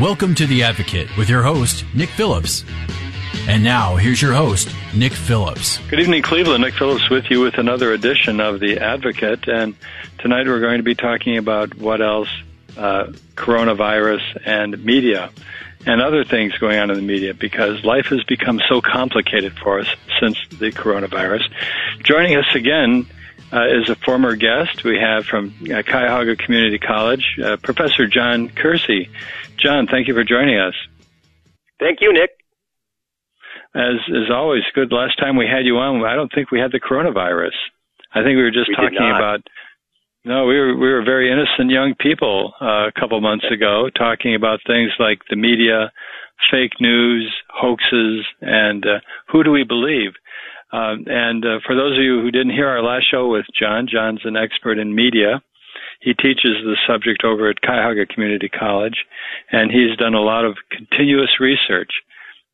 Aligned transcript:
Welcome 0.00 0.34
to 0.36 0.46
The 0.46 0.62
Advocate 0.62 1.16
with 1.16 1.28
your 1.28 1.42
host, 1.42 1.84
Nick 1.94 2.08
Phillips. 2.08 2.64
And 3.48 3.64
now, 3.64 3.96
here's 3.96 4.22
your 4.22 4.32
host, 4.32 4.68
Nick 4.94 5.12
Phillips. 5.12 5.78
Good 5.88 6.00
evening, 6.00 6.22
Cleveland. 6.22 6.62
Nick 6.62 6.74
Phillips 6.74 7.08
with 7.10 7.30
you 7.30 7.40
with 7.40 7.58
another 7.58 7.92
edition 7.92 8.40
of 8.40 8.60
The 8.60 8.78
Advocate. 8.78 9.48
And 9.48 9.74
tonight 10.18 10.46
we're 10.46 10.60
going 10.60 10.78
to 10.78 10.84
be 10.84 10.94
talking 10.94 11.36
about 11.36 11.74
what 11.76 12.00
else 12.00 12.28
uh, 12.76 13.12
coronavirus 13.34 14.42
and 14.44 14.84
media 14.84 15.30
and 15.86 16.02
other 16.02 16.24
things 16.24 16.56
going 16.58 16.78
on 16.78 16.90
in 16.90 16.96
the 16.96 17.02
media 17.02 17.34
because 17.34 17.84
life 17.84 18.06
has 18.06 18.22
become 18.24 18.60
so 18.68 18.80
complicated 18.80 19.58
for 19.58 19.80
us 19.80 19.88
since 20.20 20.36
the 20.50 20.70
coronavirus. 20.70 21.42
Joining 22.02 22.36
us 22.36 22.46
again 22.54 23.06
uh, 23.52 23.66
is 23.66 23.88
a 23.88 23.96
former 23.96 24.36
guest 24.36 24.84
we 24.84 24.98
have 24.98 25.24
from 25.24 25.54
uh, 25.62 25.82
Cuyahoga 25.82 26.36
Community 26.36 26.78
College, 26.78 27.38
uh, 27.42 27.56
Professor 27.56 28.06
John 28.06 28.48
Kerezy. 28.48 29.08
John, 29.56 29.86
thank 29.86 30.08
you 30.08 30.14
for 30.14 30.24
joining 30.24 30.58
us. 30.58 30.74
Thank 31.80 32.00
you, 32.00 32.12
Nick. 32.12 32.30
As 33.74 33.96
as 34.08 34.30
always, 34.32 34.62
good. 34.74 34.92
Last 34.92 35.18
time 35.18 35.36
we 35.36 35.46
had 35.46 35.66
you 35.66 35.76
on, 35.78 36.04
I 36.04 36.14
don't 36.14 36.32
think 36.34 36.50
we 36.50 36.58
had 36.58 36.72
the 36.72 36.80
coronavirus. 36.80 37.52
I 38.12 38.22
think 38.22 38.36
we 38.36 38.42
were 38.42 38.50
just 38.50 38.68
we 38.68 38.76
talking 38.76 38.96
about. 38.96 39.40
No, 40.24 40.46
we 40.46 40.58
were 40.58 40.76
we 40.76 40.88
were 40.88 41.02
very 41.04 41.30
innocent 41.30 41.70
young 41.70 41.94
people 42.00 42.52
uh, 42.60 42.88
a 42.88 42.92
couple 42.98 43.20
months 43.20 43.46
ago, 43.52 43.88
talking 43.96 44.34
about 44.34 44.60
things 44.66 44.90
like 44.98 45.20
the 45.30 45.36
media, 45.36 45.92
fake 46.50 46.80
news, 46.80 47.32
hoaxes, 47.50 48.24
and 48.40 48.84
uh, 48.84 49.00
who 49.28 49.44
do 49.44 49.50
we 49.50 49.64
believe? 49.64 50.12
Um, 50.72 51.04
and 51.06 51.44
uh, 51.44 51.58
for 51.66 51.74
those 51.74 51.96
of 51.96 52.02
you 52.02 52.20
who 52.20 52.30
didn't 52.30 52.52
hear 52.52 52.68
our 52.68 52.82
last 52.82 53.10
show 53.10 53.28
with 53.28 53.46
John, 53.58 53.86
John's 53.90 54.20
an 54.24 54.36
expert 54.36 54.78
in 54.78 54.94
media. 54.94 55.42
He 56.00 56.14
teaches 56.14 56.62
the 56.62 56.76
subject 56.86 57.24
over 57.24 57.48
at 57.48 57.60
Cuyahoga 57.62 58.06
Community 58.06 58.48
College, 58.48 59.04
and 59.50 59.70
he's 59.70 59.96
done 59.96 60.14
a 60.14 60.20
lot 60.20 60.44
of 60.44 60.56
continuous 60.70 61.40
research 61.40 61.90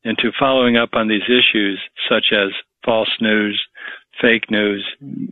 into 0.03 0.31
following 0.39 0.77
up 0.77 0.89
on 0.93 1.07
these 1.07 1.27
issues, 1.27 1.79
such 2.09 2.27
as 2.31 2.49
false 2.85 3.09
news, 3.19 3.61
fake 4.21 4.49
news, 4.49 4.85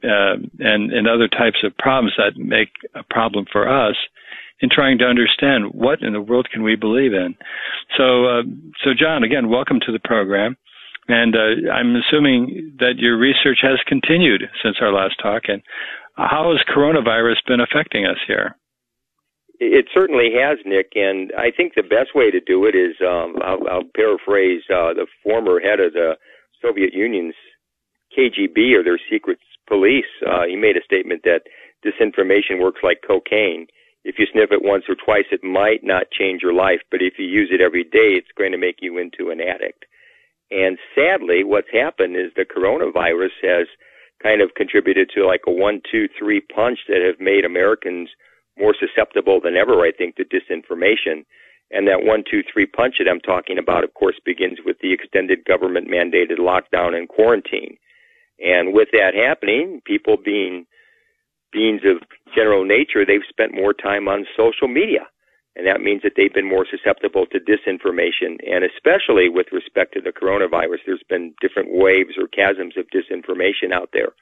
uh, 0.03 0.35
and, 0.59 0.91
and 0.91 1.07
other 1.07 1.27
types 1.27 1.63
of 1.63 1.77
problems 1.77 2.13
that 2.17 2.35
make 2.35 2.69
a 2.95 3.03
problem 3.09 3.45
for 3.51 3.69
us 3.69 3.95
in 4.59 4.69
trying 4.69 4.97
to 4.97 5.05
understand 5.05 5.65
what 5.73 6.01
in 6.01 6.13
the 6.13 6.21
world 6.21 6.47
can 6.51 6.63
we 6.63 6.75
believe 6.75 7.13
in. 7.13 7.35
So, 7.97 8.25
uh, 8.25 8.43
so 8.83 8.91
John, 8.97 9.23
again, 9.23 9.49
welcome 9.49 9.79
to 9.85 9.91
the 9.91 9.99
program. 9.99 10.57
And 11.07 11.35
uh, 11.35 11.71
I'm 11.71 11.95
assuming 11.95 12.75
that 12.79 12.97
your 12.97 13.17
research 13.17 13.59
has 13.61 13.79
continued 13.87 14.43
since 14.63 14.77
our 14.81 14.91
last 14.93 15.15
talk. 15.21 15.43
And 15.47 15.61
how 16.15 16.51
has 16.51 16.75
coronavirus 16.75 17.45
been 17.47 17.59
affecting 17.59 18.05
us 18.05 18.17
here? 18.27 18.55
It 19.59 19.85
certainly 19.93 20.31
has, 20.35 20.57
Nick, 20.65 20.91
and 20.95 21.31
I 21.37 21.51
think 21.51 21.73
the 21.75 21.83
best 21.83 22.15
way 22.15 22.31
to 22.31 22.39
do 22.39 22.65
it 22.65 22.75
is 22.75 22.95
um, 23.01 23.35
I'll, 23.43 23.67
I'll 23.69 23.89
paraphrase 23.95 24.63
uh, 24.69 24.93
the 24.93 25.07
former 25.23 25.59
head 25.59 25.79
of 25.79 25.93
the 25.93 26.17
Soviet 26.61 26.93
Union's 26.93 27.35
KGB 28.17 28.73
or 28.75 28.83
their 28.83 28.99
secret 29.09 29.39
police. 29.67 30.09
Uh, 30.25 30.45
he 30.47 30.55
made 30.55 30.75
a 30.75 30.83
statement 30.83 31.21
that 31.23 31.43
disinformation 31.85 32.61
works 32.61 32.81
like 32.83 33.03
cocaine. 33.05 33.67
If 34.03 34.15
you 34.19 34.25
sniff 34.31 34.51
it 34.51 34.63
once 34.63 34.83
or 34.89 34.95
twice, 34.95 35.25
it 35.31 35.43
might 35.43 35.83
not 35.83 36.11
change 36.11 36.41
your 36.41 36.53
life, 36.53 36.81
but 36.91 37.01
if 37.01 37.13
you 37.17 37.25
use 37.25 37.49
it 37.51 37.61
every 37.61 37.83
day, 37.83 38.19
it's 38.19 38.35
going 38.37 38.51
to 38.51 38.57
make 38.57 38.77
you 38.81 38.97
into 38.97 39.29
an 39.29 39.39
addict. 39.39 39.85
And 40.53 40.77
sadly, 40.93 41.43
what's 41.43 41.71
happened 41.73 42.15
is 42.15 42.31
the 42.35 42.45
coronavirus 42.45 43.31
has 43.41 43.67
kind 44.21 44.39
of 44.39 44.53
contributed 44.55 45.09
to 45.15 45.25
like 45.25 45.41
a 45.47 45.51
one, 45.51 45.81
two, 45.91 46.07
three 46.17 46.41
punch 46.41 46.79
that 46.87 47.01
have 47.01 47.19
made 47.19 47.43
Americans 47.43 48.09
more 48.57 48.75
susceptible 48.79 49.41
than 49.41 49.55
ever, 49.57 49.81
I 49.81 49.91
think, 49.91 50.15
to 50.15 50.25
disinformation. 50.25 51.25
And 51.71 51.87
that 51.87 52.03
one, 52.03 52.23
two, 52.29 52.43
three 52.43 52.67
punch 52.67 52.95
that 52.99 53.09
I'm 53.09 53.19
talking 53.19 53.57
about, 53.57 53.83
of 53.83 53.95
course, 53.95 54.19
begins 54.23 54.59
with 54.63 54.77
the 54.79 54.93
extended 54.93 55.43
government 55.43 55.89
mandated 55.89 56.37
lockdown 56.37 56.95
and 56.95 57.09
quarantine. 57.09 57.77
And 58.43 58.73
with 58.73 58.89
that 58.93 59.15
happening, 59.15 59.81
people 59.85 60.17
being 60.23 60.67
beings 61.51 61.81
of 61.83 61.97
general 62.35 62.63
nature, 62.63 63.05
they've 63.05 63.21
spent 63.27 63.55
more 63.55 63.73
time 63.73 64.07
on 64.07 64.27
social 64.37 64.67
media. 64.67 65.07
And 65.55 65.67
that 65.67 65.81
means 65.81 66.01
that 66.01 66.13
they've 66.15 66.33
been 66.33 66.49
more 66.49 66.65
susceptible 66.69 67.25
to 67.27 67.39
disinformation. 67.39 68.37
And 68.49 68.63
especially 68.63 69.29
with 69.29 69.47
respect 69.51 69.93
to 69.93 70.01
the 70.01 70.11
coronavirus, 70.11 70.79
there's 70.85 71.03
been 71.07 71.33
different 71.41 71.69
waves 71.71 72.17
or 72.17 72.27
chasms 72.27 72.75
of 72.75 72.87
disinformation 72.89 73.71
out 73.71 73.89
there. 73.93 74.13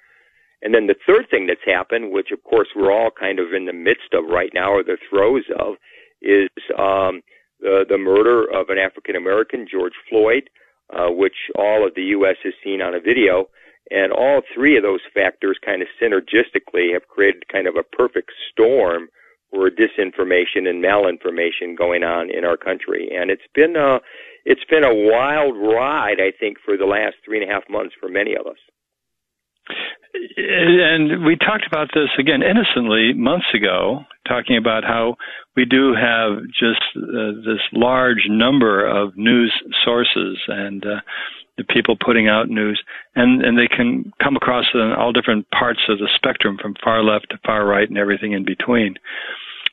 And 0.62 0.76
then 0.76 0.88
the 0.88 0.96
third 1.08 1.30
thing 1.30 1.48
that's 1.48 1.64
happened, 1.66 2.12
which 2.12 2.32
of 2.32 2.44
course 2.44 2.68
we're 2.76 2.92
all 2.92 3.12
kind 3.12 3.40
of 3.40 3.54
in 3.54 3.66
the 3.66 3.74
midst 3.74 4.14
of 4.14 4.26
right 4.26 4.52
now 4.54 4.72
or 4.74 4.84
the 4.84 4.98
throes 5.10 5.46
of, 5.58 5.76
is 6.22 6.50
um, 6.78 7.22
the, 7.62 7.86
the 7.88 7.98
murder 7.98 8.44
of 8.44 8.70
an 8.70 8.78
African 8.78 9.16
American, 9.16 9.68
George 9.70 9.94
Floyd, 10.10 10.50
uh, 10.94 11.10
which 11.10 11.50
all 11.58 11.88
of 11.88 11.96
the 11.96 12.04
U.S. 12.16 12.36
has 12.44 12.54
seen 12.64 12.82
on 12.82 12.94
a 12.94 13.00
video. 13.00 13.48
And 13.90 14.12
all 14.12 14.42
three 14.54 14.78
of 14.78 14.84
those 14.84 15.02
factors 15.14 15.58
kind 15.66 15.82
of 15.82 15.88
synergistically 16.02 16.94
have 16.94 17.08
created 17.08 17.48
kind 17.48 17.68
of 17.68 17.76
a 17.76 17.84
perfect 17.84 18.32
storm 18.52 19.10
for 19.52 19.70
disinformation 19.70 20.68
and 20.68 20.84
malinformation 20.84 21.78
going 21.78 22.04
on 22.04 22.32
in 22.32 22.46
our 22.46 22.58
country. 22.58 23.10
And 23.14 23.30
it's 23.30 23.48
been 23.54 23.76
a, 23.76 24.00
it's 24.46 24.64
been 24.70 24.84
a 24.84 24.94
wild 24.94 25.56
ride, 25.58 26.20
I 26.20 26.32
think, 26.40 26.58
for 26.64 26.78
the 26.78 26.86
last 26.86 27.16
three 27.24 27.42
and 27.42 27.50
a 27.50 27.54
half 27.54 27.64
months 27.70 27.94
for 28.00 28.10
many 28.10 28.34
of 28.36 28.48
us. 28.48 28.58
And 30.38 31.26
we 31.26 31.38
talked 31.38 31.66
about 31.68 31.90
this 31.94 32.10
again 32.20 32.42
innocently 32.42 33.14
months 33.14 33.46
ago, 33.54 34.02
talking 34.28 34.58
about 34.58 34.84
how 34.84 35.16
we 35.56 35.66
do 35.66 35.94
have 35.94 36.44
just 36.48 36.82
uh, 36.98 37.32
this 37.46 37.62
large 37.72 38.28
number 38.28 38.86
of 38.86 39.16
news 39.16 39.54
sources 39.86 40.38
and 40.48 40.86
uh, 40.86 41.00
the 41.62 41.74
people 41.74 41.96
putting 42.00 42.28
out 42.28 42.50
news, 42.50 42.82
and 43.16 43.44
and 43.44 43.58
they 43.58 43.68
can 43.68 44.12
come 44.24 44.36
across 44.36 44.66
in 44.74 44.94
all 44.98 45.12
different 45.12 45.50
parts 45.52 45.82
of 45.90 46.00
the 46.00 46.10
spectrum, 46.16 46.58
from 46.62 46.76
far 46.84 47.04
left 47.04 47.30
to 47.30 47.40
far 47.46 47.66
right, 47.66 47.90
and 47.90 47.98
everything 47.98 48.34
in 48.34 48.46
between. 48.46 48.96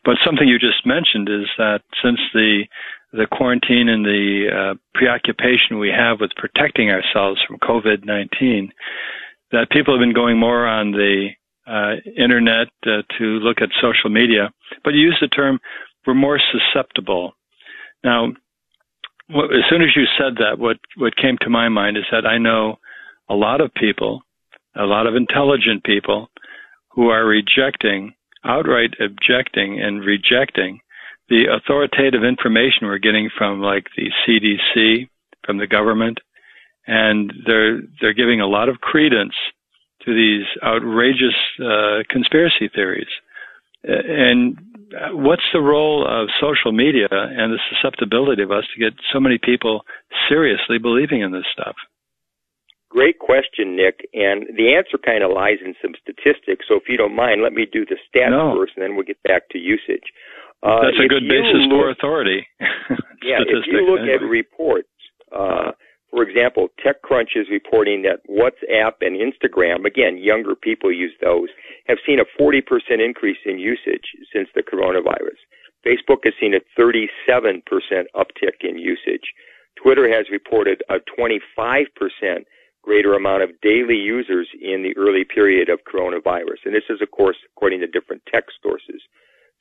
But 0.04 0.16
something 0.25 0.48
you 0.48 0.59
just 0.59 0.87
mentioned 0.87 1.28
is 1.28 1.47
that 1.59 1.81
since 2.03 2.21
the 2.32 2.65
the 3.12 3.27
quarantine 3.31 3.88
and 3.88 4.04
the 4.04 4.47
uh, 4.53 4.75
preoccupation 4.94 5.78
we 5.78 5.88
have 5.91 6.21
with 6.21 6.31
protecting 6.37 6.91
ourselves 6.91 7.41
from 7.47 7.59
COVID 7.59 8.04
nineteen, 8.04 8.72
that 9.53 9.71
people 9.71 9.94
have 9.94 10.00
been 10.00 10.15
going 10.15 10.38
more 10.38 10.66
on 10.66 10.93
the 10.93 11.28
uh, 11.66 11.94
internet 12.16 12.69
uh, 12.87 13.03
to 13.19 13.25
look 13.41 13.59
at 13.60 13.69
social 13.81 14.10
media. 14.10 14.50
But 14.84 14.94
you 14.94 15.00
use 15.00 15.19
the 15.21 15.28
term 15.28 15.59
we're 16.06 16.15
more 16.15 16.41
susceptible. 16.53 17.34
Now, 18.03 18.28
what, 19.31 19.47
as 19.47 19.62
soon 19.69 19.83
as 19.83 19.94
you 19.94 20.05
said 20.19 20.37
that, 20.39 20.59
what 20.59 20.78
what 20.97 21.16
came 21.16 21.37
to 21.43 21.50
my 21.50 21.69
mind 21.69 21.97
is 21.97 22.05
that 22.11 22.27
I 22.27 22.39
know 22.39 22.78
a 23.28 23.34
lot 23.34 23.61
of 23.61 23.72
people, 23.75 24.22
a 24.77 24.84
lot 24.84 25.06
of 25.06 25.15
intelligent 25.15 25.84
people, 25.84 26.28
who 26.91 27.09
are 27.09 27.27
rejecting, 27.27 28.15
outright 28.44 28.94
objecting 29.00 29.81
and 29.81 30.05
rejecting 30.05 30.81
the 31.28 31.44
authoritative 31.44 32.25
information 32.25 32.87
we're 32.87 32.99
getting 32.99 33.28
from 33.37 33.61
like 33.61 33.87
the 33.97 34.11
CDC, 34.27 35.09
from 35.45 35.59
the 35.59 35.66
government, 35.66 36.19
and 36.87 37.33
they're 37.47 37.81
they're 38.00 38.15
giving 38.15 38.41
a 38.41 38.47
lot 38.47 38.69
of 38.69 38.81
credence 38.81 39.34
to 40.05 40.15
these 40.15 40.47
outrageous 40.65 41.34
uh, 41.60 42.03
conspiracy 42.09 42.71
theories. 42.75 43.09
And 43.84 44.59
what's 45.12 45.44
the 45.53 45.60
role 45.60 46.06
of 46.06 46.28
social 46.41 46.72
media 46.72 47.09
and 47.10 47.53
the 47.53 47.59
susceptibility 47.71 48.43
of 48.43 48.50
us 48.50 48.65
to 48.75 48.81
get 48.81 48.94
so 49.12 49.21
many 49.21 49.38
people 49.38 49.82
seriously 50.28 50.78
believing 50.78 51.21
in 51.21 51.32
this 51.32 51.44
stuff? 51.53 51.76
Great 52.91 53.19
question, 53.19 53.77
Nick. 53.77 54.09
And 54.15 54.47
the 54.56 54.75
answer 54.75 54.97
kind 54.97 55.22
of 55.22 55.31
lies 55.31 55.59
in 55.65 55.75
some 55.82 55.93
statistics. 56.00 56.65
So 56.69 56.77
if 56.77 56.88
you 56.88 56.97
don't 56.97 57.15
mind, 57.15 57.43
let 57.43 57.53
me 57.53 57.66
do 57.71 57.84
the 57.84 57.97
stats 58.09 58.31
no. 58.31 58.56
first, 58.56 58.72
and 58.77 58.82
then 58.82 58.97
we'll 58.97 59.04
get 59.04 59.22
back 59.25 59.48
to 59.50 59.59
usage. 59.59 60.09
Uh, 60.62 60.82
That's 60.82 61.04
a 61.04 61.09
good 61.09 61.28
basis 61.28 61.69
look, 61.69 61.71
for 61.71 61.91
authority. 61.91 62.47
yeah, 63.22 63.45
if 63.45 63.66
you 63.66 63.86
look 63.86 64.01
anyway. 64.01 64.15
at 64.15 64.22
reports, 64.22 64.89
uh, 65.36 65.72
for 66.10 66.22
example, 66.22 66.69
TechCrunch 66.84 67.37
is 67.37 67.49
reporting 67.51 68.03
that 68.03 68.21
WhatsApp 68.28 68.95
and 69.03 69.16
Instagram, 69.16 69.84
again, 69.84 70.16
younger 70.19 70.55
people 70.55 70.91
use 70.91 71.13
those, 71.21 71.49
have 71.87 71.99
seen 72.07 72.19
a 72.19 72.25
40% 72.41 72.63
increase 73.05 73.39
in 73.45 73.59
usage 73.59 74.16
since 74.33 74.49
the 74.55 74.63
coronavirus. 74.63 75.37
Facebook 75.87 76.25
has 76.25 76.34
seen 76.41 76.55
a 76.55 76.60
37% 76.81 77.63
uptick 78.16 78.60
in 78.63 78.78
usage. 78.78 79.33
Twitter 79.77 80.09
has 80.09 80.27
reported 80.31 80.83
a 80.89 80.99
25% 81.19 81.87
greater 82.83 83.15
amount 83.15 83.43
of 83.43 83.51
daily 83.61 83.97
users 83.97 84.49
in 84.61 84.83
the 84.83 84.97
early 84.97 85.25
period 85.25 85.69
of 85.69 85.81
coronavirus. 85.84 86.65
And 86.65 86.75
this 86.75 86.89
is, 86.89 87.03
of 87.03 87.11
course, 87.11 87.37
according 87.54 87.81
to 87.81 87.87
different 87.87 88.22
tech 88.33 88.45
sources. 88.63 89.03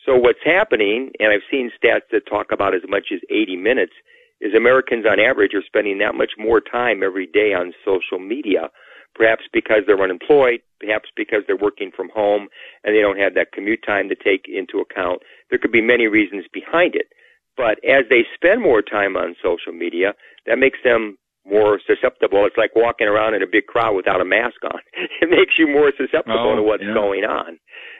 So 0.05 0.15
what's 0.15 0.43
happening, 0.43 1.11
and 1.19 1.33
I've 1.33 1.41
seen 1.51 1.71
stats 1.71 2.07
that 2.11 2.25
talk 2.25 2.51
about 2.51 2.73
as 2.73 2.83
much 2.87 3.07
as 3.13 3.19
80 3.29 3.57
minutes, 3.57 3.93
is 4.41 4.53
Americans 4.53 5.05
on 5.05 5.19
average 5.19 5.53
are 5.53 5.63
spending 5.65 5.97
that 5.99 6.15
much 6.15 6.33
more 6.37 6.61
time 6.61 7.03
every 7.03 7.27
day 7.27 7.53
on 7.53 7.73
social 7.85 8.19
media. 8.19 8.69
Perhaps 9.15 9.45
because 9.51 9.81
they're 9.87 10.01
unemployed, 10.01 10.61
perhaps 10.79 11.09
because 11.15 11.41
they're 11.47 11.57
working 11.57 11.91
from 11.95 12.09
home 12.13 12.49
and 12.83 12.95
they 12.95 13.01
don't 13.01 13.17
have 13.17 13.33
that 13.33 13.51
commute 13.51 13.83
time 13.83 14.09
to 14.09 14.15
take 14.15 14.45
into 14.47 14.79
account. 14.79 15.23
There 15.49 15.57
could 15.57 15.71
be 15.71 15.81
many 15.81 16.07
reasons 16.07 16.45
behind 16.53 16.95
it. 16.95 17.07
But 17.55 17.83
as 17.83 18.03
they 18.11 18.25
spend 18.35 18.61
more 18.61 18.83
time 18.83 19.17
on 19.17 19.35
social 19.41 19.73
media, 19.73 20.13
that 20.45 20.59
makes 20.59 20.77
them 20.83 21.17
more 21.49 21.79
susceptible. 21.87 22.45
It's 22.45 22.57
like 22.57 22.75
walking 22.75 23.07
around 23.07 23.33
in 23.33 23.41
a 23.41 23.47
big 23.47 23.65
crowd 23.65 23.95
without 23.95 24.21
a 24.21 24.25
mask 24.25 24.63
on. 24.63 24.79
It 25.21 25.29
makes 25.31 25.57
you 25.57 25.67
more 25.67 25.91
susceptible 25.97 26.51
oh, 26.53 26.55
to 26.55 26.61
what's 26.61 26.83
yeah. 26.83 26.93
going 26.93 27.23
on. 27.23 27.57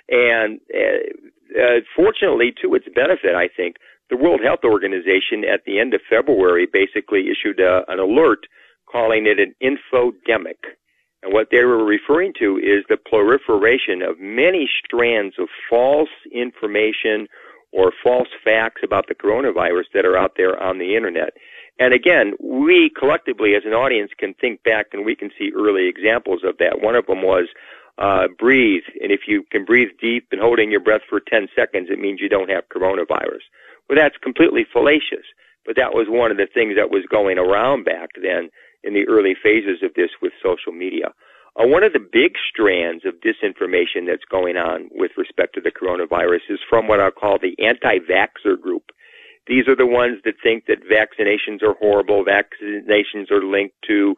And 0.09 0.59
uh, 0.73 1.59
uh, 1.59 1.79
fortunately, 1.95 2.53
to 2.61 2.75
its 2.75 2.85
benefit, 2.93 3.33
I 3.33 3.47
think 3.47 3.77
the 4.09 4.17
World 4.17 4.41
Health 4.43 4.63
Organization 4.63 5.43
at 5.43 5.65
the 5.65 5.79
end 5.79 5.93
of 5.93 6.01
February 6.09 6.67
basically 6.71 7.29
issued 7.29 7.59
a, 7.59 7.83
an 7.91 7.99
alert 7.99 8.47
calling 8.89 9.27
it 9.27 9.39
an 9.39 9.53
infodemic. 9.61 10.75
And 11.23 11.33
what 11.33 11.49
they 11.51 11.63
were 11.63 11.83
referring 11.83 12.33
to 12.39 12.57
is 12.57 12.85
the 12.87 12.97
proliferation 12.97 14.01
of 14.01 14.19
many 14.19 14.69
strands 14.85 15.35
of 15.39 15.49
false 15.69 16.09
information 16.31 17.27
or 17.71 17.91
false 18.03 18.29
facts 18.43 18.81
about 18.83 19.07
the 19.07 19.15
coronavirus 19.15 19.85
that 19.93 20.05
are 20.05 20.17
out 20.17 20.33
there 20.37 20.61
on 20.61 20.77
the 20.77 20.95
internet. 20.95 21.33
And 21.79 21.93
again, 21.93 22.33
we 22.39 22.89
collectively 22.89 23.55
as 23.55 23.63
an 23.65 23.73
audience 23.73 24.11
can 24.17 24.33
think 24.35 24.63
back 24.63 24.87
and 24.93 25.05
we 25.05 25.15
can 25.15 25.31
see 25.37 25.51
early 25.55 25.87
examples 25.87 26.41
of 26.43 26.57
that. 26.59 26.81
One 26.81 26.95
of 26.95 27.05
them 27.07 27.21
was 27.21 27.47
uh, 27.97 28.27
breathe, 28.39 28.83
and 29.01 29.11
if 29.11 29.21
you 29.27 29.43
can 29.51 29.65
breathe 29.65 29.89
deep 29.99 30.27
and 30.31 30.39
hold 30.39 30.59
in 30.59 30.71
your 30.71 30.79
breath 30.79 31.01
for 31.09 31.19
10 31.19 31.49
seconds, 31.55 31.89
it 31.89 31.99
means 31.99 32.21
you 32.21 32.29
don't 32.29 32.49
have 32.49 32.69
coronavirus. 32.69 33.41
Well, 33.89 33.97
that's 33.97 34.17
completely 34.17 34.65
fallacious, 34.71 35.25
but 35.65 35.75
that 35.75 35.93
was 35.93 36.07
one 36.09 36.31
of 36.31 36.37
the 36.37 36.47
things 36.51 36.75
that 36.75 36.91
was 36.91 37.03
going 37.09 37.37
around 37.37 37.85
back 37.85 38.09
then 38.21 38.49
in 38.83 38.93
the 38.93 39.07
early 39.07 39.35
phases 39.41 39.83
of 39.83 39.93
this 39.95 40.11
with 40.21 40.33
social 40.43 40.71
media. 40.71 41.13
Uh, 41.59 41.65
one 41.65 41.83
of 41.83 41.93
the 41.93 41.99
big 41.99 42.33
strands 42.49 43.03
of 43.05 43.15
disinformation 43.15 44.05
that's 44.05 44.25
going 44.29 44.57
on 44.57 44.89
with 44.91 45.11
respect 45.17 45.55
to 45.55 45.61
the 45.61 45.71
coronavirus 45.71 46.41
is 46.49 46.59
from 46.69 46.87
what 46.87 46.99
I'll 46.99 47.11
call 47.11 47.39
the 47.39 47.55
anti-vaxxer 47.63 48.61
group. 48.61 48.91
These 49.47 49.67
are 49.67 49.75
the 49.75 49.87
ones 49.87 50.19
that 50.25 50.35
think 50.43 50.65
that 50.67 50.83
vaccinations 50.83 51.63
are 51.63 51.73
horrible, 51.73 52.23
vaccinations 52.25 53.31
are 53.31 53.43
linked 53.43 53.75
to 53.87 54.15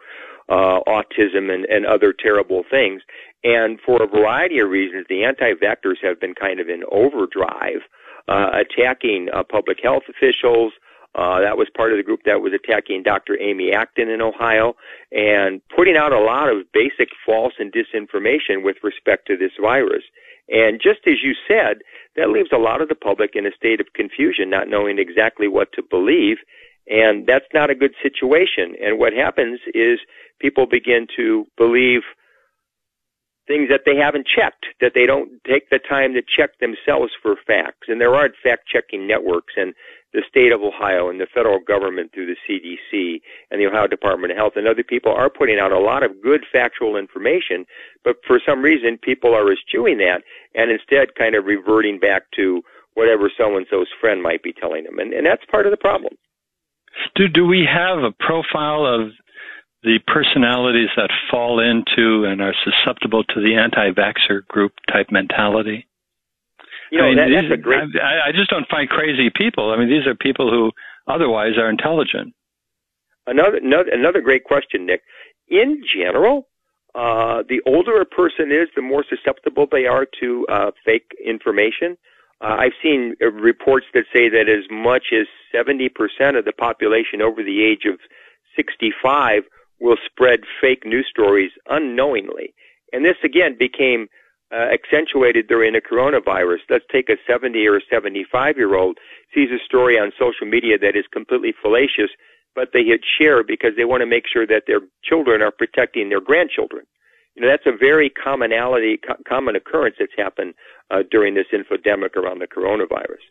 uh, 0.50 0.80
autism 0.88 1.54
and, 1.54 1.66
and 1.66 1.86
other 1.86 2.14
terrible 2.14 2.64
things. 2.70 3.04
And 3.44 3.80
for 3.86 4.02
a 4.02 4.08
variety 4.08 4.60
of 4.60 4.70
reasons, 4.70 5.06
the 5.08 5.24
anti-vaxxers 5.24 6.02
have 6.02 6.20
been 6.20 6.34
kind 6.34 6.60
of 6.60 6.68
in 6.68 6.84
overdrive, 6.92 7.82
uh, 8.30 8.52
attacking 8.54 9.28
uh, 9.34 9.44
public 9.44 9.80
health 9.82 10.04
officials, 10.08 10.74
uh, 11.16 11.42
that 11.42 11.58
was 11.58 11.68
part 11.76 11.92
of 11.92 11.98
the 11.98 12.04
group 12.04 12.22
that 12.26 12.42
was 12.42 12.54
attacking 12.54 13.02
Dr. 13.02 13.40
Amy 13.42 13.72
Acton 13.72 14.10
in 14.10 14.22
Ohio 14.22 14.76
and 15.12 15.60
putting 15.76 15.98
out 15.98 16.14
a 16.14 16.20
lot 16.20 16.50
of 16.50 16.72
basic 16.72 17.10
false 17.26 17.54
and 17.58 17.74
disinformation 17.74 18.64
with 18.64 18.78
respect 18.84 19.26
to 19.28 19.36
this 19.36 19.52
virus. 19.60 20.04
And 20.50 20.80
just 20.82 21.00
as 21.08 21.24
you 21.24 21.34
said, 21.48 21.80
that 22.16 22.30
leaves 22.30 22.50
a 22.54 22.58
lot 22.58 22.82
of 22.82 22.90
the 22.90 22.96
public 22.96 23.32
in 23.34 23.46
a 23.46 23.52
state 23.52 23.82
of 23.82 23.94
confusion, 23.94 24.50
not 24.50 24.68
knowing 24.68 25.00
exactly 25.00 25.48
what 25.48 25.72
to 25.74 25.84
believe. 25.84 26.38
And 26.88 27.26
that's 27.28 27.46
not 27.54 27.70
a 27.70 27.76
good 27.76 27.94
situation. 28.02 28.76
And 28.82 29.00
what 29.00 29.14
happens 29.14 29.60
is 29.74 30.00
people 30.40 30.66
begin 30.66 31.08
to 31.18 31.46
believe 31.58 32.02
things 33.50 33.68
that 33.70 33.82
they 33.84 33.96
haven't 33.96 34.28
checked, 34.28 34.68
that 34.80 34.94
they 34.94 35.08
don't 35.08 35.32
take 35.44 35.72
the 35.72 35.80
time 35.80 36.14
to 36.14 36.22
check 36.22 36.60
themselves 36.60 37.12
for 37.20 37.36
facts. 37.36 37.88
And 37.88 38.00
there 38.00 38.14
aren't 38.14 38.36
fact 38.42 38.68
checking 38.68 39.08
networks. 39.08 39.54
And 39.58 39.74
the 40.14 40.22
state 40.30 40.52
of 40.52 40.62
Ohio 40.62 41.10
and 41.10 41.20
the 41.20 41.28
federal 41.34 41.60
government 41.60 42.12
through 42.14 42.28
the 42.28 42.38
CDC 42.48 43.22
and 43.50 43.60
the 43.60 43.66
Ohio 43.66 43.88
Department 43.88 44.32
of 44.32 44.38
Health 44.38 44.54
and 44.56 44.68
other 44.68 44.84
people 44.84 45.12
are 45.12 45.30
putting 45.30 45.60
out 45.60 45.72
a 45.72 45.80
lot 45.80 46.04
of 46.04 46.22
good 46.22 46.46
factual 46.52 46.96
information, 46.96 47.66
but 48.04 48.18
for 48.26 48.40
some 48.44 48.62
reason 48.62 48.98
people 49.02 49.34
are 49.36 49.52
eschewing 49.52 49.98
that 49.98 50.22
and 50.56 50.72
instead 50.72 51.16
kind 51.16 51.36
of 51.36 51.46
reverting 51.46 52.00
back 52.00 52.24
to 52.36 52.62
whatever 52.94 53.32
so 53.36 53.58
and 53.58 53.66
so's 53.70 53.88
friend 54.00 54.22
might 54.22 54.44
be 54.44 54.54
telling 54.54 54.84
them. 54.84 55.00
And, 55.00 55.14
and 55.14 55.26
that's 55.26 55.46
part 55.46 55.66
of 55.66 55.72
the 55.72 55.78
problem. 55.78 56.14
Do, 57.16 57.28
do 57.28 57.46
we 57.46 57.68
have 57.72 58.00
a 58.00 58.12
profile 58.12 58.86
of 58.86 59.12
the 59.84 60.00
personalities 60.08 60.90
that 60.98 61.10
fall 61.32 61.60
into 61.60 62.26
and 62.26 62.42
are 62.42 62.54
susceptible 62.64 63.24
to 63.24 63.42
the 63.42 63.56
anti 63.56 63.92
vaxxer 63.92 64.46
group 64.48 64.74
type 64.92 65.08
mentality? 65.12 65.88
You 66.92 66.98
know, 66.98 67.06
I 67.06 67.08
mean, 67.10 67.18
that, 67.18 67.28
these, 67.28 67.42
that's 67.50 67.54
a 67.54 67.58
great. 67.58 67.84
I, 68.02 68.30
I 68.30 68.32
just 68.32 68.50
don't 68.50 68.68
find 68.68 68.90
crazy 68.90 69.30
people. 69.34 69.72
I 69.72 69.78
mean, 69.78 69.90
these 69.90 70.08
are 70.08 70.16
people 70.16 70.50
who 70.50 70.72
otherwise 71.08 71.58
are 71.58 71.70
intelligent. 71.70 72.34
Another 73.28 73.58
another, 73.58 73.92
another 73.92 74.22
great 74.22 74.44
question, 74.44 74.86
Nick. 74.86 75.04
In 75.48 75.82
general, 75.86 76.48
uh, 76.96 77.44
the 77.48 77.62
older 77.66 78.02
a 78.02 78.06
person 78.06 78.52
is, 78.52 78.68
the 78.76 78.82
more 78.82 79.06
susceptible 79.08 79.68
they 79.72 79.86
are 79.86 80.08
to 80.20 80.46
uh, 80.48 80.72
fake 80.84 81.12
information. 81.24 81.98
Uh, 82.42 82.56
I've 82.60 82.74
seen 82.82 83.16
uh, 83.22 83.32
reports 83.32 83.86
that 83.94 84.06
say 84.14 84.30
that 84.30 84.50
as 84.50 84.64
much 84.72 85.12
as 85.12 85.28
70% 85.54 86.38
of 86.38 86.46
the 86.46 86.54
population 86.54 87.22
over 87.22 87.44
the 87.44 87.64
age 87.64 87.86
of 87.86 88.00
65 88.56 89.44
will 89.80 89.98
spread 90.06 90.42
fake 90.62 90.86
news 90.86 91.08
stories 91.10 91.52
unknowingly. 91.70 92.54
And 92.92 93.06
this 93.06 93.18
again 93.24 93.56
became 93.58 94.08
uh, 94.52 94.68
accentuated 94.74 95.48
during 95.48 95.74
the 95.74 95.82
coronavirus. 95.82 96.60
Let's 96.70 96.86
take 96.92 97.10
a 97.10 97.18
70 97.28 97.68
or 97.68 97.82
75 97.90 98.58
year 98.58 98.76
old 98.76 98.98
sees 99.34 99.50
a 99.52 99.64
story 99.64 99.98
on 100.00 100.12
social 100.18 100.48
media 100.48 100.78
that 100.80 100.96
is 100.96 101.06
completely 101.12 101.54
fallacious, 101.62 102.10
but 102.56 102.70
they 102.74 102.84
hit 102.84 103.02
share 103.20 103.44
because 103.44 103.72
they 103.78 103.86
want 103.86 104.02
to 104.02 104.08
make 104.08 104.26
sure 104.32 104.48
that 104.48 104.64
their 104.66 104.82
children 105.04 105.42
are 105.42 105.52
protecting 105.52 106.10
their 106.10 106.22
grandchildren. 106.22 106.86
You 107.36 107.44
know, 107.44 107.48
that's 107.48 107.68
a 107.68 107.78
very 107.78 108.10
commonality, 108.10 108.98
co- 108.98 109.22
common 109.28 109.56
occurrence 109.56 109.98
that's 110.00 110.12
happened 110.18 110.56
uh, 110.90 111.04
during 111.10 111.36
this 111.36 111.46
infodemic 111.54 112.16
around 112.16 112.40
the 112.40 112.48
coronavirus. 112.48 113.22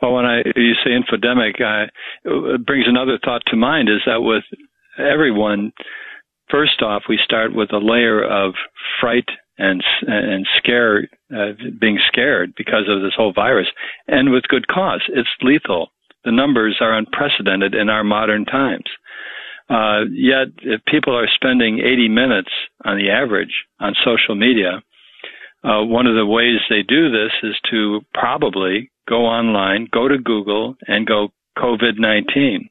Well, 0.00 0.14
when 0.14 0.24
I 0.24 0.38
you 0.56 0.74
say 0.84 0.90
infodemic, 0.90 1.60
uh, 1.60 1.86
it 2.24 2.66
brings 2.66 2.86
another 2.88 3.18
thought 3.24 3.42
to 3.48 3.56
mind: 3.56 3.88
is 3.88 4.00
that 4.06 4.22
with 4.22 4.44
everyone, 4.98 5.72
first 6.50 6.82
off, 6.82 7.04
we 7.08 7.18
start 7.22 7.54
with 7.54 7.72
a 7.72 7.78
layer 7.78 8.22
of 8.22 8.54
fright 9.00 9.28
and 9.58 9.82
and 10.06 10.46
scare, 10.56 11.08
uh, 11.34 11.52
being 11.80 11.98
scared 12.08 12.52
because 12.56 12.88
of 12.88 13.02
this 13.02 13.12
whole 13.16 13.32
virus, 13.32 13.68
and 14.08 14.32
with 14.32 14.48
good 14.48 14.66
cause. 14.68 15.02
It's 15.08 15.28
lethal. 15.42 15.90
The 16.24 16.32
numbers 16.32 16.78
are 16.80 16.96
unprecedented 16.96 17.74
in 17.74 17.88
our 17.88 18.04
modern 18.04 18.44
times. 18.44 18.84
Uh, 19.68 20.04
yet, 20.12 20.48
if 20.62 20.84
people 20.86 21.16
are 21.16 21.28
spending 21.34 21.80
80 21.80 22.08
minutes 22.08 22.50
on 22.84 22.96
the 22.96 23.10
average 23.10 23.64
on 23.80 23.94
social 24.04 24.34
media, 24.34 24.82
uh, 25.64 25.82
one 25.82 26.06
of 26.06 26.14
the 26.14 26.26
ways 26.26 26.58
they 26.68 26.82
do 26.82 27.10
this 27.10 27.32
is 27.42 27.54
to 27.70 28.00
probably 28.14 28.90
go 29.08 29.26
online, 29.26 29.88
go 29.92 30.08
to 30.08 30.18
Google, 30.18 30.76
and 30.86 31.06
go 31.06 31.28
COVID 31.58 31.98
19. 31.98 32.68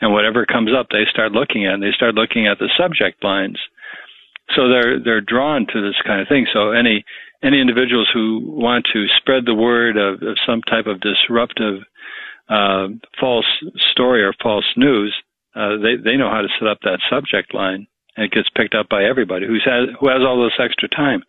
And 0.00 0.12
whatever 0.12 0.46
comes 0.46 0.70
up, 0.72 0.88
they 0.90 1.04
start 1.10 1.32
looking 1.32 1.66
at. 1.66 1.74
And 1.74 1.82
they 1.82 1.92
start 1.92 2.14
looking 2.14 2.46
at 2.46 2.58
the 2.58 2.70
subject 2.78 3.24
lines 3.24 3.58
so 4.54 4.68
they're 4.68 4.98
they're 5.02 5.20
drawn 5.20 5.66
to 5.72 5.80
this 5.80 6.00
kind 6.06 6.20
of 6.20 6.28
thing. 6.28 6.46
So 6.52 6.70
any 6.70 7.04
any 7.42 7.60
individuals 7.60 8.08
who 8.12 8.40
want 8.44 8.86
to 8.92 9.06
spread 9.18 9.44
the 9.46 9.54
word 9.54 9.96
of, 9.96 10.22
of 10.22 10.36
some 10.46 10.62
type 10.62 10.86
of 10.86 11.00
disruptive 11.00 11.82
uh, 12.48 12.88
false 13.20 13.46
story 13.92 14.22
or 14.22 14.32
false 14.42 14.64
news, 14.76 15.14
uh, 15.54 15.76
they 15.76 15.96
they 16.02 16.16
know 16.16 16.30
how 16.30 16.40
to 16.40 16.48
set 16.58 16.68
up 16.68 16.78
that 16.82 17.00
subject 17.10 17.52
line, 17.54 17.86
and 18.16 18.26
it 18.26 18.32
gets 18.32 18.48
picked 18.56 18.74
up 18.74 18.88
by 18.88 19.04
everybody 19.04 19.46
who's 19.46 19.64
has 19.64 19.88
who 20.00 20.08
has 20.08 20.22
all 20.22 20.42
this 20.42 20.58
extra 20.58 20.88
time. 20.88 21.22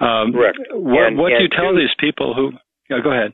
Um, 0.00 0.32
Correct. 0.32 0.58
What, 0.70 1.06
and, 1.06 1.18
what 1.18 1.32
and 1.32 1.38
do 1.38 1.42
you 1.44 1.50
tell 1.50 1.74
these 1.74 1.94
people 1.98 2.34
who? 2.34 2.52
Yeah, 2.88 3.00
go 3.02 3.10
ahead. 3.10 3.32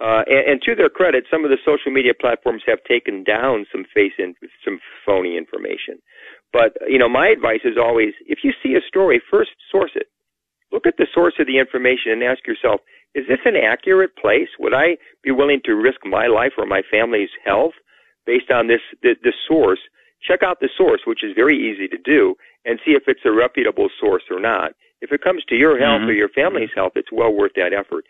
Uh, 0.00 0.22
and, 0.26 0.52
and, 0.52 0.62
to 0.62 0.74
their 0.74 0.88
credit, 0.88 1.24
some 1.30 1.44
of 1.44 1.50
the 1.50 1.58
social 1.62 1.92
media 1.92 2.14
platforms 2.18 2.62
have 2.66 2.82
taken 2.84 3.22
down 3.22 3.66
some 3.70 3.84
face 3.92 4.14
in, 4.18 4.34
some 4.64 4.80
phony 5.04 5.36
information. 5.36 6.00
But, 6.54 6.72
you 6.88 6.98
know, 6.98 7.08
my 7.08 7.28
advice 7.28 7.60
is 7.64 7.76
always, 7.76 8.14
if 8.26 8.38
you 8.42 8.52
see 8.62 8.74
a 8.74 8.80
story, 8.88 9.20
first 9.30 9.50
source 9.70 9.92
it. 9.94 10.08
Look 10.72 10.86
at 10.86 10.96
the 10.96 11.06
source 11.12 11.34
of 11.38 11.46
the 11.46 11.58
information 11.58 12.12
and 12.12 12.22
ask 12.22 12.46
yourself, 12.46 12.80
is 13.14 13.26
this 13.28 13.40
an 13.44 13.56
accurate 13.56 14.16
place? 14.16 14.48
Would 14.58 14.72
I 14.72 14.96
be 15.22 15.32
willing 15.32 15.60
to 15.64 15.74
risk 15.74 16.00
my 16.04 16.28
life 16.28 16.52
or 16.56 16.64
my 16.64 16.82
family's 16.90 17.30
health 17.44 17.74
based 18.24 18.50
on 18.50 18.68
this, 18.68 18.80
this, 19.02 19.16
source? 19.46 19.80
Check 20.22 20.42
out 20.42 20.60
the 20.60 20.68
source, 20.76 21.00
which 21.06 21.24
is 21.24 21.32
very 21.34 21.56
easy 21.56 21.88
to 21.88 21.98
do, 21.98 22.36
and 22.64 22.78
see 22.84 22.92
if 22.92 23.04
it's 23.06 23.24
a 23.24 23.32
reputable 23.32 23.88
source 24.00 24.22
or 24.30 24.38
not. 24.38 24.72
If 25.00 25.12
it 25.12 25.22
comes 25.22 25.44
to 25.44 25.54
your 25.54 25.78
health 25.78 26.00
mm-hmm. 26.00 26.10
or 26.10 26.12
your 26.12 26.28
family's 26.28 26.70
health, 26.74 26.92
it's 26.94 27.10
well 27.10 27.32
worth 27.32 27.52
that 27.56 27.72
effort. 27.72 28.04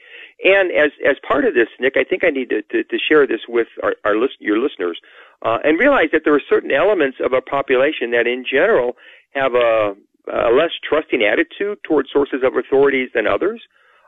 And 0.44 0.72
as 0.72 0.90
as 1.08 1.16
part 1.26 1.44
of 1.44 1.54
this, 1.54 1.68
Nick, 1.78 1.96
I 1.96 2.04
think 2.04 2.24
I 2.24 2.30
need 2.30 2.50
to, 2.50 2.62
to, 2.62 2.82
to 2.82 2.98
share 2.98 3.26
this 3.26 3.40
with 3.48 3.68
our, 3.82 3.94
our 4.04 4.16
list, 4.16 4.34
your 4.40 4.58
listeners 4.58 5.00
uh, 5.42 5.58
and 5.64 5.78
realize 5.78 6.08
that 6.12 6.22
there 6.24 6.34
are 6.34 6.42
certain 6.48 6.70
elements 6.70 7.18
of 7.24 7.32
a 7.32 7.40
population 7.40 8.10
that, 8.10 8.26
in 8.26 8.44
general, 8.44 8.96
have 9.34 9.54
a, 9.54 9.94
a 10.32 10.50
less 10.52 10.72
trusting 10.86 11.22
attitude 11.22 11.78
towards 11.84 12.10
sources 12.12 12.40
of 12.44 12.56
authorities 12.56 13.10
than 13.14 13.26
others. 13.26 13.62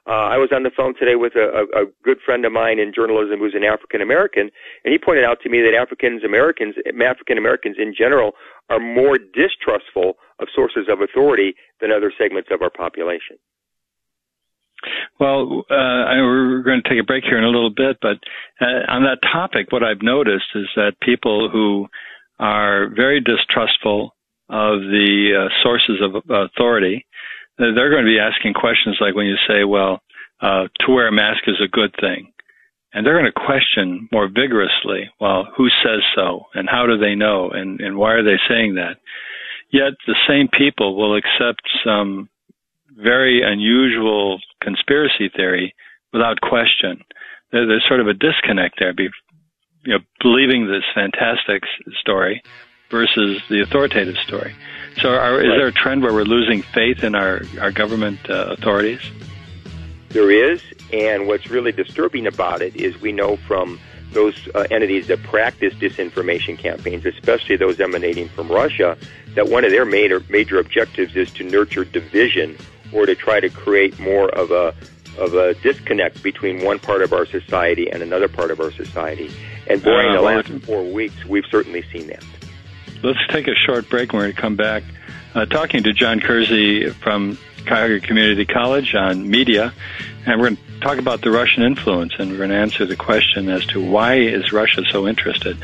Uh, 0.04 0.34
I 0.34 0.36
was 0.36 0.50
on 0.50 0.64
the 0.64 0.70
phone 0.70 0.94
today 0.98 1.14
with 1.14 1.36
a, 1.36 1.64
a, 1.74 1.82
a 1.82 1.86
good 2.02 2.18
friend 2.24 2.44
of 2.44 2.50
mine 2.50 2.80
in 2.80 2.92
journalism 2.92 3.38
who's 3.38 3.54
an 3.54 3.62
African 3.62 4.02
American, 4.02 4.50
and 4.84 4.92
he 4.92 4.98
pointed 4.98 5.24
out 5.24 5.40
to 5.42 5.48
me 5.48 5.60
that 5.62 5.74
Africans 5.74 6.24
Americans, 6.24 6.74
African 7.00 7.38
Americans 7.38 7.76
in 7.78 7.94
general, 7.96 8.32
are 8.70 8.80
more 8.80 9.18
distrustful 9.18 10.14
of 10.38 10.48
sources 10.54 10.86
of 10.88 11.00
authority 11.00 11.54
than 11.80 11.90
other 11.90 12.12
segments 12.16 12.48
of 12.52 12.62
our 12.62 12.70
population. 12.70 13.36
Well, 15.20 15.64
uh, 15.70 16.10
we're 16.22 16.62
going 16.62 16.82
to 16.82 16.88
take 16.88 16.98
a 16.98 17.04
break 17.04 17.24
here 17.24 17.38
in 17.38 17.44
a 17.44 17.48
little 17.48 17.70
bit, 17.70 17.98
but 18.02 18.18
uh, 18.60 18.82
on 18.88 19.04
that 19.04 19.18
topic, 19.22 19.70
what 19.70 19.84
I've 19.84 20.02
noticed 20.02 20.46
is 20.54 20.66
that 20.74 21.00
people 21.00 21.48
who 21.48 21.86
are 22.40 22.88
very 22.88 23.20
distrustful 23.20 24.16
of 24.48 24.80
the 24.80 25.46
uh, 25.46 25.62
sources 25.62 26.00
of 26.02 26.22
authority, 26.28 27.06
they're 27.58 27.90
going 27.90 28.04
to 28.04 28.10
be 28.10 28.18
asking 28.18 28.54
questions 28.54 28.96
like 29.00 29.14
when 29.14 29.26
you 29.26 29.36
say, 29.46 29.64
well, 29.64 30.00
uh, 30.40 30.66
to 30.80 30.92
wear 30.92 31.06
a 31.06 31.12
mask 31.12 31.44
is 31.46 31.60
a 31.62 31.68
good 31.68 31.94
thing. 32.00 32.32
And 32.94 33.06
they're 33.06 33.18
going 33.18 33.32
to 33.32 33.32
question 33.32 34.08
more 34.12 34.28
vigorously, 34.28 35.10
well, 35.20 35.48
who 35.56 35.68
says 35.82 36.02
so? 36.14 36.46
And 36.54 36.68
how 36.68 36.86
do 36.86 36.98
they 36.98 37.14
know? 37.14 37.50
And, 37.50 37.80
and 37.80 37.96
why 37.96 38.12
are 38.12 38.22
they 38.22 38.38
saying 38.48 38.74
that? 38.74 38.98
Yet 39.70 39.92
the 40.06 40.16
same 40.28 40.48
people 40.48 40.96
will 40.96 41.16
accept 41.16 41.62
some 41.84 42.28
very 42.94 43.42
unusual 43.42 44.38
conspiracy 44.62 45.30
theory 45.34 45.74
without 46.12 46.40
question. 46.42 47.02
there's 47.50 47.84
sort 47.88 48.00
of 48.00 48.08
a 48.08 48.14
disconnect 48.14 48.76
there, 48.78 48.92
be, 48.92 49.08
you 49.84 49.94
know, 49.94 49.98
believing 50.20 50.66
this 50.66 50.84
fantastic 50.94 51.62
story 51.98 52.42
versus 52.90 53.40
the 53.48 53.62
authoritative 53.62 54.16
story. 54.18 54.54
So, 54.98 55.08
are, 55.08 55.40
is 55.40 55.50
there 55.56 55.68
a 55.68 55.72
trend 55.72 56.02
where 56.02 56.12
we're 56.12 56.24
losing 56.24 56.60
faith 56.60 57.02
in 57.02 57.14
our 57.14 57.42
our 57.60 57.72
government 57.72 58.18
uh, 58.28 58.54
authorities? 58.56 59.00
There 60.12 60.30
is, 60.30 60.62
and 60.92 61.26
what's 61.26 61.48
really 61.48 61.72
disturbing 61.72 62.26
about 62.26 62.60
it 62.60 62.76
is 62.76 63.00
we 63.00 63.12
know 63.12 63.36
from 63.36 63.80
those 64.12 64.48
uh, 64.54 64.66
entities 64.70 65.06
that 65.06 65.22
practice 65.22 65.72
disinformation 65.74 66.58
campaigns, 66.58 67.06
especially 67.06 67.56
those 67.56 67.80
emanating 67.80 68.28
from 68.28 68.48
Russia, 68.48 68.98
that 69.34 69.48
one 69.48 69.64
of 69.64 69.70
their 69.70 69.86
major 69.86 70.22
major 70.28 70.58
objectives 70.58 71.16
is 71.16 71.30
to 71.32 71.44
nurture 71.44 71.84
division 71.84 72.58
or 72.92 73.06
to 73.06 73.14
try 73.14 73.40
to 73.40 73.48
create 73.48 73.98
more 73.98 74.28
of 74.28 74.50
a 74.50 74.74
of 75.18 75.34
a 75.34 75.54
disconnect 75.54 76.22
between 76.22 76.62
one 76.62 76.78
part 76.78 77.02
of 77.02 77.12
our 77.12 77.26
society 77.26 77.90
and 77.90 78.02
another 78.02 78.28
part 78.28 78.50
of 78.50 78.60
our 78.60 78.70
society. 78.72 79.30
And 79.66 79.82
during 79.82 80.10
uh, 80.10 80.16
the 80.16 80.22
last 80.22 80.48
four 80.64 80.84
weeks, 80.84 81.24
we've 81.24 81.46
certainly 81.50 81.82
seen 81.92 82.06
that. 82.08 82.24
Let's 83.02 83.26
take 83.28 83.48
a 83.48 83.54
short 83.54 83.88
break. 83.88 84.12
when 84.12 84.20
We're 84.20 84.24
going 84.26 84.34
to 84.36 84.40
come 84.40 84.56
back 84.56 84.82
uh, 85.34 85.46
talking 85.46 85.82
to 85.84 85.92
John 85.92 86.20
Kerezy 86.20 86.92
from 86.92 87.38
Cuyahoga 87.66 88.00
Community 88.06 88.44
College 88.44 88.94
on 88.94 89.28
media, 89.28 89.72
and 90.26 90.40
we're 90.40 90.50
going 90.50 90.56
to 90.56 90.80
talk 90.80 90.98
about 90.98 91.22
the 91.22 91.30
Russian 91.30 91.62
influence, 91.62 92.12
and 92.18 92.30
we're 92.30 92.38
going 92.38 92.50
to 92.50 92.56
answer 92.56 92.86
the 92.86 92.96
question 92.96 93.48
as 93.48 93.64
to 93.66 93.80
why 93.80 94.16
is 94.16 94.52
Russia 94.52 94.82
so 94.90 95.06
interested. 95.08 95.56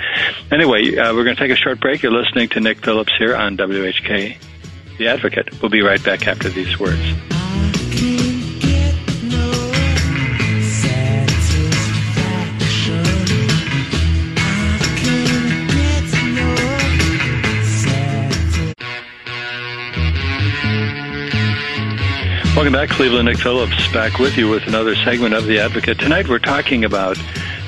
Anyway, 0.51 0.97
uh, 0.97 1.15
we're 1.15 1.25
going 1.25 1.37
to 1.37 1.43
take 1.43 1.53
a 1.53 1.61
short 1.61 1.81
break. 1.81 2.03
You're 2.03 2.13
listening 2.13 2.49
to 2.51 2.61
Nick 2.61 2.85
Phillips 2.85 3.13
here 3.19 3.37
on 3.37 3.57
WHK, 3.57 4.37
The 4.99 5.09
Advocate. 5.09 5.61
We'll 5.63 5.71
be 5.71 5.83
right 5.83 6.03
back 6.03 6.27
after 6.27 6.49
these 6.49 6.79
words. 6.79 7.38
Welcome 22.59 22.73
back, 22.73 22.89
Cleveland. 22.89 23.27
Nick 23.27 23.39
Phillips 23.39 23.93
back 23.93 24.19
with 24.19 24.37
you 24.37 24.51
with 24.51 24.67
another 24.67 24.97
segment 24.97 25.33
of 25.33 25.47
The 25.47 25.61
Advocate. 25.61 25.97
Tonight 26.01 26.29
we're 26.29 26.41
talking 26.41 26.85
about 26.85 27.17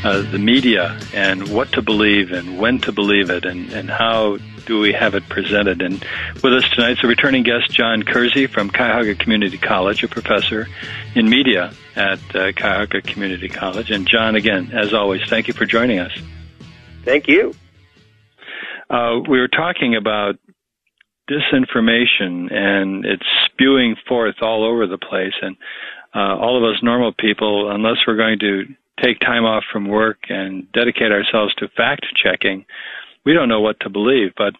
uh, 0.02 0.22
the 0.22 0.38
media 0.40 0.98
and 1.14 1.48
what 1.52 1.70
to 1.74 1.80
believe 1.80 2.32
and 2.32 2.58
when 2.58 2.80
to 2.80 2.90
believe 2.90 3.30
it 3.30 3.44
and, 3.44 3.72
and 3.72 3.88
how 3.88 4.38
do 4.66 4.80
we 4.80 4.92
have 4.92 5.14
it 5.14 5.28
presented. 5.28 5.80
And 5.80 6.04
with 6.42 6.54
us 6.54 6.68
tonight 6.74 6.98
is 6.98 7.04
a 7.04 7.06
returning 7.06 7.44
guest, 7.44 7.70
John 7.70 8.02
Kerezy 8.02 8.50
from 8.50 8.68
Cuyahoga 8.68 9.14
Community 9.14 9.58
College, 9.58 10.02
a 10.02 10.08
professor 10.08 10.66
in 11.14 11.30
media 11.30 11.72
at 11.94 12.18
uh, 12.34 12.50
Cuyahoga 12.50 13.00
Community 13.00 13.48
College. 13.48 13.92
And 13.92 14.08
John, 14.08 14.34
again, 14.34 14.72
as 14.72 14.92
always, 14.92 15.20
thank 15.28 15.46
you 15.46 15.54
for 15.54 15.66
joining 15.66 16.00
us. 16.00 16.12
Thank 17.04 17.28
you. 17.28 17.54
Uh, 18.90 19.20
we 19.28 19.38
were 19.38 19.46
talking 19.46 19.94
about 19.94 20.34
disinformation 21.30 22.52
and 22.52 23.04
it's 23.04 23.22
spewing 23.60 23.96
forth 24.08 24.36
all 24.40 24.64
over 24.64 24.86
the 24.86 24.98
place. 24.98 25.34
And 25.42 25.56
uh, 26.14 26.36
all 26.36 26.56
of 26.56 26.64
us 26.64 26.82
normal 26.82 27.12
people, 27.12 27.70
unless 27.70 27.98
we're 28.06 28.16
going 28.16 28.38
to 28.40 28.64
take 29.02 29.20
time 29.20 29.44
off 29.44 29.64
from 29.72 29.88
work 29.88 30.18
and 30.28 30.70
dedicate 30.72 31.12
ourselves 31.12 31.54
to 31.56 31.68
fact 31.76 32.06
checking, 32.22 32.64
we 33.24 33.32
don't 33.32 33.48
know 33.48 33.60
what 33.60 33.80
to 33.80 33.90
believe. 33.90 34.30
But 34.36 34.54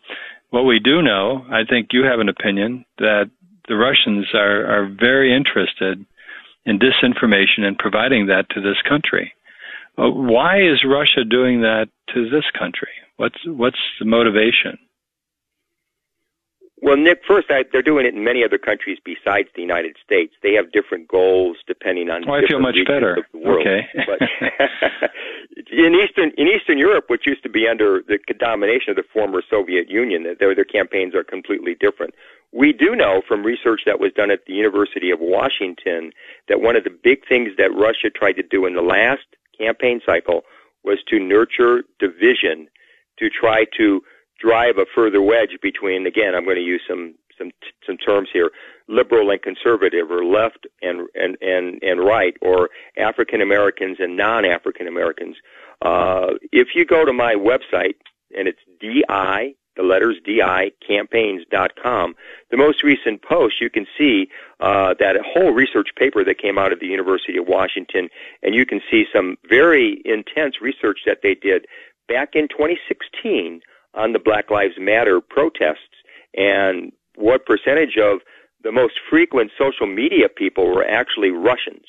what 0.51 0.63
we 0.63 0.79
do 0.79 1.03
know, 1.03 1.45
I 1.51 1.63
think 1.69 1.89
you 1.93 2.05
have 2.05 2.21
an 2.21 2.29
opinion 2.29 2.85
that 2.99 3.31
the 3.69 3.77
Russians 3.77 4.27
are, 4.35 4.67
are 4.67 4.89
very 4.89 5.35
interested 5.35 6.05
in 6.67 6.79
disinformation 6.79 7.63
and 7.63 7.79
providing 7.79 8.27
that 8.27 8.47
to 8.51 8.61
this 8.61 8.77
country. 8.89 9.33
Uh, 9.97 10.11
why 10.11 10.59
is 10.59 10.85
Russia 10.87 11.25
doing 11.29 11.63
that 11.63 11.89
to 12.15 12.29
this 12.29 12.45
country? 12.59 12.89
What's 13.17 13.39
what's 13.45 13.79
the 13.99 14.07
motivation? 14.07 14.79
Well, 16.83 16.97
Nick, 16.97 17.21
first, 17.29 17.51
I, 17.51 17.65
they're 17.71 17.83
doing 17.83 18.07
it 18.07 18.15
in 18.15 18.25
many 18.25 18.43
other 18.43 18.57
countries 18.57 18.99
besides 19.05 19.49
the 19.55 19.61
United 19.61 19.97
States. 20.03 20.33
They 20.43 20.55
have 20.55 20.73
different 20.73 21.09
goals 21.09 21.59
depending 21.67 22.09
on. 22.09 22.29
Oh, 22.29 22.33
I 22.33 22.47
feel 22.47 22.59
much 22.59 22.77
better. 22.87 23.17
Of 23.17 23.25
the 23.33 23.39
world. 23.39 23.67
Okay. 23.67 23.87
but 24.07 25.11
in 25.71 25.95
Eastern 25.95 26.33
in 26.39 26.49
Eastern 26.49 26.79
Europe, 26.79 27.05
which 27.09 27.27
used 27.27 27.43
to 27.43 27.51
be 27.51 27.69
under 27.69 28.03
the 28.09 28.19
domination 28.39 28.91
of 28.91 28.97
the 28.97 29.05
former 29.13 29.43
Soviet 29.49 29.91
Union, 29.91 30.23
their 30.39 30.55
their 30.55 30.65
campaigns 30.65 31.15
are 31.15 31.25
completely 31.25 31.75
different. 31.79 32.15
We 32.53 32.73
do 32.73 32.97
know 32.97 33.23
from 33.29 33.45
research 33.45 33.83
that 33.87 34.01
was 34.01 34.13
done 34.13 34.31
at 34.31 34.47
the 34.47 34.55
University 34.55 35.11
of 35.11 35.21
Washington 35.21 36.13
that 36.49 36.61
one 36.61 36.77
of 36.77 36.85
the 36.85 36.91
big 36.91 37.29
things 37.29 37.51
that 37.59 37.71
Russia 37.75 38.11
tried 38.11 38.33
to 38.33 38.43
do 38.43 38.65
in 38.65 38.75
the 38.75 38.83
last 38.83 39.27
campaign 39.57 40.01
cycle 40.05 40.43
was 40.83 40.99
to 41.09 41.21
nurture 41.21 41.85
division, 41.99 42.69
to 43.19 43.29
try 43.29 43.67
to 43.77 44.03
drive 44.41 44.79
a 44.79 44.87
further 44.95 45.23
wedge 45.23 45.59
between 45.63 46.07
again 46.07 46.35
I'm 46.35 46.45
going 46.45 46.57
to 46.57 46.63
use 46.63 46.83
some 46.89 47.15
some 47.41 47.51
some 47.87 47.97
terms 47.97 48.29
here 48.33 48.51
liberal 48.89 49.31
and 49.31 49.41
conservative 49.43 50.11
or 50.11 50.25
left 50.25 50.67
and 50.83 51.09
and 51.15 51.37
and 51.41 51.83
and 51.83 52.01
right 52.01 52.37
or 52.41 52.71
African 52.97 53.41
Americans 53.41 53.99
and 54.01 54.17
non-African 54.17 54.87
Americans. 54.87 55.37
Uh, 55.83 56.35
if 56.53 56.69
you 56.75 56.85
go 56.85 57.05
to 57.05 57.13
my 57.13 57.35
website 57.35 57.95
and 58.37 58.49
it's 58.49 58.61
di 58.81 59.03
the 59.77 59.83
letters 59.83 60.17
di 60.25 60.71
campaigns.com 60.87 62.15
the 62.51 62.57
most 62.57 62.83
recent 62.83 63.23
post 63.23 63.61
you 63.61 63.71
can 63.71 63.87
see 63.97 64.29
uh, 64.59 64.95
that 64.99 65.17
whole 65.25 65.53
research 65.53 65.89
paper 65.97 66.25
that 66.25 66.39
came 66.39 66.59
out 66.59 66.73
of 66.73 66.81
the 66.81 66.87
University 66.87 67.37
of 67.39 67.47
Washington 67.47 68.09
and 68.43 68.55
you 68.55 68.67
can 68.67 68.81
see 68.91 69.07
some 69.13 69.37
very 69.49 70.03
intense 70.05 70.61
research 70.61 71.01
that 71.07 71.21
they 71.23 71.35
did 71.35 71.67
back 72.09 72.35
in 72.35 72.49
2016 72.49 73.63
on 73.95 74.13
the 74.13 74.19
Black 74.19 74.51
Lives 74.51 74.75
Matter 74.79 75.21
protests 75.21 75.79
and 76.37 76.93
what 77.17 77.47
percentage 77.47 77.97
of 77.97 78.21
the 78.63 78.73
most 78.73 78.95
frequent 79.09 79.51
social 79.59 79.87
media 79.87 80.29
people 80.29 80.67
were 80.67 80.85
actually 80.85 81.31
Russians. 81.31 81.85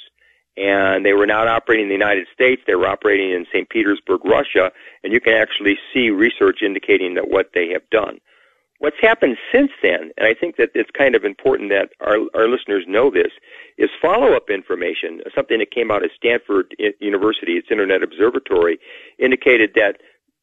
And 0.57 1.05
they 1.05 1.13
were 1.13 1.27
not 1.27 1.47
operating 1.47 1.85
in 1.85 1.89
the 1.89 1.95
United 1.95 2.27
States, 2.33 2.61
they 2.67 2.75
were 2.75 2.87
operating 2.87 3.31
in 3.31 3.45
St. 3.53 3.69
Petersburg, 3.69 4.25
Russia, 4.25 4.71
and 5.03 5.13
you 5.13 5.21
can 5.21 5.33
actually 5.33 5.77
see 5.93 6.09
research 6.09 6.59
indicating 6.61 7.13
that 7.15 7.29
what 7.29 7.51
they 7.53 7.69
have 7.69 7.89
done. 7.89 8.19
What's 8.79 8.99
happened 8.99 9.37
since 9.53 9.69
then, 9.83 10.11
and 10.17 10.25
I 10.25 10.33
think 10.33 10.57
that 10.57 10.71
it's 10.73 10.89
kind 10.89 11.13
of 11.15 11.23
important 11.23 11.69
that 11.69 11.91
our, 11.99 12.17
our 12.33 12.49
listeners 12.49 12.83
know 12.87 13.11
this, 13.11 13.31
is 13.77 13.91
follow-up 14.01 14.49
information, 14.49 15.21
something 15.35 15.59
that 15.59 15.69
came 15.69 15.91
out 15.91 16.03
of 16.03 16.09
Stanford 16.17 16.75
University, 16.99 17.53
its 17.53 17.67
Internet 17.69 18.01
Observatory, 18.01 18.79
indicated 19.19 19.73
that 19.75 20.01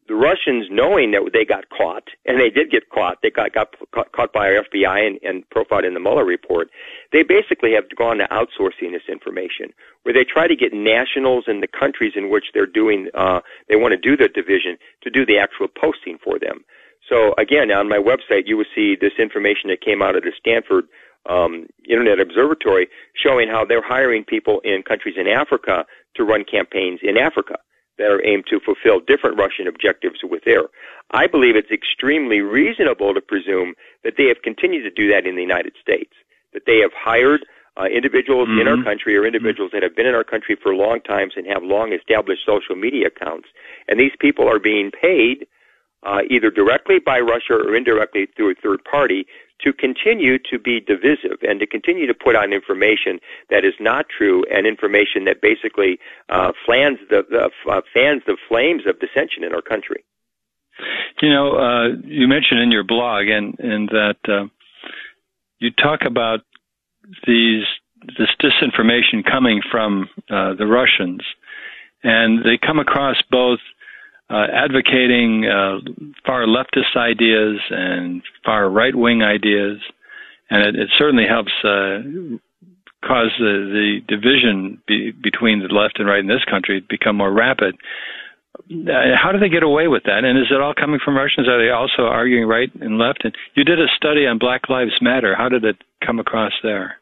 the 0.08 0.14
Russians, 0.14 0.66
knowing 0.70 1.10
that 1.10 1.30
they 1.34 1.44
got 1.44 1.68
caught, 1.68 2.08
and 2.24 2.40
they 2.40 2.48
did 2.48 2.70
get 2.70 2.88
caught, 2.88 3.18
they 3.22 3.30
got, 3.30 3.52
got 3.52 3.74
caught, 3.94 4.10
caught 4.12 4.32
by 4.32 4.48
our 4.48 4.64
FBI 4.64 5.06
and, 5.06 5.18
and 5.22 5.48
profiled 5.50 5.84
in 5.84 5.92
the 5.92 6.00
Mueller 6.00 6.24
report, 6.24 6.70
they 7.12 7.22
basically 7.22 7.72
have 7.74 7.84
gone 7.94 8.16
to 8.18 8.26
outsourcing 8.28 8.92
this 8.92 9.02
information, 9.08 9.72
where 10.02 10.14
they 10.14 10.24
try 10.24 10.48
to 10.48 10.56
get 10.56 10.72
nationals 10.72 11.44
in 11.46 11.60
the 11.60 11.68
countries 11.68 12.14
in 12.16 12.30
which 12.30 12.46
they're 12.54 12.66
doing, 12.66 13.08
uh, 13.14 13.40
they 13.68 13.76
want 13.76 13.92
to 13.92 13.98
do 13.98 14.16
the 14.16 14.28
division 14.28 14.78
to 15.02 15.10
do 15.10 15.26
the 15.26 15.38
actual 15.38 15.68
posting 15.68 16.16
for 16.24 16.38
them. 16.38 16.64
So 17.06 17.34
again, 17.36 17.70
on 17.70 17.88
my 17.88 17.98
website, 17.98 18.46
you 18.46 18.56
will 18.56 18.70
see 18.74 18.96
this 18.98 19.12
information 19.18 19.68
that 19.68 19.82
came 19.82 20.02
out 20.02 20.16
of 20.16 20.22
the 20.22 20.32
Stanford 20.38 20.84
um, 21.28 21.66
Internet 21.88 22.18
Observatory 22.18 22.88
showing 23.14 23.48
how 23.48 23.64
they're 23.64 23.82
hiring 23.82 24.24
people 24.24 24.60
in 24.64 24.82
countries 24.82 25.16
in 25.18 25.28
Africa 25.28 25.84
to 26.16 26.24
run 26.24 26.44
campaigns 26.44 27.00
in 27.02 27.18
Africa 27.18 27.58
that 27.98 28.10
are 28.10 28.24
aimed 28.24 28.46
to 28.48 28.60
fulfill 28.60 29.00
different 29.00 29.38
Russian 29.38 29.66
objectives 29.66 30.20
with 30.22 30.44
their. 30.44 30.64
I 31.10 31.26
believe 31.26 31.56
it's 31.56 31.70
extremely 31.70 32.40
reasonable 32.40 33.14
to 33.14 33.20
presume 33.20 33.74
that 34.04 34.14
they 34.16 34.28
have 34.28 34.42
continued 34.42 34.82
to 34.82 34.90
do 34.90 35.10
that 35.10 35.26
in 35.26 35.36
the 35.36 35.42
United 35.42 35.74
States, 35.80 36.12
that 36.52 36.62
they 36.66 36.78
have 36.78 36.92
hired 36.94 37.44
uh, 37.78 37.84
individuals 37.84 38.48
mm-hmm. 38.48 38.60
in 38.60 38.68
our 38.68 38.74
mm-hmm. 38.74 38.84
country 38.84 39.16
or 39.16 39.24
individuals 39.24 39.70
that 39.72 39.82
have 39.82 39.94
been 39.94 40.06
in 40.06 40.14
our 40.14 40.24
country 40.24 40.56
for 40.60 40.74
long 40.74 41.00
times 41.00 41.34
and 41.36 41.46
have 41.46 41.62
long 41.62 41.92
established 41.92 42.42
social 42.44 42.74
media 42.74 43.06
accounts. 43.06 43.48
And 43.88 44.00
these 44.00 44.12
people 44.18 44.48
are 44.48 44.58
being 44.58 44.90
paid 44.90 45.46
uh, 46.02 46.20
either 46.30 46.50
directly 46.50 46.98
by 46.98 47.20
Russia 47.20 47.54
or 47.54 47.74
indirectly 47.74 48.26
through 48.36 48.52
a 48.52 48.54
third 48.54 48.84
party 48.84 49.26
to 49.60 49.72
continue 49.72 50.38
to 50.38 50.58
be 50.58 50.80
divisive 50.80 51.38
and 51.42 51.60
to 51.60 51.66
continue 51.66 52.06
to 52.06 52.14
put 52.14 52.36
on 52.36 52.52
information 52.52 53.18
that 53.50 53.64
is 53.64 53.74
not 53.80 54.06
true 54.08 54.44
and 54.52 54.66
information 54.66 55.24
that 55.24 55.40
basically 55.40 55.98
uh, 56.28 56.52
fans 56.66 56.98
the, 57.10 57.24
the 57.30 57.50
uh, 57.70 57.80
fans 57.92 58.22
the 58.26 58.36
flames 58.48 58.82
of 58.86 58.98
dissension 59.00 59.44
in 59.44 59.54
our 59.54 59.62
country. 59.62 60.04
You 61.20 61.30
know, 61.30 61.56
uh, 61.56 61.88
you 62.04 62.28
mentioned 62.28 62.60
in 62.60 62.70
your 62.70 62.84
blog 62.84 63.26
and 63.26 63.58
and 63.58 63.88
that 63.88 64.18
uh, 64.28 64.46
you 65.58 65.70
talk 65.72 66.00
about 66.06 66.40
these 67.26 67.64
this 68.16 68.28
disinformation 68.40 69.28
coming 69.28 69.60
from 69.70 70.08
uh, 70.30 70.54
the 70.54 70.66
Russians, 70.66 71.20
and 72.02 72.44
they 72.44 72.58
come 72.58 72.78
across 72.78 73.16
both 73.30 73.58
uh, 74.30 74.46
advocating 74.52 75.46
uh, 75.46 75.78
far 76.26 76.46
leftist 76.46 76.96
ideas 76.96 77.60
and 77.70 78.22
far 78.44 78.68
right 78.68 78.94
wing 78.94 79.22
ideas, 79.22 79.78
and 80.50 80.66
it, 80.66 80.74
it 80.76 80.90
certainly 80.98 81.24
helps 81.26 81.52
uh, 81.64 82.00
cause 83.06 83.30
the, 83.38 83.54
the 83.72 84.00
division 84.06 84.82
be, 84.86 85.12
between 85.12 85.60
the 85.60 85.72
left 85.72 85.98
and 85.98 86.08
right 86.08 86.20
in 86.20 86.26
this 86.26 86.44
country 86.50 86.84
become 86.88 87.16
more 87.16 87.32
rapid. 87.32 87.76
Uh, 88.70 89.14
how 89.16 89.30
do 89.32 89.38
they 89.38 89.48
get 89.48 89.62
away 89.62 89.88
with 89.88 90.02
that? 90.04 90.24
And 90.24 90.38
is 90.38 90.50
it 90.50 90.60
all 90.60 90.74
coming 90.74 91.00
from 91.02 91.16
Russians? 91.16 91.48
Are 91.48 91.62
they 91.62 91.70
also 91.70 92.02
arguing 92.02 92.46
right 92.46 92.70
and 92.80 92.98
left? 92.98 93.24
And 93.24 93.34
you 93.54 93.64
did 93.64 93.80
a 93.80 93.86
study 93.96 94.26
on 94.26 94.38
Black 94.38 94.68
Lives 94.68 94.98
Matter. 95.00 95.34
How 95.34 95.48
did 95.48 95.64
it 95.64 95.76
come 96.04 96.18
across 96.18 96.52
there? 96.62 96.97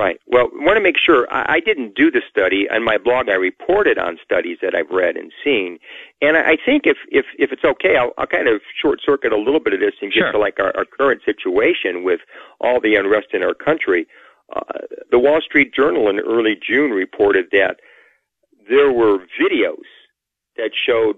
Right. 0.00 0.18
Well, 0.26 0.48
I 0.58 0.64
want 0.64 0.78
to 0.78 0.82
make 0.82 0.96
sure 0.96 1.30
I, 1.30 1.56
I 1.56 1.60
didn't 1.60 1.94
do 1.94 2.10
the 2.10 2.22
study. 2.30 2.66
On 2.70 2.82
my 2.82 2.96
blog, 2.96 3.28
I 3.28 3.34
reported 3.34 3.98
on 3.98 4.16
studies 4.24 4.56
that 4.62 4.74
I've 4.74 4.88
read 4.88 5.14
and 5.18 5.30
seen, 5.44 5.78
and 6.22 6.38
I, 6.38 6.52
I 6.52 6.56
think 6.64 6.86
if 6.86 6.96
if 7.10 7.26
if 7.38 7.52
it's 7.52 7.64
okay, 7.64 7.96
I'll, 7.96 8.12
I'll 8.16 8.26
kind 8.26 8.48
of 8.48 8.62
short 8.80 9.00
circuit 9.04 9.30
a 9.30 9.36
little 9.36 9.60
bit 9.60 9.74
of 9.74 9.80
this 9.80 9.92
and 10.00 10.10
get 10.10 10.20
sure. 10.20 10.32
to 10.32 10.38
like 10.38 10.58
our, 10.58 10.74
our 10.74 10.86
current 10.86 11.20
situation 11.26 12.02
with 12.02 12.20
all 12.62 12.80
the 12.80 12.94
unrest 12.96 13.28
in 13.34 13.42
our 13.42 13.52
country. 13.52 14.06
Uh, 14.56 14.62
the 15.10 15.18
Wall 15.18 15.42
Street 15.42 15.74
Journal 15.74 16.08
in 16.08 16.18
early 16.18 16.56
June 16.56 16.92
reported 16.92 17.48
that 17.52 17.80
there 18.70 18.90
were 18.90 19.18
videos 19.38 19.84
that 20.56 20.70
showed 20.74 21.16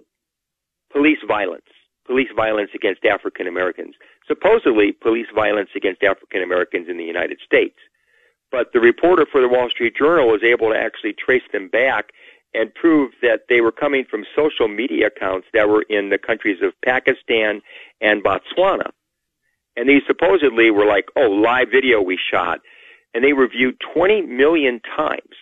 police 0.93 1.23
violence, 1.27 1.71
police 2.05 2.31
violence 2.35 2.71
against 2.75 3.05
African 3.05 3.47
Americans, 3.47 3.95
supposedly 4.27 4.91
police 4.91 5.29
violence 5.33 5.71
against 5.77 6.03
African 6.03 6.43
Americans 6.43 6.89
in 6.89 6.97
the 6.97 7.05
United 7.05 7.39
States. 7.47 7.77
But 8.53 8.75
the 8.75 8.81
reporter 8.81 9.27
for 9.27 9.41
the 9.41 9.49
Wall 9.49 9.71
Street 9.71 9.97
Journal 9.97 10.29
was 10.29 10.45
able 10.45 10.69
to 10.69 10.79
actually 10.79 11.15
trace 11.15 11.43
them 11.53 11.69
back 11.69 12.13
and 12.55 12.73
prove 12.75 13.13
that 13.23 13.47
they 13.49 13.63
were 13.63 13.73
coming 13.73 14.05
from 14.05 14.27
social 14.37 14.69
media 14.69 15.07
accounts 15.07 15.49
that 15.55 15.71
were 15.71 15.83
in 15.89 16.11
the 16.11 16.19
countries 16.19 16.59
of 16.63 16.75
Pakistan 16.85 17.63
and 18.03 18.23
Botswana. 18.23 18.91
And 19.75 19.89
these 19.89 20.03
supposedly 20.07 20.71
were 20.71 20.85
like, 20.85 21.09
oh, 21.17 21.31
live 21.31 21.71
video 21.71 22.03
we 22.03 22.19
shot. 22.19 22.61
And 23.15 23.25
they 23.25 23.33
were 23.33 23.49
viewed 23.49 23.81
20 23.95 24.23
million 24.23 24.81
times. 24.97 25.35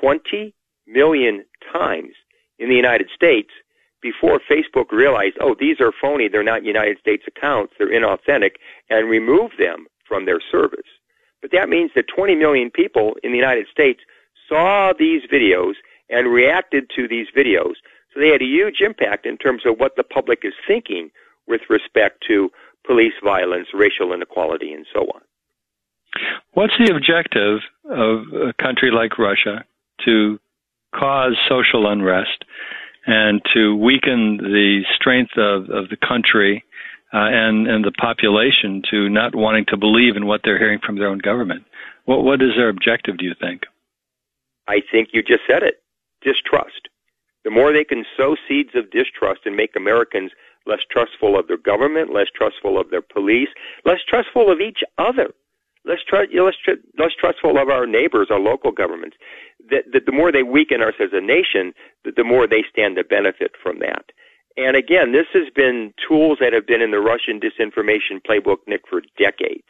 20 0.00 0.54
million 0.86 1.44
times 1.72 2.12
in 2.60 2.68
the 2.68 2.76
United 2.76 3.08
States 3.12 3.50
before 4.00 4.40
Facebook 4.48 4.92
realized, 4.92 5.36
oh, 5.40 5.56
these 5.58 5.80
are 5.80 5.92
phony, 6.00 6.28
they're 6.28 6.44
not 6.44 6.64
United 6.64 6.98
States 6.98 7.24
accounts, 7.26 7.72
they're 7.78 7.90
inauthentic, 7.92 8.52
and 8.90 9.10
removed 9.10 9.54
them 9.58 9.86
from 10.06 10.24
their 10.24 10.40
service. 10.52 10.86
But 11.40 11.52
that 11.52 11.68
means 11.68 11.90
that 11.94 12.06
20 12.08 12.34
million 12.34 12.70
people 12.70 13.16
in 13.22 13.32
the 13.32 13.38
United 13.38 13.66
States 13.70 14.00
saw 14.48 14.92
these 14.98 15.22
videos 15.32 15.74
and 16.10 16.28
reacted 16.28 16.90
to 16.96 17.06
these 17.06 17.26
videos. 17.36 17.74
So 18.12 18.20
they 18.20 18.28
had 18.28 18.42
a 18.42 18.46
huge 18.46 18.80
impact 18.80 19.26
in 19.26 19.36
terms 19.36 19.62
of 19.66 19.78
what 19.78 19.96
the 19.96 20.02
public 20.02 20.40
is 20.42 20.54
thinking 20.66 21.10
with 21.46 21.62
respect 21.68 22.24
to 22.28 22.50
police 22.86 23.12
violence, 23.22 23.68
racial 23.74 24.12
inequality, 24.12 24.72
and 24.72 24.86
so 24.92 25.00
on. 25.14 25.20
What's 26.52 26.72
the 26.78 26.94
objective 26.94 27.60
of 27.84 28.32
a 28.32 28.52
country 28.54 28.90
like 28.90 29.18
Russia 29.18 29.64
to 30.06 30.40
cause 30.94 31.36
social 31.48 31.86
unrest 31.86 32.44
and 33.06 33.40
to 33.54 33.76
weaken 33.76 34.38
the 34.38 34.82
strength 34.94 35.36
of, 35.36 35.68
of 35.70 35.90
the 35.90 35.96
country 35.96 36.64
uh, 37.12 37.28
and 37.30 37.66
and 37.66 37.84
the 37.84 37.92
population 37.92 38.82
to 38.90 39.08
not 39.08 39.34
wanting 39.34 39.64
to 39.68 39.76
believe 39.76 40.16
in 40.16 40.26
what 40.26 40.42
they're 40.44 40.58
hearing 40.58 40.80
from 40.84 40.96
their 40.96 41.08
own 41.08 41.18
government. 41.18 41.64
What 42.04 42.24
what 42.24 42.42
is 42.42 42.50
their 42.56 42.68
objective? 42.68 43.18
Do 43.18 43.24
you 43.24 43.34
think? 43.40 43.62
I 44.66 44.82
think 44.92 45.10
you 45.12 45.22
just 45.22 45.42
said 45.48 45.62
it. 45.62 45.82
Distrust. 46.22 46.88
The 47.44 47.50
more 47.50 47.72
they 47.72 47.84
can 47.84 48.04
sow 48.16 48.36
seeds 48.46 48.70
of 48.74 48.90
distrust 48.90 49.42
and 49.46 49.56
make 49.56 49.74
Americans 49.76 50.32
less 50.66 50.80
trustful 50.90 51.38
of 51.38 51.48
their 51.48 51.56
government, 51.56 52.12
less 52.12 52.26
trustful 52.34 52.78
of 52.78 52.90
their 52.90 53.00
police, 53.00 53.48
less 53.84 54.00
trustful 54.06 54.50
of 54.50 54.60
each 54.60 54.82
other, 54.98 55.30
less, 55.84 56.00
tr- 56.06 56.24
less, 56.34 56.56
tr- 56.62 56.82
less 56.98 57.12
trustful 57.18 57.56
of 57.56 57.70
our 57.70 57.86
neighbors, 57.86 58.28
our 58.30 58.40
local 58.40 58.70
governments, 58.70 59.16
that, 59.70 59.84
that 59.92 60.04
the 60.04 60.12
more 60.12 60.30
they 60.30 60.42
weaken 60.42 60.82
us 60.82 60.94
as 61.00 61.10
a 61.12 61.20
nation, 61.20 61.72
the 62.04 62.24
more 62.24 62.46
they 62.46 62.64
stand 62.70 62.96
to 62.96 63.04
benefit 63.04 63.52
from 63.62 63.78
that. 63.78 64.12
And 64.58 64.76
again, 64.76 65.12
this 65.12 65.26
has 65.34 65.48
been 65.54 65.94
tools 66.06 66.38
that 66.40 66.52
have 66.52 66.66
been 66.66 66.82
in 66.82 66.90
the 66.90 66.98
Russian 66.98 67.38
disinformation 67.38 68.20
playbook, 68.28 68.58
Nick, 68.66 68.82
for 68.90 69.00
decades. 69.16 69.68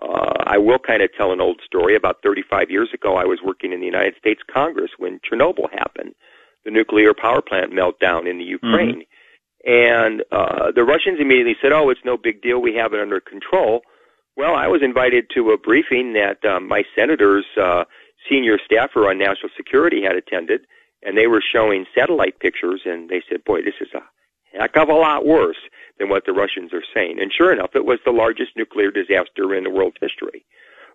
Uh, 0.00 0.44
I 0.46 0.58
will 0.58 0.78
kind 0.78 1.02
of 1.02 1.10
tell 1.16 1.32
an 1.32 1.40
old 1.40 1.60
story. 1.66 1.96
About 1.96 2.22
35 2.22 2.70
years 2.70 2.90
ago, 2.94 3.16
I 3.16 3.24
was 3.24 3.40
working 3.44 3.72
in 3.72 3.80
the 3.80 3.86
United 3.86 4.14
States 4.16 4.40
Congress 4.48 4.92
when 4.96 5.18
Chernobyl 5.20 5.72
happened, 5.72 6.14
the 6.64 6.70
nuclear 6.70 7.14
power 7.14 7.42
plant 7.42 7.72
meltdown 7.72 8.30
in 8.30 8.38
the 8.38 8.44
Ukraine. 8.44 9.02
Mm-hmm. 9.02 9.72
And 9.72 10.22
uh, 10.30 10.70
the 10.72 10.84
Russians 10.84 11.18
immediately 11.20 11.56
said, 11.60 11.72
"Oh, 11.72 11.90
it's 11.90 12.04
no 12.04 12.16
big 12.16 12.42
deal. 12.42 12.60
We 12.60 12.74
have 12.76 12.94
it 12.94 13.00
under 13.00 13.20
control." 13.20 13.82
Well, 14.36 14.54
I 14.54 14.66
was 14.66 14.82
invited 14.82 15.30
to 15.34 15.50
a 15.50 15.58
briefing 15.58 16.14
that 16.14 16.44
um, 16.44 16.66
my 16.66 16.84
senator's 16.96 17.46
uh, 17.60 17.84
senior 18.28 18.58
staffer 18.64 19.08
on 19.08 19.18
national 19.18 19.50
security 19.56 20.02
had 20.02 20.16
attended, 20.16 20.62
and 21.02 21.16
they 21.16 21.26
were 21.26 21.42
showing 21.42 21.86
satellite 21.94 22.38
pictures, 22.40 22.82
and 22.84 23.08
they 23.08 23.22
said, 23.28 23.44
"Boy, 23.44 23.62
this 23.62 23.80
is 23.80 23.92
a 23.94 24.02
heck 24.56 24.76
of 24.76 24.88
a 24.88 24.94
lot 24.94 25.26
worse 25.26 25.58
than 25.98 26.08
what 26.08 26.24
the 26.26 26.32
Russians 26.32 26.72
are 26.72 26.84
saying." 26.94 27.20
And 27.20 27.32
sure 27.32 27.52
enough, 27.52 27.74
it 27.74 27.84
was 27.84 27.98
the 28.04 28.12
largest 28.12 28.56
nuclear 28.56 28.90
disaster 28.90 29.54
in 29.54 29.64
the 29.64 29.70
world's 29.70 29.98
history. 30.00 30.44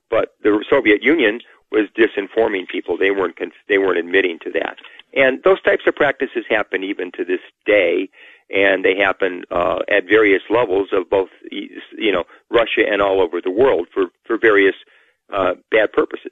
But 0.10 0.36
the 0.42 0.64
Soviet 0.70 1.04
Union 1.04 1.42
was 1.72 1.88
disinforming 1.98 2.68
people; 2.68 2.98
they 2.98 3.12
weren't 3.12 3.38
they 3.68 3.78
weren't 3.78 4.00
admitting 4.00 4.40
to 4.40 4.52
that. 4.52 4.78
And 5.14 5.42
those 5.44 5.62
types 5.62 5.84
of 5.88 5.96
practices 5.96 6.46
happen 6.50 6.84
even 6.84 7.12
to 7.14 7.24
this 7.24 7.40
day, 7.66 8.10
and 8.54 8.84
they 8.84 8.96
happen 8.96 9.44
uh, 9.52 9.80
at 9.90 10.06
various 10.06 10.44
levels 10.50 10.90
of 10.92 11.10
both, 11.10 11.30
you 11.52 12.12
know, 12.12 12.26
Russia 12.50 12.84
and 12.90 13.02
all 13.02 13.22
over 13.22 13.42
the 13.42 13.52
world 13.52 13.88
for 13.94 14.08
for 14.26 14.38
various 14.38 14.76
uh, 15.34 15.56
bad 15.72 15.92
purposes. 15.92 16.32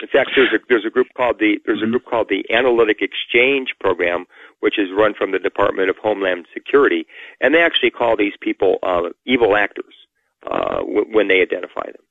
In 0.00 0.08
fact, 0.08 0.30
there's 0.36 0.52
a 0.52 0.58
there's 0.68 0.84
a 0.84 0.90
group 0.90 1.08
called 1.16 1.38
the 1.38 1.58
there's 1.64 1.80
a 1.80 1.82
mm-hmm. 1.82 1.92
group 1.92 2.04
called 2.06 2.28
the 2.28 2.44
Analytic 2.50 2.98
Exchange 3.00 3.74
Program, 3.80 4.26
which 4.60 4.78
is 4.78 4.88
run 4.96 5.14
from 5.14 5.32
the 5.32 5.38
Department 5.38 5.90
of 5.90 5.96
Homeland 5.96 6.46
Security, 6.52 7.06
and 7.40 7.54
they 7.54 7.62
actually 7.62 7.90
call 7.90 8.16
these 8.16 8.34
people 8.40 8.78
uh, 8.82 9.10
evil 9.24 9.56
actors 9.56 9.94
uh, 10.50 10.78
w- 10.78 11.06
when 11.10 11.28
they 11.28 11.40
identify 11.40 11.86
them. 11.86 12.02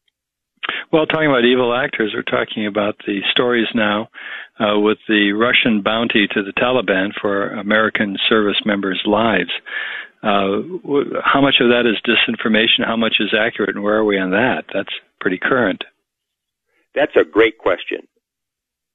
Well, 0.91 1.05
talking 1.05 1.27
about 1.27 1.45
evil 1.45 1.73
actors, 1.73 2.13
we're 2.15 2.23
talking 2.23 2.65
about 2.65 2.95
the 3.05 3.21
stories 3.31 3.67
now 3.75 4.09
uh, 4.59 4.79
with 4.79 4.97
the 5.07 5.33
Russian 5.33 5.81
bounty 5.81 6.27
to 6.27 6.43
the 6.43 6.53
Taliban 6.53 7.09
for 7.19 7.49
American 7.49 8.17
service 8.27 8.61
members' 8.65 9.01
lives. 9.05 9.51
Uh, 10.23 10.61
how 11.23 11.41
much 11.41 11.55
of 11.59 11.69
that 11.69 11.85
is 11.85 12.01
disinformation? 12.01 12.85
How 12.85 12.97
much 12.97 13.17
is 13.19 13.33
accurate, 13.37 13.75
and 13.75 13.83
where 13.83 13.95
are 13.95 14.05
we 14.05 14.17
on 14.17 14.31
that? 14.31 14.65
That's 14.73 14.93
pretty 15.19 15.37
current. 15.37 15.83
That's 16.95 17.15
a 17.15 17.23
great 17.23 17.57
question. 17.57 18.07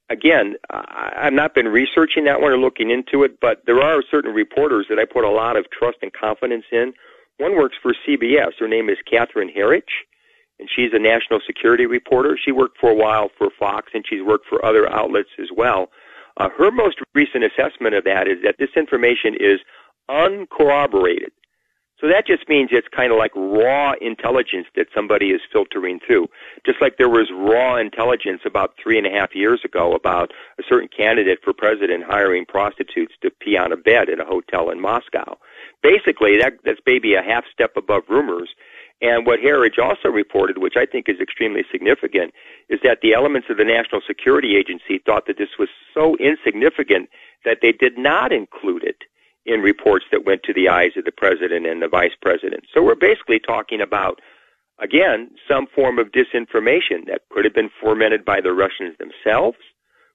Again, 0.08 0.56
I've 0.70 1.32
not 1.32 1.54
been 1.54 1.68
researching 1.68 2.24
that 2.24 2.40
one 2.40 2.50
or 2.50 2.58
looking 2.58 2.90
into 2.90 3.22
it, 3.22 3.38
but 3.40 3.62
there 3.66 3.80
are 3.80 4.02
certain 4.10 4.34
reporters 4.34 4.86
that 4.88 4.98
I 4.98 5.04
put 5.04 5.24
a 5.24 5.30
lot 5.30 5.56
of 5.56 5.70
trust 5.70 5.98
and 6.02 6.12
confidence 6.12 6.64
in. 6.72 6.92
One 7.38 7.56
works 7.56 7.76
for 7.80 7.94
CBS. 8.06 8.52
Her 8.58 8.66
name 8.66 8.90
is 8.90 8.98
Catherine 9.08 9.50
Herridge, 9.54 10.04
and 10.58 10.68
she's 10.74 10.92
a 10.92 10.98
national 10.98 11.40
security 11.46 11.86
reporter. 11.86 12.36
She 12.42 12.50
worked 12.50 12.78
for 12.78 12.90
a 12.90 12.94
while 12.94 13.30
for 13.38 13.50
Fox, 13.56 13.92
and 13.94 14.04
she's 14.08 14.22
worked 14.22 14.46
for 14.46 14.64
other 14.64 14.90
outlets 14.90 15.30
as 15.38 15.48
well. 15.56 15.90
Uh, 16.38 16.48
her 16.58 16.72
most 16.72 16.98
recent 17.14 17.44
assessment 17.44 17.94
of 17.94 18.02
that 18.04 18.26
is 18.26 18.38
that 18.42 18.56
this 18.58 18.70
information 18.76 19.36
is 19.38 19.60
uncorroborated. 20.08 21.30
So 22.00 22.08
that 22.08 22.26
just 22.26 22.48
means 22.48 22.70
it's 22.72 22.88
kind 22.88 23.12
of 23.12 23.18
like 23.18 23.32
raw 23.36 23.92
intelligence 24.00 24.66
that 24.74 24.86
somebody 24.94 25.26
is 25.30 25.40
filtering 25.52 26.00
through. 26.04 26.28
Just 26.64 26.80
like 26.80 26.96
there 26.96 27.10
was 27.10 27.30
raw 27.30 27.76
intelligence 27.76 28.40
about 28.46 28.74
three 28.82 28.96
and 28.96 29.06
a 29.06 29.10
half 29.10 29.34
years 29.34 29.60
ago 29.64 29.92
about 29.92 30.32
a 30.58 30.62
certain 30.66 30.88
candidate 30.88 31.40
for 31.44 31.52
president 31.52 32.04
hiring 32.04 32.46
prostitutes 32.46 33.12
to 33.20 33.30
pee 33.30 33.56
on 33.56 33.70
a 33.70 33.76
bed 33.76 34.08
at 34.08 34.18
a 34.18 34.24
hotel 34.24 34.70
in 34.70 34.80
Moscow. 34.80 35.36
Basically, 35.82 36.38
that, 36.38 36.54
that's 36.64 36.80
maybe 36.86 37.14
a 37.14 37.22
half 37.22 37.44
step 37.52 37.76
above 37.76 38.04
rumors. 38.08 38.48
And 39.02 39.26
what 39.26 39.40
Herridge 39.40 39.78
also 39.78 40.08
reported, 40.08 40.58
which 40.58 40.76
I 40.76 40.86
think 40.86 41.08
is 41.08 41.20
extremely 41.20 41.64
significant, 41.70 42.32
is 42.68 42.80
that 42.82 43.00
the 43.02 43.14
elements 43.14 43.48
of 43.50 43.56
the 43.56 43.64
National 43.64 44.00
Security 44.06 44.56
Agency 44.56 44.98
thought 45.04 45.26
that 45.26 45.38
this 45.38 45.58
was 45.58 45.68
so 45.94 46.16
insignificant 46.16 47.08
that 47.44 47.58
they 47.62 47.72
did 47.72 47.96
not 47.96 48.32
include 48.32 48.84
it 48.84 49.04
in 49.46 49.60
reports 49.60 50.04
that 50.10 50.24
went 50.24 50.42
to 50.44 50.52
the 50.52 50.68
eyes 50.68 50.92
of 50.96 51.04
the 51.04 51.12
president 51.12 51.66
and 51.66 51.82
the 51.82 51.88
vice 51.88 52.14
president. 52.20 52.64
So 52.72 52.82
we're 52.82 52.94
basically 52.94 53.40
talking 53.40 53.80
about 53.80 54.20
again, 54.80 55.30
some 55.48 55.66
form 55.66 55.98
of 55.98 56.10
disinformation 56.10 57.06
that 57.06 57.22
could 57.30 57.44
have 57.44 57.54
been 57.54 57.70
fomented 57.80 58.24
by 58.24 58.40
the 58.40 58.52
Russians 58.52 58.96
themselves, 58.98 59.58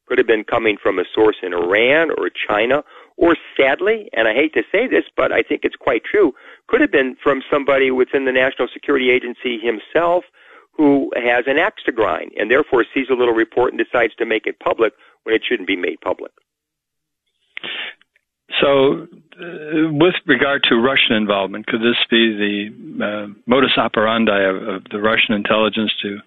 could 0.08 0.18
have 0.18 0.28
been 0.28 0.44
coming 0.44 0.78
from 0.82 1.00
a 1.00 1.06
source 1.14 1.38
in 1.42 1.54
Iran 1.54 2.12
or 2.18 2.30
China, 2.30 2.84
or 3.18 3.36
sadly, 3.58 4.10
and 4.14 4.28
I 4.28 4.34
hate 4.34 4.54
to 4.54 4.64
say 4.72 4.88
this, 4.88 5.06
but 5.16 5.32
I 5.32 5.42
think 5.42 5.62
it's 5.64 5.76
quite 5.76 6.04
true, 6.04 6.34
could 6.68 6.82
have 6.82 6.92
been 6.92 7.16
from 7.22 7.42
somebody 7.50 7.92
within 7.92 8.26
the 8.26 8.32
National 8.32 8.68
Security 8.72 9.10
Agency 9.10 9.60
himself 9.60 10.26
who 10.74 11.10
has 11.16 11.46
an 11.48 11.58
axe 11.58 11.84
to 11.86 11.92
grind 11.92 12.32
and 12.38 12.52
therefore 12.52 12.86
sees 12.94 13.08
a 13.10 13.14
little 13.14 13.34
report 13.34 13.72
and 13.72 13.82
decides 13.82 14.14
to 14.16 14.26
make 14.26 14.46
it 14.46 14.60
public 14.60 14.94
when 15.24 15.34
it 15.34 15.42
shouldn't 15.48 15.68
be 15.68 15.78
made 15.78 16.02
public. 16.02 16.32
So, 18.62 19.08
uh, 19.42 19.92
with 19.92 20.14
regard 20.28 20.64
to 20.70 20.76
Russian 20.76 21.16
involvement, 21.16 21.68
could 21.68 21.82
this 21.82 21.98
be 22.10 22.32
the 22.38 23.04
uh, 23.04 23.34
modus 23.48 23.78
operandi 23.78 24.44
of, 24.44 24.56
of, 24.56 24.84
the 24.92 25.00
Russian 25.00 25.34
intelligence 25.34 25.92
to 26.04 26.20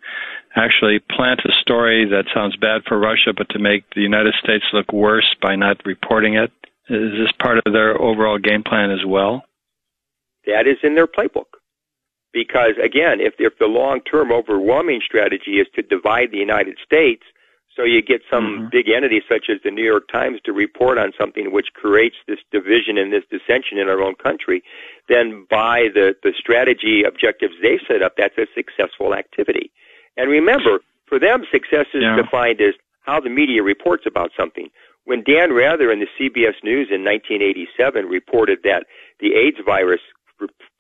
actually 0.57 0.98
plant 0.98 1.40
a 1.44 1.52
story 1.61 2.04
that 2.11 2.24
sounds 2.35 2.57
bad 2.57 2.83
for 2.87 2.98
Russia, 2.98 3.33
but 3.37 3.48
to 3.50 3.59
make 3.59 3.85
the 3.94 4.00
United 4.00 4.35
States 4.42 4.64
look 4.72 4.92
worse 4.92 5.37
by 5.40 5.54
not 5.54 5.81
reporting 5.87 6.35
it? 6.35 6.50
Is 6.90 7.12
this 7.12 7.33
part 7.40 7.59
of 7.64 7.72
their 7.72 8.00
overall 8.00 8.38
game 8.38 8.64
plan 8.64 8.90
as 8.90 9.04
well? 9.07 9.44
That 10.46 10.66
is 10.66 10.78
in 10.83 10.94
their 10.94 11.07
playbook. 11.07 11.59
Because 12.33 12.72
again, 12.83 13.20
if, 13.20 13.35
if 13.38 13.59
the 13.59 13.66
long-term 13.66 14.33
overwhelming 14.33 15.00
strategy 15.04 15.61
is 15.61 15.66
to 15.74 15.83
divide 15.83 16.31
the 16.31 16.38
United 16.38 16.78
States, 16.85 17.22
so 17.78 17.84
you 17.84 18.02
get 18.02 18.22
some 18.28 18.44
mm-hmm. 18.44 18.66
big 18.72 18.88
entity 18.88 19.22
such 19.28 19.46
as 19.48 19.58
the 19.62 19.70
New 19.70 19.84
York 19.84 20.08
Times 20.08 20.40
to 20.44 20.52
report 20.52 20.98
on 20.98 21.12
something 21.18 21.52
which 21.52 21.68
creates 21.74 22.16
this 22.26 22.40
division 22.50 22.98
and 22.98 23.12
this 23.12 23.22
dissension 23.30 23.78
in 23.78 23.88
our 23.88 24.02
own 24.02 24.16
country, 24.16 24.64
then 25.08 25.46
by 25.48 25.88
the, 25.94 26.16
the 26.24 26.32
strategy 26.36 27.04
objectives 27.04 27.54
they 27.62 27.78
set 27.86 28.02
up, 28.02 28.14
that's 28.16 28.36
a 28.36 28.46
successful 28.52 29.14
activity. 29.14 29.70
And 30.16 30.28
remember, 30.28 30.80
for 31.06 31.20
them, 31.20 31.44
success 31.52 31.86
is 31.94 32.02
yeah. 32.02 32.16
defined 32.16 32.60
as 32.60 32.74
how 33.02 33.20
the 33.20 33.30
media 33.30 33.62
reports 33.62 34.04
about 34.06 34.32
something. 34.36 34.68
When 35.04 35.22
Dan 35.22 35.52
Rather 35.52 35.92
in 35.92 36.00
the 36.00 36.08
CBS 36.18 36.62
News 36.64 36.88
in 36.90 37.04
1987 37.04 38.06
reported 38.06 38.58
that 38.64 38.86
the 39.20 39.34
AIDS 39.34 39.58
virus 39.64 40.00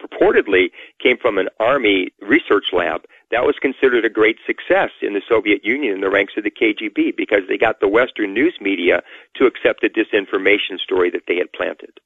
purportedly 0.00 0.70
came 1.00 1.16
from 1.16 1.38
an 1.38 1.48
army 1.60 2.12
research 2.20 2.66
lab, 2.72 3.02
that 3.30 3.44
was 3.44 3.56
considered 3.60 4.04
a 4.04 4.10
great 4.10 4.38
success 4.46 4.90
in 5.02 5.14
the 5.14 5.22
Soviet 5.28 5.64
Union 5.64 5.94
in 5.94 6.00
the 6.00 6.10
ranks 6.10 6.34
of 6.36 6.44
the 6.44 6.50
KGB 6.50 7.16
because 7.16 7.42
they 7.48 7.58
got 7.58 7.80
the 7.80 7.88
Western 7.88 8.32
news 8.32 8.56
media 8.60 9.02
to 9.36 9.46
accept 9.46 9.82
the 9.82 9.88
disinformation 9.88 10.78
story 10.78 11.10
that 11.10 11.24
they 11.28 11.36
had 11.36 11.52
planted. 11.52 12.00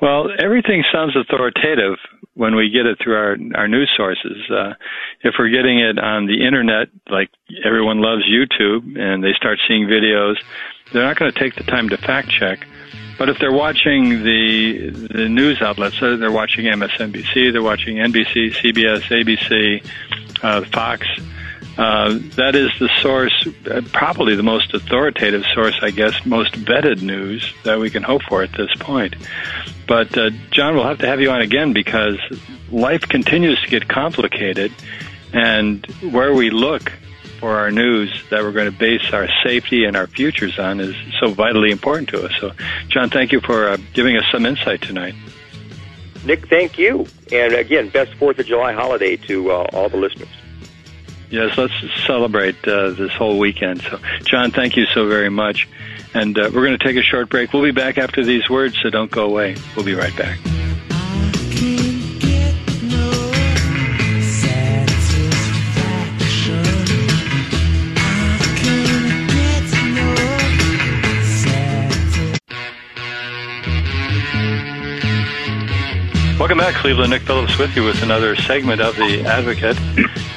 Well, 0.00 0.30
everything 0.42 0.82
sounds 0.92 1.16
authoritative 1.16 1.98
when 2.34 2.56
we 2.56 2.70
get 2.70 2.86
it 2.86 2.98
through 3.02 3.14
our 3.14 3.36
our 3.54 3.68
news 3.68 3.92
sources. 3.96 4.38
Uh, 4.50 4.74
if 5.20 5.34
we're 5.38 5.50
getting 5.50 5.78
it 5.78 5.98
on 5.98 6.26
the 6.26 6.44
internet, 6.44 6.88
like 7.08 7.30
everyone 7.64 8.00
loves 8.00 8.24
YouTube, 8.28 8.98
and 8.98 9.22
they 9.22 9.32
start 9.34 9.60
seeing 9.68 9.86
videos, 9.86 10.34
they're 10.92 11.04
not 11.04 11.16
going 11.16 11.32
to 11.32 11.38
take 11.38 11.54
the 11.54 11.62
time 11.62 11.88
to 11.90 11.96
fact 11.96 12.28
check. 12.28 12.66
But 13.16 13.28
if 13.28 13.38
they're 13.38 13.52
watching 13.52 14.24
the 14.24 14.90
the 14.90 15.28
news 15.28 15.62
outlets, 15.62 16.00
they're 16.00 16.32
watching 16.32 16.66
MSNBC, 16.66 17.52
they're 17.52 17.62
watching 17.62 17.96
NBC, 17.96 18.52
CBS, 18.52 19.02
ABC, 19.02 19.84
uh, 20.42 20.64
Fox. 20.66 21.06
Uh, 21.76 22.18
that 22.36 22.54
is 22.54 22.70
the 22.78 22.88
source, 23.00 23.48
uh, 23.68 23.80
probably 23.92 24.36
the 24.36 24.44
most 24.44 24.72
authoritative 24.74 25.44
source, 25.54 25.74
I 25.82 25.90
guess, 25.90 26.24
most 26.24 26.52
vetted 26.54 27.02
news 27.02 27.52
that 27.64 27.80
we 27.80 27.90
can 27.90 28.04
hope 28.04 28.22
for 28.28 28.44
at 28.44 28.52
this 28.52 28.70
point. 28.78 29.16
But 29.88 30.16
uh, 30.16 30.30
John, 30.52 30.76
we'll 30.76 30.86
have 30.86 30.98
to 30.98 31.08
have 31.08 31.20
you 31.20 31.30
on 31.32 31.40
again 31.40 31.72
because 31.72 32.18
life 32.70 33.02
continues 33.02 33.60
to 33.62 33.68
get 33.68 33.88
complicated, 33.88 34.72
and 35.32 35.84
where 36.12 36.32
we 36.32 36.50
look 36.50 36.92
for 37.44 37.58
our 37.58 37.70
news 37.70 38.10
that 38.30 38.42
we're 38.42 38.52
going 38.52 38.72
to 38.72 38.78
base 38.78 39.12
our 39.12 39.28
safety 39.44 39.84
and 39.84 39.98
our 39.98 40.06
futures 40.06 40.58
on 40.58 40.80
is 40.80 40.96
so 41.20 41.28
vitally 41.28 41.70
important 41.70 42.08
to 42.08 42.24
us. 42.24 42.32
So, 42.40 42.52
John, 42.88 43.10
thank 43.10 43.32
you 43.32 43.40
for 43.42 43.68
uh, 43.68 43.76
giving 43.92 44.16
us 44.16 44.24
some 44.32 44.46
insight 44.46 44.80
tonight. 44.80 45.14
Nick, 46.24 46.48
thank 46.48 46.78
you. 46.78 47.06
And 47.30 47.52
again, 47.52 47.90
best 47.90 48.12
4th 48.12 48.38
of 48.38 48.46
July 48.46 48.72
holiday 48.72 49.16
to 49.16 49.50
uh, 49.50 49.66
all 49.74 49.90
the 49.90 49.98
listeners. 49.98 50.30
Yes, 51.28 51.58
let's 51.58 51.74
celebrate 52.06 52.66
uh, 52.66 52.92
this 52.92 53.12
whole 53.12 53.38
weekend. 53.38 53.82
So, 53.82 54.00
John, 54.22 54.50
thank 54.50 54.78
you 54.78 54.86
so 54.94 55.06
very 55.06 55.28
much. 55.28 55.68
And 56.14 56.38
uh, 56.38 56.44
we're 56.44 56.64
going 56.64 56.78
to 56.78 56.82
take 56.82 56.96
a 56.96 57.02
short 57.02 57.28
break. 57.28 57.52
We'll 57.52 57.62
be 57.62 57.72
back 57.72 57.98
after 57.98 58.24
these 58.24 58.48
words, 58.48 58.78
so 58.82 58.88
don't 58.88 59.10
go 59.10 59.26
away. 59.26 59.56
We'll 59.76 59.84
be 59.84 59.94
right 59.94 60.16
back. 60.16 60.38
Welcome 76.44 76.58
back, 76.58 76.74
Cleveland. 76.74 77.08
Nick 77.08 77.22
Phillips 77.22 77.56
with 77.56 77.74
you 77.74 77.84
with 77.84 78.02
another 78.02 78.36
segment 78.36 78.82
of 78.82 78.96
The 78.96 79.24
Advocate. 79.24 79.78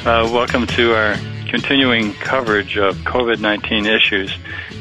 Uh, 0.05 0.29
welcome 0.31 0.65
to 0.65 0.95
our 0.95 1.17
continuing 1.49 2.13
coverage 2.13 2.77
of 2.77 2.95
COVID 2.99 3.41
19 3.41 3.85
issues. 3.85 4.33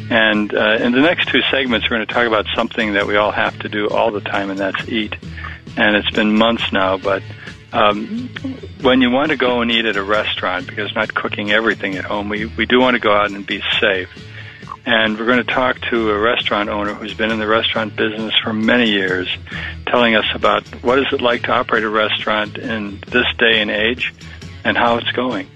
And 0.09 0.55
uh, 0.55 0.77
in 0.79 0.93
the 0.93 1.01
next 1.01 1.27
two 1.27 1.41
segments, 1.51 1.91
we're 1.91 1.97
going 1.97 2.07
to 2.07 2.15
talk 2.15 2.29
about 2.29 2.47
something 2.55 2.93
that 2.93 3.09
we 3.09 3.17
all 3.17 3.33
have 3.33 3.59
to 3.59 3.69
do 3.69 3.89
all 3.89 4.13
the 4.13 4.21
time, 4.21 4.51
and 4.51 4.59
that's 4.61 4.89
eat. 4.89 5.17
And 5.77 5.97
it's 5.97 6.11
been 6.13 6.39
months 6.39 6.73
now, 6.73 6.97
but 6.97 7.25
um, 7.73 8.29
when 8.83 9.01
you 9.01 9.11
want 9.11 9.31
to 9.31 9.37
go 9.37 9.63
and 9.63 9.73
eat 9.73 9.85
at 9.85 9.97
a 9.97 10.05
restaurant, 10.05 10.69
because 10.69 10.95
not 10.95 11.13
cooking 11.13 11.51
everything 11.51 11.97
at 11.97 12.05
home, 12.05 12.29
we, 12.29 12.45
we 12.45 12.67
do 12.67 12.79
want 12.79 12.95
to 12.95 13.01
go 13.01 13.13
out 13.13 13.33
and 13.33 13.45
be 13.45 13.65
safe. 13.81 14.11
And 14.87 15.19
we're 15.19 15.27
going 15.27 15.45
to 15.45 15.53
talk 15.53 15.81
to 15.91 16.11
a 16.11 16.19
restaurant 16.19 16.69
owner 16.69 16.95
who's 16.95 17.13
been 17.13 17.33
in 17.33 17.41
the 17.41 17.47
restaurant 17.49 17.97
business 17.97 18.33
for 18.45 18.53
many 18.53 18.89
years, 18.89 19.29
telling 19.87 20.15
us 20.15 20.27
about 20.33 20.65
what 20.85 21.01
is 21.01 21.07
it 21.13 21.21
like 21.21 21.43
to 21.43 21.53
operate 21.53 21.83
a 21.83 21.89
restaurant 21.89 22.57
in 22.57 23.01
this 23.09 23.27
day 23.37 23.61
and 23.61 23.71
age 23.71 24.15
and 24.65 24.77
how 24.77 24.97
it's 24.97 25.11
going. 25.11 25.49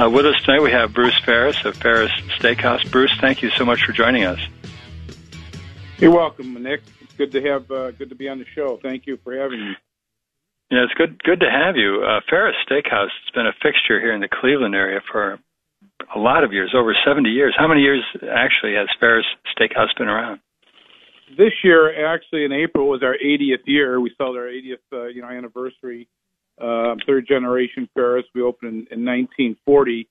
Uh, 0.00 0.10
with 0.10 0.26
us 0.26 0.34
tonight, 0.42 0.62
we 0.62 0.72
have 0.72 0.92
Bruce 0.92 1.18
Ferris 1.24 1.64
of 1.64 1.76
Ferris 1.76 2.10
Steakhouse. 2.38 2.90
Bruce, 2.90 3.12
thank 3.20 3.40
you 3.40 3.50
so 3.50 3.64
much 3.64 3.84
for 3.84 3.92
joining 3.92 4.24
us. 4.24 4.40
You're 5.98 6.10
welcome, 6.10 6.60
Nick. 6.60 6.82
It's 7.00 7.12
good 7.14 7.30
to 7.32 7.42
have 7.42 7.70
uh, 7.70 7.92
good 7.92 8.08
to 8.08 8.16
be 8.16 8.28
on 8.28 8.40
the 8.40 8.46
show. 8.52 8.80
Thank 8.82 9.06
you 9.06 9.16
for 9.22 9.36
having 9.36 9.60
me. 9.60 9.76
Yeah, 10.72 10.84
it's 10.84 10.94
good 10.94 11.22
good 11.22 11.40
to 11.40 11.50
have 11.50 11.76
you. 11.76 12.02
Uh, 12.02 12.20
Ferris 12.28 12.56
Steakhouse 12.68 13.10
has 13.10 13.30
been 13.32 13.46
a 13.46 13.52
fixture 13.62 14.00
here 14.00 14.12
in 14.12 14.20
the 14.20 14.28
Cleveland 14.28 14.74
area 14.74 15.00
for 15.12 15.38
a 16.14 16.18
lot 16.18 16.44
of 16.44 16.52
years, 16.52 16.74
over 16.76 16.94
70 17.06 17.28
years. 17.28 17.54
How 17.56 17.68
many 17.68 17.80
years 17.80 18.02
actually 18.14 18.74
has 18.74 18.88
Ferris 19.00 19.26
Steakhouse 19.56 19.96
been 19.96 20.08
around? 20.08 20.40
This 21.36 21.52
year, 21.64 22.12
actually, 22.12 22.44
in 22.44 22.52
April 22.52 22.88
was 22.88 23.02
our 23.02 23.14
80th 23.14 23.64
year. 23.66 24.00
We 24.00 24.12
celebrated 24.18 24.78
our 24.92 24.98
80th, 24.98 25.04
uh, 25.04 25.06
you 25.08 25.22
know, 25.22 25.28
anniversary. 25.28 26.08
Uh, 26.60 26.94
third 27.06 27.26
generation 27.26 27.88
Ferris. 27.94 28.26
We 28.34 28.42
opened 28.42 28.86
in, 28.90 28.98
in 29.00 29.04
1940 29.06 30.08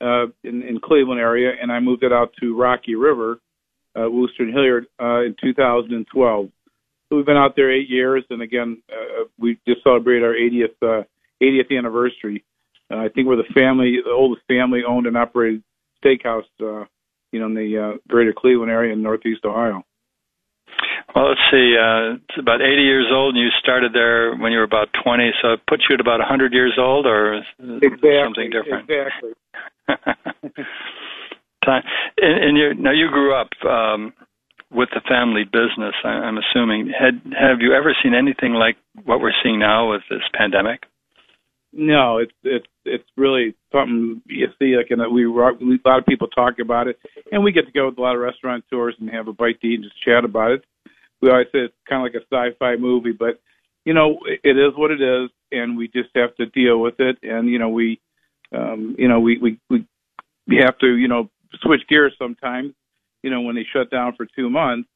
uh, 0.00 0.26
in, 0.42 0.62
in 0.62 0.80
Cleveland 0.82 1.20
area, 1.20 1.52
and 1.60 1.70
I 1.70 1.80
moved 1.80 2.02
it 2.02 2.12
out 2.12 2.32
to 2.40 2.58
Rocky 2.58 2.96
River, 2.96 3.38
uh, 3.96 4.10
Wooster 4.10 4.42
and 4.42 4.52
Hilliard, 4.52 4.86
uh, 5.00 5.22
in 5.22 5.36
2012. 5.40 6.48
So 7.08 7.16
we've 7.16 7.24
been 7.24 7.36
out 7.36 7.54
there 7.54 7.72
eight 7.72 7.88
years, 7.88 8.24
and 8.30 8.42
again, 8.42 8.82
uh, 8.90 9.24
we 9.38 9.58
just 9.66 9.82
celebrated 9.84 10.24
our 10.24 10.34
80th 10.34 11.00
uh, 11.00 11.04
80th 11.42 11.76
anniversary 11.76 12.44
uh, 12.90 12.96
I 12.96 13.08
think 13.08 13.26
we're 13.26 13.36
the 13.36 13.52
family, 13.54 13.98
the 14.04 14.10
oldest 14.10 14.42
family-owned 14.46 15.06
and 15.06 15.16
operated 15.16 15.62
steakhouse, 16.04 16.44
uh, 16.60 16.84
you 17.32 17.40
know, 17.40 17.46
in 17.46 17.54
the 17.54 17.78
uh, 17.78 17.98
greater 18.08 18.34
Cleveland 18.36 18.70
area 18.70 18.92
in 18.92 19.02
Northeast 19.02 19.44
Ohio. 19.44 19.82
Well, 21.14 21.28
let's 21.28 21.40
see. 21.50 21.76
Uh, 21.78 22.14
it's 22.14 22.38
about 22.38 22.60
80 22.60 22.82
years 22.82 23.06
old, 23.12 23.34
and 23.34 23.42
you 23.42 23.50
started 23.60 23.92
there 23.92 24.34
when 24.34 24.50
you 24.52 24.58
were 24.58 24.64
about 24.64 24.88
20. 25.04 25.30
So 25.40 25.52
it 25.52 25.60
puts 25.68 25.84
you 25.88 25.94
at 25.94 26.00
about 26.00 26.18
100 26.18 26.52
years 26.52 26.74
old, 26.78 27.06
or 27.06 27.40
exactly, 27.58 28.20
something 28.24 28.50
different. 28.50 28.90
Exactly. 28.90 29.32
Time. 31.64 31.82
And, 32.20 32.44
and 32.44 32.58
you 32.58 32.74
now 32.74 32.90
you 32.92 33.08
grew 33.08 33.34
up 33.34 33.50
um, 33.64 34.12
with 34.70 34.88
the 34.92 35.00
family 35.08 35.44
business. 35.44 35.94
I, 36.04 36.08
I'm 36.08 36.38
assuming. 36.38 36.88
Had 36.92 37.22
have 37.38 37.60
you 37.60 37.72
ever 37.72 37.94
seen 38.02 38.14
anything 38.14 38.52
like 38.52 38.76
what 39.04 39.20
we're 39.20 39.32
seeing 39.42 39.58
now 39.58 39.90
with 39.90 40.02
this 40.10 40.22
pandemic? 40.34 40.82
No, 41.76 42.18
it's 42.18 42.32
it's 42.44 42.66
it's 42.84 43.08
really 43.16 43.54
something 43.72 44.22
you 44.26 44.46
see. 44.58 44.76
Like, 44.76 44.90
in 44.90 45.00
a, 45.00 45.08
we 45.08 45.24
a 45.24 45.28
lot 45.28 45.98
of 45.98 46.06
people 46.06 46.28
talk 46.28 46.60
about 46.60 46.86
it, 46.86 46.98
and 47.32 47.42
we 47.42 47.50
get 47.50 47.66
to 47.66 47.72
go 47.72 47.88
with 47.88 47.98
a 47.98 48.00
lot 48.00 48.14
of 48.14 48.22
restaurant 48.22 48.64
tours 48.70 48.94
and 49.00 49.10
have 49.10 49.26
a 49.26 49.32
bite 49.32 49.60
to 49.60 49.66
eat 49.66 49.80
and 49.80 49.84
just 49.84 50.00
chat 50.00 50.24
about 50.24 50.52
it. 50.52 50.64
We 51.20 51.30
always 51.30 51.46
say 51.46 51.60
it's 51.60 51.74
kind 51.88 52.06
of 52.06 52.12
like 52.12 52.22
a 52.22 52.26
sci-fi 52.32 52.76
movie, 52.76 53.12
but 53.12 53.40
you 53.84 53.92
know, 53.92 54.18
it 54.24 54.56
is 54.56 54.72
what 54.76 54.92
it 54.92 55.02
is, 55.02 55.30
and 55.50 55.76
we 55.76 55.88
just 55.88 56.10
have 56.14 56.34
to 56.36 56.46
deal 56.46 56.80
with 56.80 57.00
it. 57.00 57.18
And 57.22 57.48
you 57.48 57.58
know, 57.58 57.70
we, 57.70 58.00
um, 58.52 58.94
you 58.96 59.08
know, 59.08 59.18
we 59.18 59.38
we 59.38 59.58
we 59.68 59.86
we 60.46 60.56
have 60.58 60.78
to 60.78 60.96
you 60.96 61.08
know 61.08 61.28
switch 61.60 61.82
gears 61.88 62.14
sometimes. 62.18 62.72
You 63.22 63.30
know, 63.30 63.40
when 63.40 63.56
they 63.56 63.66
shut 63.72 63.90
down 63.90 64.14
for 64.16 64.26
two 64.26 64.48
months, 64.48 64.88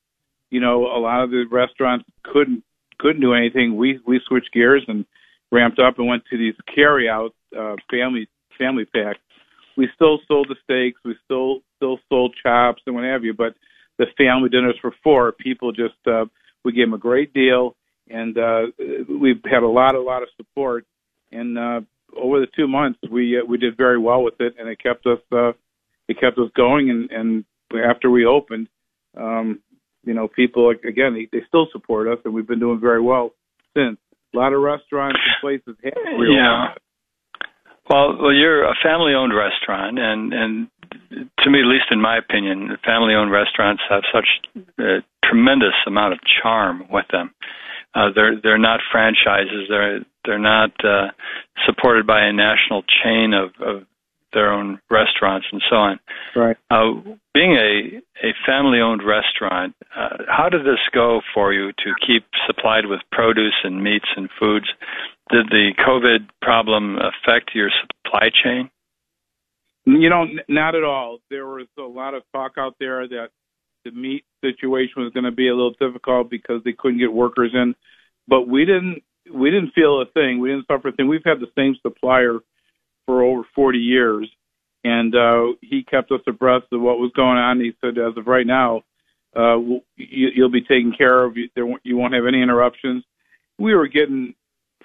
you 0.51 0.61
know, 0.61 0.87
a 0.87 1.01
lot 1.01 1.25
of 1.25 1.31
the 1.31 1.45
restaurants 1.51 2.05
couldn't 2.23 2.63
couldn't 2.99 3.21
do 3.21 3.35
anything. 3.35 3.77
We 3.77 3.99
we 4.07 4.21
switched 4.29 4.53
gears 4.53 4.85
and 4.87 5.05
ramped 5.51 5.79
up 5.79 5.99
and 5.99 6.07
went 6.07 6.25
to 6.31 6.39
these 6.39 6.55
carry 6.75 7.09
out 7.09 7.35
uh, 7.59 7.77
family 7.91 8.29
family 8.59 8.85
packs, 8.85 9.21
we 9.77 9.89
still 9.95 10.19
sold 10.27 10.49
the 10.49 10.57
steaks, 10.65 11.01
we 11.05 11.15
still 11.25 11.61
still 11.77 11.99
sold 12.09 12.35
chops 12.43 12.83
and 12.87 12.95
what 12.95 13.05
have 13.05 13.25
you, 13.25 13.33
but 13.33 13.55
the 13.99 14.07
family 14.17 14.49
dinners 14.49 14.77
for 14.81 14.93
four. 15.03 15.33
People 15.33 15.73
just 15.73 15.95
uh, 16.07 16.25
we 16.65 16.73
gave 16.73 16.87
them 16.87 16.95
a 16.95 16.99
great 16.99 17.33
deal 17.33 17.77
and 18.11 18.39
uh, 18.39 18.63
we've 19.09 19.43
had 19.45 19.63
a 19.63 19.69
lot 19.69 19.95
a 19.95 20.01
lot 20.01 20.23
of 20.23 20.29
support. 20.37 20.87
And 21.31 21.59
uh, 21.59 21.81
over 22.17 22.41
the 22.41 22.47
two 22.57 22.67
months 22.67 22.99
we 23.11 23.39
uh, 23.39 23.45
we 23.47 23.59
did 23.59 23.77
very 23.77 23.99
well 23.99 24.23
with 24.23 24.41
it 24.41 24.55
and 24.59 24.69
it 24.69 24.83
kept 24.83 25.07
us 25.07 25.21
uh, 25.33 25.53
it 26.09 26.21
kept 26.21 26.39
us 26.39 26.51
going 26.57 26.91
and 26.91 27.11
and 27.11 27.45
after 27.85 28.11
we 28.11 28.25
opened 28.25 28.69
um, 29.17 29.61
you 30.05 30.15
know 30.15 30.29
people 30.29 30.71
again 30.71 31.15
they, 31.15 31.29
they 31.33 31.45
still 31.47 31.69
support 31.73 32.09
us 32.09 32.19
and 32.25 32.33
we've 32.33 32.47
been 32.47 32.61
doing 32.61 32.81
very 32.81 33.01
well 33.01 33.33
since 33.77 33.99
a 34.35 34.37
lot 34.37 34.53
of 34.53 34.61
restaurants 34.61 35.19
and 35.25 35.35
places 35.41 35.77
have 35.85 35.95
yeah. 36.29 36.75
Well, 37.89 38.19
well, 38.21 38.33
you're 38.33 38.65
a 38.65 38.75
family-owned 38.83 39.33
restaurant, 39.35 39.99
and 39.99 40.33
and 40.33 40.69
to 41.39 41.51
me, 41.51 41.61
at 41.61 41.67
least 41.67 41.87
in 41.91 42.01
my 42.01 42.19
opinion, 42.19 42.77
family-owned 42.85 43.33
restaurants 43.33 43.83
have 43.89 44.03
such 44.13 44.29
a 44.79 44.99
tremendous 45.25 45.75
amount 45.87 46.13
of 46.13 46.21
charm 46.43 46.85
with 46.91 47.07
them. 47.11 47.35
Uh, 47.95 48.11
they're 48.15 48.41
they're 48.43 48.59
not 48.59 48.81
franchises. 48.93 49.67
They're 49.69 50.01
they're 50.25 50.39
not 50.39 50.73
uh, 50.85 51.09
supported 51.67 52.07
by 52.07 52.27
a 52.27 52.33
national 52.33 52.83
chain 52.83 53.33
of, 53.33 53.51
of 53.67 53.87
their 54.33 54.53
own 54.53 54.81
restaurants 54.91 55.47
and 55.53 55.63
so 55.69 55.77
on. 55.77 56.01
Right. 56.37 56.57
Uh, 56.71 57.01
being 57.35 57.57
a 57.57 58.27
a 58.27 58.33
family-owned 58.47 59.03
restaurant, 59.07 59.75
uh, 59.97 60.25
how 60.29 60.49
did 60.49 60.63
this 60.63 60.81
go 60.93 61.21
for 61.33 61.53
you 61.53 61.73
to 61.73 61.95
keep 62.07 62.25
supplied 62.47 62.87
with 62.87 63.01
produce 63.13 63.55
and 63.65 63.83
meats 63.83 64.09
and 64.17 64.29
foods? 64.39 64.67
Did 65.31 65.47
the 65.51 65.71
COVID 65.79 66.29
problem 66.43 66.97
affect 66.97 67.51
your 67.55 67.71
supply 67.81 68.31
chain? 68.43 68.71
You 69.85 70.11
know, 70.11 70.27
not 70.49 70.75
at 70.75 70.85
all. 70.85 71.19
There 71.31 71.47
was 71.47 71.67
a 71.79 71.83
lot 71.83 72.15
of 72.15 72.23
talk 72.35 72.53
out 72.59 72.75
there 72.79 73.07
that 73.09 73.29
the 73.85 73.91
meat 73.91 74.25
situation 74.43 75.03
was 75.03 75.13
going 75.13 75.25
to 75.25 75.33
be 75.33 75.49
a 75.49 75.55
little 75.55 75.75
difficult 75.81 76.29
because 76.29 76.63
they 76.65 76.75
couldn't 76.77 76.99
get 76.99 77.13
workers 77.13 77.53
in, 77.55 77.75
but 78.27 78.49
we 78.49 78.65
didn't. 78.65 79.03
We 79.33 79.51
didn't 79.51 79.75
feel 79.75 80.01
a 80.01 80.07
thing. 80.07 80.41
We 80.41 80.49
didn't 80.49 80.67
suffer 80.69 80.89
a 80.89 80.93
thing. 80.93 81.07
We've 81.07 81.21
had 81.25 81.41
the 81.41 81.53
same 81.55 81.77
supplier 81.83 82.39
for 83.09 83.23
over 83.23 83.41
40 83.55 83.79
years, 83.79 84.31
and 84.85 85.17
uh, 85.17 85.55
he 85.63 85.83
kept 85.83 86.13
us 86.13 86.21
abreast 86.27 86.67
of 86.73 86.83
what 86.83 86.99
was 86.99 87.11
going 87.17 87.39
on. 87.39 87.59
He 87.59 87.73
said, 87.81 87.97
as 87.97 88.15
of 88.19 88.27
right 88.27 88.47
now, 88.47 88.83
uh, 89.35 89.57
you, 89.57 89.81
you'll 90.35 90.51
be 90.51 90.61
taken 90.61 90.93
care 90.97 91.25
of. 91.25 91.35
You, 91.35 91.49
there, 91.57 91.65
you 91.85 91.97
won't 91.97 92.13
have 92.13 92.27
any 92.27 92.43
interruptions. 92.43 93.03
We 93.59 93.75
were 93.75 93.89
getting 93.89 94.35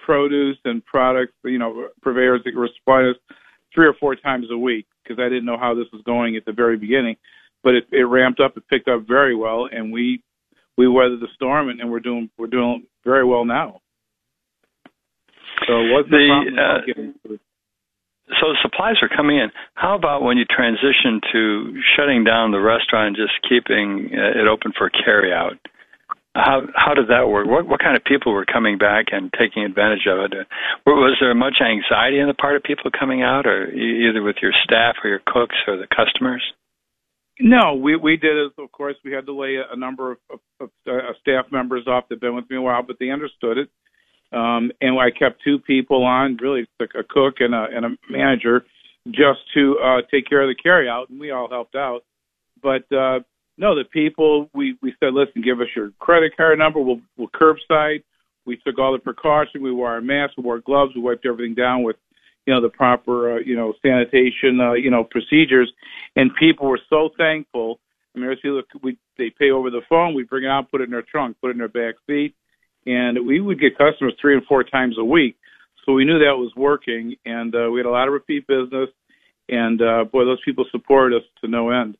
produce 0.05 0.57
and 0.63 0.85
products, 0.85 1.33
you 1.43 1.59
know, 1.59 1.89
purveyors 2.01 2.39
that 2.45 2.55
were 2.55 2.69
supplying 2.79 3.09
us 3.09 3.35
three 3.75 3.87
or 3.87 3.93
four 3.99 4.15
times 4.15 4.45
a 4.51 4.57
week 4.57 4.85
because 5.03 5.19
I 5.19 5.27
didn't 5.27 5.45
know 5.45 5.57
how 5.57 5.75
this 5.75 5.87
was 5.91 6.01
going 6.05 6.37
at 6.37 6.45
the 6.45 6.53
very 6.53 6.77
beginning. 6.77 7.17
But 7.61 7.75
it, 7.75 7.87
it 7.91 8.03
ramped 8.03 8.39
up, 8.39 8.55
it 8.55 8.63
picked 8.69 8.87
up 8.87 9.05
very 9.05 9.35
well, 9.35 9.67
and 9.69 9.91
we 9.91 10.23
we 10.77 10.87
weathered 10.87 11.19
the 11.19 11.27
storm, 11.35 11.67
and, 11.67 11.81
and 11.81 11.91
we're 11.91 11.99
doing 11.99 12.29
we're 12.37 12.47
doing 12.47 12.85
very 13.03 13.25
well 13.25 13.43
now. 13.43 13.81
So 15.67 15.73
it 15.73 15.91
wasn't 15.91 16.11
the, 16.11 17.31
uh, 17.31 17.35
so 18.39 18.53
supplies 18.61 18.95
are 19.01 19.09
coming 19.09 19.37
in. 19.37 19.51
How 19.75 19.95
about 19.95 20.21
when 20.21 20.37
you 20.37 20.45
transition 20.45 21.21
to 21.31 21.81
shutting 21.95 22.23
down 22.23 22.51
the 22.51 22.61
restaurant 22.61 23.15
and 23.15 23.15
just 23.15 23.33
keeping 23.47 24.11
uh, 24.13 24.39
it 24.39 24.47
open 24.47 24.71
for 24.77 24.89
carryout? 24.89 25.59
How 26.35 26.65
how 26.73 26.93
did 26.95 27.09
that 27.09 27.29
work? 27.29 27.45
What 27.45 27.67
what 27.67 27.79
kind 27.79 27.95
of 27.95 28.03
people 28.03 28.33
were 28.33 28.45
coming 28.45 28.77
back 28.77 29.07
and 29.11 29.31
taking 29.37 29.63
advantage 29.63 30.07
of 30.09 30.31
it? 30.31 30.47
Was 30.85 31.17
there 31.21 31.33
much 31.35 31.61
anxiety 31.61 32.21
on 32.21 32.27
the 32.27 32.33
part 32.33 32.55
of 32.55 32.63
people 32.63 32.89
coming 32.89 33.21
out, 33.21 33.45
or 33.45 33.69
either 33.69 34.23
with 34.23 34.37
your 34.41 34.53
staff 34.63 34.95
or 35.03 35.09
your 35.09 35.21
cooks 35.27 35.55
or 35.67 35.77
the 35.77 35.87
customers? 35.87 36.41
No, 37.39 37.75
we 37.75 37.95
we 37.95 38.17
did 38.17 38.37
it. 38.37 38.53
Of 38.57 38.71
course, 38.71 38.95
we 39.03 39.11
had 39.11 39.25
to 39.25 39.33
lay 39.33 39.57
a, 39.57 39.75
number 39.75 40.13
of, 40.13 40.17
of, 40.31 40.39
of 40.59 40.69
uh, 40.87 41.13
staff 41.21 41.45
members 41.51 41.87
off 41.87 42.05
that've 42.09 42.21
been 42.21 42.35
with 42.35 42.49
me 42.49 42.57
a 42.57 42.61
while, 42.61 42.83
but 42.83 42.97
they 42.99 43.09
understood 43.09 43.57
it. 43.57 43.69
Um, 44.33 44.71
and 44.81 44.99
I 44.99 45.11
kept 45.11 45.43
two 45.43 45.59
people 45.59 46.03
on, 46.03 46.37
really 46.41 46.65
a 46.79 47.03
cook 47.07 47.35
and 47.39 47.53
a, 47.53 47.67
and 47.71 47.85
a 47.85 47.89
manager, 48.09 48.65
just 49.07 49.39
to 49.53 49.77
uh, 49.83 50.01
take 50.09 50.27
care 50.27 50.41
of 50.41 50.49
the 50.49 50.69
carryout, 50.69 51.09
and 51.09 51.19
we 51.19 51.31
all 51.31 51.49
helped 51.49 51.75
out. 51.75 52.01
But 52.61 52.83
uh, 52.91 53.19
no, 53.57 53.75
the 53.75 53.83
people 53.91 54.49
we 54.53 54.77
we 54.81 54.93
said, 54.99 55.13
listen, 55.13 55.43
give 55.43 55.59
us 55.59 55.67
your 55.75 55.91
credit 55.99 56.35
card 56.35 56.57
number. 56.57 56.79
We'll 56.79 57.01
we'll 57.17 57.29
curbside. 57.29 58.03
We 58.45 58.57
took 58.57 58.79
all 58.79 58.91
the 58.91 58.99
precautions. 58.99 59.61
We 59.61 59.71
wore 59.71 59.91
our 59.91 60.01
masks. 60.01 60.35
We 60.37 60.43
wore 60.43 60.59
gloves. 60.59 60.93
We 60.95 61.01
wiped 61.01 61.25
everything 61.25 61.55
down 61.55 61.83
with, 61.83 61.95
you 62.45 62.53
know, 62.53 62.61
the 62.61 62.69
proper 62.69 63.35
uh, 63.35 63.39
you 63.39 63.55
know 63.55 63.73
sanitation 63.81 64.59
uh, 64.59 64.73
you 64.73 64.89
know 64.89 65.03
procedures. 65.03 65.71
And 66.15 66.31
people 66.39 66.67
were 66.67 66.81
so 66.89 67.09
thankful. 67.17 67.79
I 68.15 68.19
mean, 68.19 68.35
look, 68.45 68.65
we 68.81 68.97
they 69.17 69.31
pay 69.37 69.51
over 69.51 69.69
the 69.69 69.81
phone. 69.87 70.15
We 70.15 70.23
bring 70.23 70.45
it 70.45 70.47
out, 70.47 70.71
put 70.71 70.81
it 70.81 70.85
in 70.85 70.91
their 70.91 71.03
trunk, 71.03 71.37
put 71.41 71.49
it 71.49 71.51
in 71.51 71.57
their 71.59 71.67
back 71.67 71.95
seat 72.07 72.33
and 72.85 73.25
we 73.25 73.39
would 73.39 73.59
get 73.59 73.77
customers 73.77 74.13
three 74.19 74.35
and 74.35 74.45
four 74.45 74.63
times 74.63 74.95
a 74.99 75.03
week. 75.03 75.35
So 75.85 75.93
we 75.93 76.05
knew 76.05 76.19
that 76.19 76.37
was 76.37 76.51
working, 76.55 77.15
and 77.25 77.53
uh, 77.53 77.69
we 77.71 77.79
had 77.79 77.85
a 77.85 77.91
lot 77.91 78.07
of 78.07 78.13
repeat 78.13 78.47
business. 78.47 78.89
And 79.49 79.81
uh, 79.81 80.05
boy, 80.05 80.25
those 80.25 80.41
people 80.45 80.65
supported 80.71 81.17
us 81.17 81.23
to 81.41 81.49
no 81.49 81.71
end. 81.71 81.97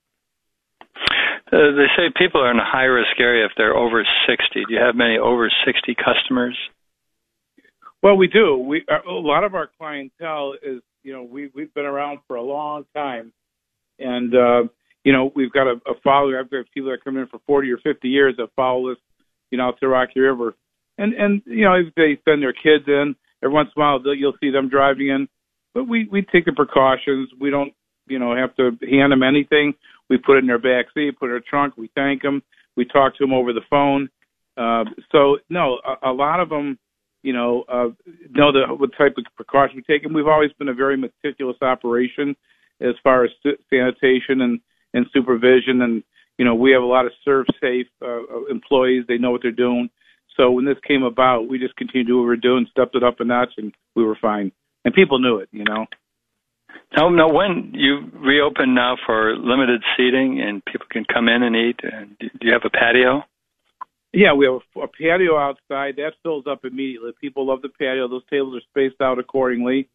Uh, 1.51 1.75
they 1.75 1.87
say 1.95 2.03
people 2.15 2.41
are 2.41 2.51
in 2.51 2.57
a 2.57 2.65
high 2.65 2.85
risk 2.85 3.19
area 3.19 3.45
if 3.45 3.51
they're 3.57 3.75
over 3.75 4.03
60. 4.27 4.65
Do 4.67 4.73
you 4.73 4.79
have 4.79 4.95
many 4.95 5.17
over 5.17 5.51
60 5.65 5.95
customers? 5.95 6.57
Well, 8.01 8.15
we 8.17 8.27
do. 8.27 8.57
We 8.57 8.83
uh, 8.89 9.09
a 9.09 9.11
lot 9.11 9.43
of 9.43 9.55
our 9.55 9.69
clientele 9.77 10.55
is 10.61 10.81
you 11.03 11.13
know 11.13 11.23
we 11.23 11.51
we've 11.53 11.73
been 11.73 11.85
around 11.85 12.19
for 12.27 12.35
a 12.35 12.41
long 12.41 12.85
time, 12.93 13.31
and 13.99 14.33
uh, 14.33 14.63
you 15.03 15.13
know 15.13 15.31
we've 15.35 15.51
got 15.51 15.67
a, 15.67 15.75
a 15.87 15.93
following. 16.03 16.35
I've 16.35 16.49
got 16.49 16.65
people 16.73 16.91
that 16.91 17.03
come 17.03 17.17
in 17.17 17.27
for 17.27 17.39
40 17.45 17.71
or 17.71 17.77
50 17.77 18.09
years 18.09 18.35
that 18.37 18.49
follow 18.55 18.91
us, 18.91 18.97
you 19.51 19.57
know, 19.57 19.67
out 19.67 19.79
to 19.79 19.87
Rocky 19.87 20.19
River 20.19 20.53
and 20.97 21.13
and 21.13 21.41
you 21.45 21.65
know 21.65 21.81
they 21.95 22.17
send 22.25 22.41
their 22.41 22.53
kids 22.53 22.85
in. 22.87 23.15
Every 23.43 23.53
once 23.53 23.69
in 23.75 23.81
a 23.81 23.85
while 23.85 24.15
you'll 24.15 24.37
see 24.39 24.51
them 24.51 24.69
driving 24.69 25.09
in. 25.09 25.27
But 25.73 25.85
we 25.85 26.07
we 26.11 26.21
take 26.21 26.45
the 26.45 26.53
precautions. 26.53 27.29
We 27.39 27.49
don't 27.49 27.73
you 28.07 28.19
know 28.19 28.35
have 28.35 28.55
to 28.57 28.77
hand 28.89 29.11
them 29.11 29.23
anything. 29.23 29.73
We 30.09 30.17
put 30.17 30.37
it 30.37 30.39
in 30.39 30.47
their 30.47 30.59
back 30.59 30.85
seat 30.93 31.17
put 31.19 31.25
it 31.25 31.29
in 31.29 31.33
their 31.33 31.43
trunk. 31.49 31.77
We 31.77 31.89
thank 31.95 32.21
them. 32.21 32.43
We 32.75 32.85
talk 32.85 33.17
to 33.17 33.23
them 33.23 33.33
over 33.33 33.53
the 33.53 33.61
phone. 33.69 34.09
Uh, 34.55 34.85
so 35.11 35.37
no 35.49 35.79
a, 35.85 36.11
a 36.11 36.13
lot 36.13 36.39
of 36.39 36.49
them 36.49 36.77
you 37.23 37.33
know 37.33 37.63
uh, 37.67 37.89
know 38.29 38.51
the 38.51 38.65
what 38.75 38.91
type 38.97 39.15
of 39.17 39.25
precaution 39.35 39.77
we 39.77 39.81
take. 39.81 40.05
And 40.05 40.13
we've 40.13 40.27
always 40.27 40.51
been 40.53 40.69
a 40.69 40.73
very 40.73 40.97
meticulous 40.97 41.57
operation 41.61 42.35
as 42.81 42.95
far 43.03 43.23
as 43.23 43.31
sanitation 43.69 44.41
and 44.41 44.59
and 44.93 45.07
supervision. 45.11 45.81
And 45.81 46.03
you 46.37 46.45
know 46.45 46.53
we 46.53 46.71
have 46.71 46.83
a 46.83 46.85
lot 46.85 47.07
of 47.07 47.13
serve 47.25 47.47
safe 47.59 47.87
uh, 48.01 48.45
employees. 48.49 49.05
They 49.07 49.17
know 49.17 49.31
what 49.31 49.41
they're 49.41 49.51
doing 49.51 49.89
so 50.37 50.51
when 50.51 50.65
this 50.65 50.77
came 50.87 51.03
about, 51.03 51.47
we 51.47 51.59
just 51.59 51.75
continued 51.75 52.07
to 52.07 52.11
do 52.11 52.17
what 52.17 52.23
we 52.23 52.27
were 52.27 52.35
doing, 52.37 52.67
stepped 52.71 52.95
it 52.95 53.03
up 53.03 53.19
a 53.19 53.25
notch, 53.25 53.53
and 53.57 53.73
we 53.95 54.03
were 54.03 54.17
fine. 54.19 54.51
And 54.85 54.93
people 54.93 55.19
knew 55.19 55.37
it, 55.37 55.49
you 55.51 55.63
know. 55.63 55.85
Now, 56.95 57.09
now, 57.09 57.31
when 57.31 57.71
you 57.73 58.09
reopen 58.13 58.73
now 58.73 58.97
for 59.05 59.35
limited 59.35 59.83
seating 59.95 60.41
and 60.41 60.63
people 60.65 60.87
can 60.89 61.05
come 61.11 61.27
in 61.27 61.43
and 61.43 61.55
eat, 61.55 61.79
and 61.83 62.15
do 62.19 62.29
you 62.41 62.53
have 62.53 62.63
a 62.65 62.69
patio? 62.69 63.23
Yeah, 64.11 64.33
we 64.33 64.45
have 64.45 64.61
a, 64.75 64.81
a 64.81 64.87
patio 64.87 65.37
outside 65.37 65.95
that 65.97 66.13
fills 66.21 66.45
up 66.47 66.65
immediately. 66.65 67.11
People 67.19 67.47
love 67.47 67.61
the 67.61 67.69
patio; 67.69 68.07
those 68.07 68.25
tables 68.29 68.55
are 68.55 68.61
spaced 68.69 69.01
out 69.01 69.17
accordingly. 69.17 69.89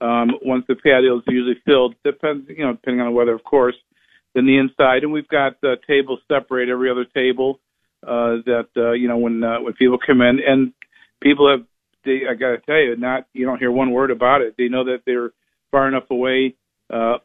Um, 0.00 0.32
once 0.42 0.64
the 0.68 0.76
patio 0.76 1.18
is 1.18 1.24
usually 1.28 1.60
filled, 1.66 1.94
depends, 2.04 2.48
you 2.48 2.64
know, 2.64 2.72
depending 2.72 3.00
on 3.00 3.08
the 3.08 3.12
weather, 3.16 3.34
of 3.34 3.44
course. 3.44 3.74
Then 4.34 4.46
the 4.46 4.56
inside, 4.56 5.02
and 5.02 5.12
we've 5.12 5.28
got 5.28 5.56
uh, 5.64 5.76
tables 5.86 6.20
separate 6.30 6.68
every 6.68 6.90
other 6.90 7.04
table 7.04 7.60
uh, 8.06 8.42
that 8.46 8.68
uh, 8.76 8.92
you 8.92 9.08
know 9.08 9.18
when 9.18 9.42
uh, 9.42 9.60
when 9.60 9.72
people 9.74 9.98
come 10.04 10.20
in 10.20 10.38
and 10.46 10.72
people 11.22 11.50
have 11.50 11.66
they 12.04 12.20
I 12.28 12.34
got 12.34 12.50
to 12.50 12.58
tell 12.58 12.76
you 12.76 12.96
not 12.96 13.26
you 13.32 13.44
don't 13.46 13.58
hear 13.58 13.70
one 13.70 13.90
word 13.90 14.10
about 14.10 14.42
it. 14.42 14.54
They 14.56 14.68
know 14.68 14.84
that 14.84 15.02
they're 15.06 15.30
far 15.70 15.88
enough 15.88 16.10
away. 16.10 16.54
Uh, 16.92 17.18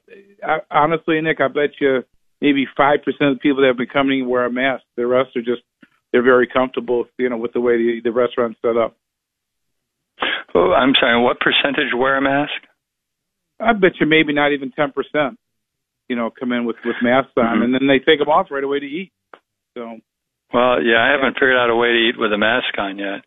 I, 0.44 0.58
honestly, 0.70 1.22
Nick, 1.22 1.40
I 1.40 1.48
bet 1.48 1.80
you 1.80 2.04
maybe 2.42 2.66
five 2.76 3.00
percent 3.06 3.32
of 3.32 3.36
the 3.36 3.42
people 3.42 3.62
that 3.62 3.68
have 3.68 3.78
been 3.78 3.88
coming 3.88 4.28
wear 4.28 4.46
a 4.46 4.52
mask. 4.52 4.84
The 4.98 5.08
rest 5.08 5.36
are 5.36 5.42
just 5.42 5.62
they're 6.12 6.24
very 6.24 6.48
comfortable, 6.48 7.06
you 7.18 7.30
know, 7.30 7.38
with 7.38 7.54
the 7.54 7.62
way 7.62 7.78
the, 7.78 8.02
the 8.04 8.12
restaurant's 8.12 8.60
set 8.62 8.78
up. 8.78 8.96
Oh, 10.54 10.72
I'm 10.72 10.94
sorry. 11.00 11.22
What 11.22 11.40
percentage 11.40 11.94
wear 11.96 12.18
a 12.18 12.22
mask? 12.22 12.52
I 13.60 13.74
bet 13.74 13.94
you 14.00 14.06
maybe 14.06 14.34
not 14.34 14.52
even 14.52 14.72
ten 14.72 14.92
percent. 14.92 15.40
You 16.10 16.16
know, 16.16 16.30
come 16.38 16.52
in 16.52 16.66
with 16.66 16.76
with 16.84 16.96
masks 17.02 17.32
on, 17.38 17.46
mm-hmm. 17.46 17.64
and 17.64 17.74
then 17.74 17.88
they 17.88 18.00
take 18.00 18.20
them 18.20 18.30
off 18.30 18.48
right 18.52 18.64
away 18.64 18.80
to 18.80 18.86
eat. 18.86 19.12
So 19.76 20.00
well, 20.54 20.82
yeah, 20.82 21.02
I 21.02 21.12
haven't 21.12 21.34
figured 21.34 21.58
out 21.58 21.70
a 21.70 21.76
way 21.76 21.90
to 21.90 22.10
eat 22.10 22.16
with 22.18 22.32
a 22.32 22.38
mask 22.38 22.78
on 22.78 23.00
yet. 23.00 23.26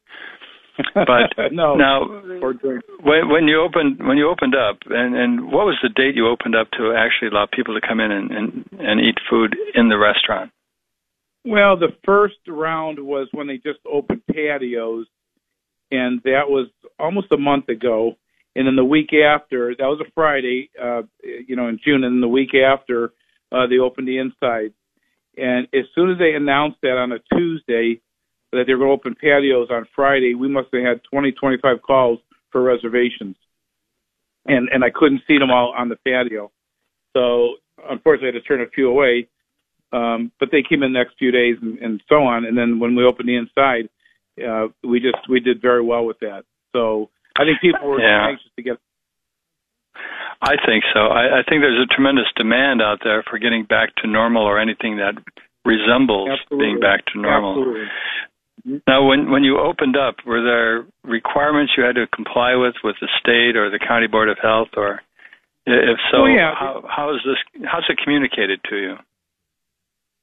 But 0.95 1.33
no, 1.53 1.75
now, 1.75 2.05
when, 2.05 3.29
when 3.29 3.45
you 3.49 3.61
opened 3.61 4.07
when 4.07 4.17
you 4.17 4.29
opened 4.29 4.55
up, 4.55 4.79
and 4.89 5.17
and 5.17 5.45
what 5.47 5.67
was 5.67 5.79
the 5.83 5.89
date 5.89 6.15
you 6.15 6.29
opened 6.29 6.55
up 6.55 6.71
to 6.73 6.95
actually 6.97 7.29
allow 7.29 7.47
people 7.51 7.79
to 7.79 7.87
come 7.87 8.01
in 8.01 8.11
and 8.11 8.31
and, 8.31 8.69
and 8.79 9.01
eat 9.01 9.17
food 9.29 9.57
in 9.75 9.89
the 9.89 9.99
restaurant? 9.99 10.53
Well, 11.45 11.79
the 11.79 11.95
first 12.05 12.37
round 12.49 12.99
was 12.99 13.29
when 13.33 13.47
they 13.47 13.57
just 13.57 13.79
opened 13.91 14.23
patios, 14.31 15.07
and 15.91 16.21
that 16.25 16.49
was 16.49 16.69
almost 16.99 17.33
a 17.33 17.39
month 17.39 17.69
ago. 17.69 18.17
And 18.57 18.67
then 18.67 18.77
the 18.77 18.85
week 18.85 19.11
after, 19.13 19.75
that 19.77 19.85
was 19.85 20.01
a 20.01 20.11
Friday, 20.15 20.71
uh, 20.83 21.03
you 21.23 21.57
know, 21.57 21.69
in 21.69 21.79
June, 21.85 22.05
and 22.05 22.17
then 22.17 22.21
the 22.23 22.29
week 22.29 22.55
after, 22.55 23.13
uh, 23.53 23.67
they 23.67 23.79
opened 23.79 24.09
the 24.09 24.19
inside. 24.19 24.73
And 25.37 25.69
as 25.75 25.85
soon 25.95 26.11
as 26.11 26.19
they 26.19 26.35
announced 26.35 26.79
that 26.83 26.97
on 26.97 27.13
a 27.13 27.19
Tuesday 27.35 28.01
that 28.53 28.65
they 28.67 28.75
were 28.75 28.87
going 28.87 28.99
to 28.99 29.01
open 29.01 29.15
patios 29.15 29.69
on 29.71 29.87
Friday, 29.95 30.35
we 30.35 30.49
must 30.49 30.69
have 30.73 30.83
had 30.83 31.01
20, 31.11 31.33
25 31.33 31.83
calls 31.83 32.19
for 32.51 32.63
reservations. 32.63 33.37
And 34.47 34.69
and 34.73 34.85
I 34.85 34.91
couldn't 34.95 35.23
see 35.27 35.39
them 35.39 35.51
all 35.51 35.75
on 35.77 35.89
the 35.89 35.97
patio. 35.97 36.53
So 37.17 37.57
unfortunately, 37.89 38.29
I 38.29 38.33
had 38.35 38.43
to 38.43 38.49
turn 38.49 38.61
a 38.63 38.71
few 38.71 38.89
away. 38.89 39.29
Um, 39.93 40.33
but 40.41 40.51
they 40.51 40.63
came 40.63 40.83
in 40.83 40.93
the 40.93 40.99
next 40.99 41.15
few 41.19 41.31
days 41.31 41.57
and, 41.63 41.79
and 41.79 42.03
so 42.09 42.17
on. 42.17 42.45
And 42.45 42.59
then 42.59 42.79
when 42.79 42.97
we 42.97 43.05
opened 43.05 43.29
the 43.29 43.37
inside, 43.37 43.89
uh, 44.43 44.69
we 44.83 45.01
just 45.01 45.29
we 45.29 45.41
did 45.41 45.63
very 45.63 45.83
well 45.83 46.05
with 46.05 46.19
that. 46.21 46.45
So 46.75 47.11
I 47.39 47.45
think 47.45 47.61
people 47.61 47.89
were 47.89 48.01
yeah. 48.01 48.29
anxious 48.29 48.51
to 48.57 48.63
get. 48.63 48.77
I 50.43 50.57
think 50.67 50.85
so. 50.93 51.01
I, 51.09 51.41
I 51.41 51.43
think 51.49 51.63
there's 51.63 51.81
a 51.81 51.95
tremendous 51.95 52.27
demand 52.37 52.83
out 52.83 53.01
there 53.03 53.25
for 53.29 53.39
getting 53.39 53.65
back 53.65 53.95
to 54.03 54.07
normal 54.07 54.43
or 54.43 54.61
anything 54.61 54.99
that 54.99 55.15
resembles 55.65 56.29
Absolutely. 56.31 56.67
being 56.67 56.81
back 56.81 57.05
to 57.13 57.21
normal. 57.21 57.59
Absolutely. 57.59 58.83
Now, 58.87 59.07
when 59.07 59.31
when 59.31 59.45
you 59.45 59.59
opened 59.59 59.97
up, 59.97 60.17
were 60.27 60.43
there 60.43 60.87
requirements 61.05 61.73
you 61.77 61.85
had 61.85 61.95
to 61.97 62.07
comply 62.09 62.57
with 62.57 62.75
with 62.83 62.97
the 63.01 63.09
state 63.21 63.57
or 63.57 63.71
the 63.71 63.79
county 63.79 64.09
board 64.09 64.29
of 64.29 64.39
health, 64.43 64.75
or 64.77 65.03
if 65.67 65.99
so, 66.11 66.23
oh, 66.23 66.27
yeah. 66.27 66.53
how 66.59 66.83
how 66.89 67.15
is 67.15 67.21
this? 67.25 67.63
How's 67.65 67.85
it 67.89 67.99
communicated 68.03 68.61
to 68.71 68.77
you? 68.77 68.95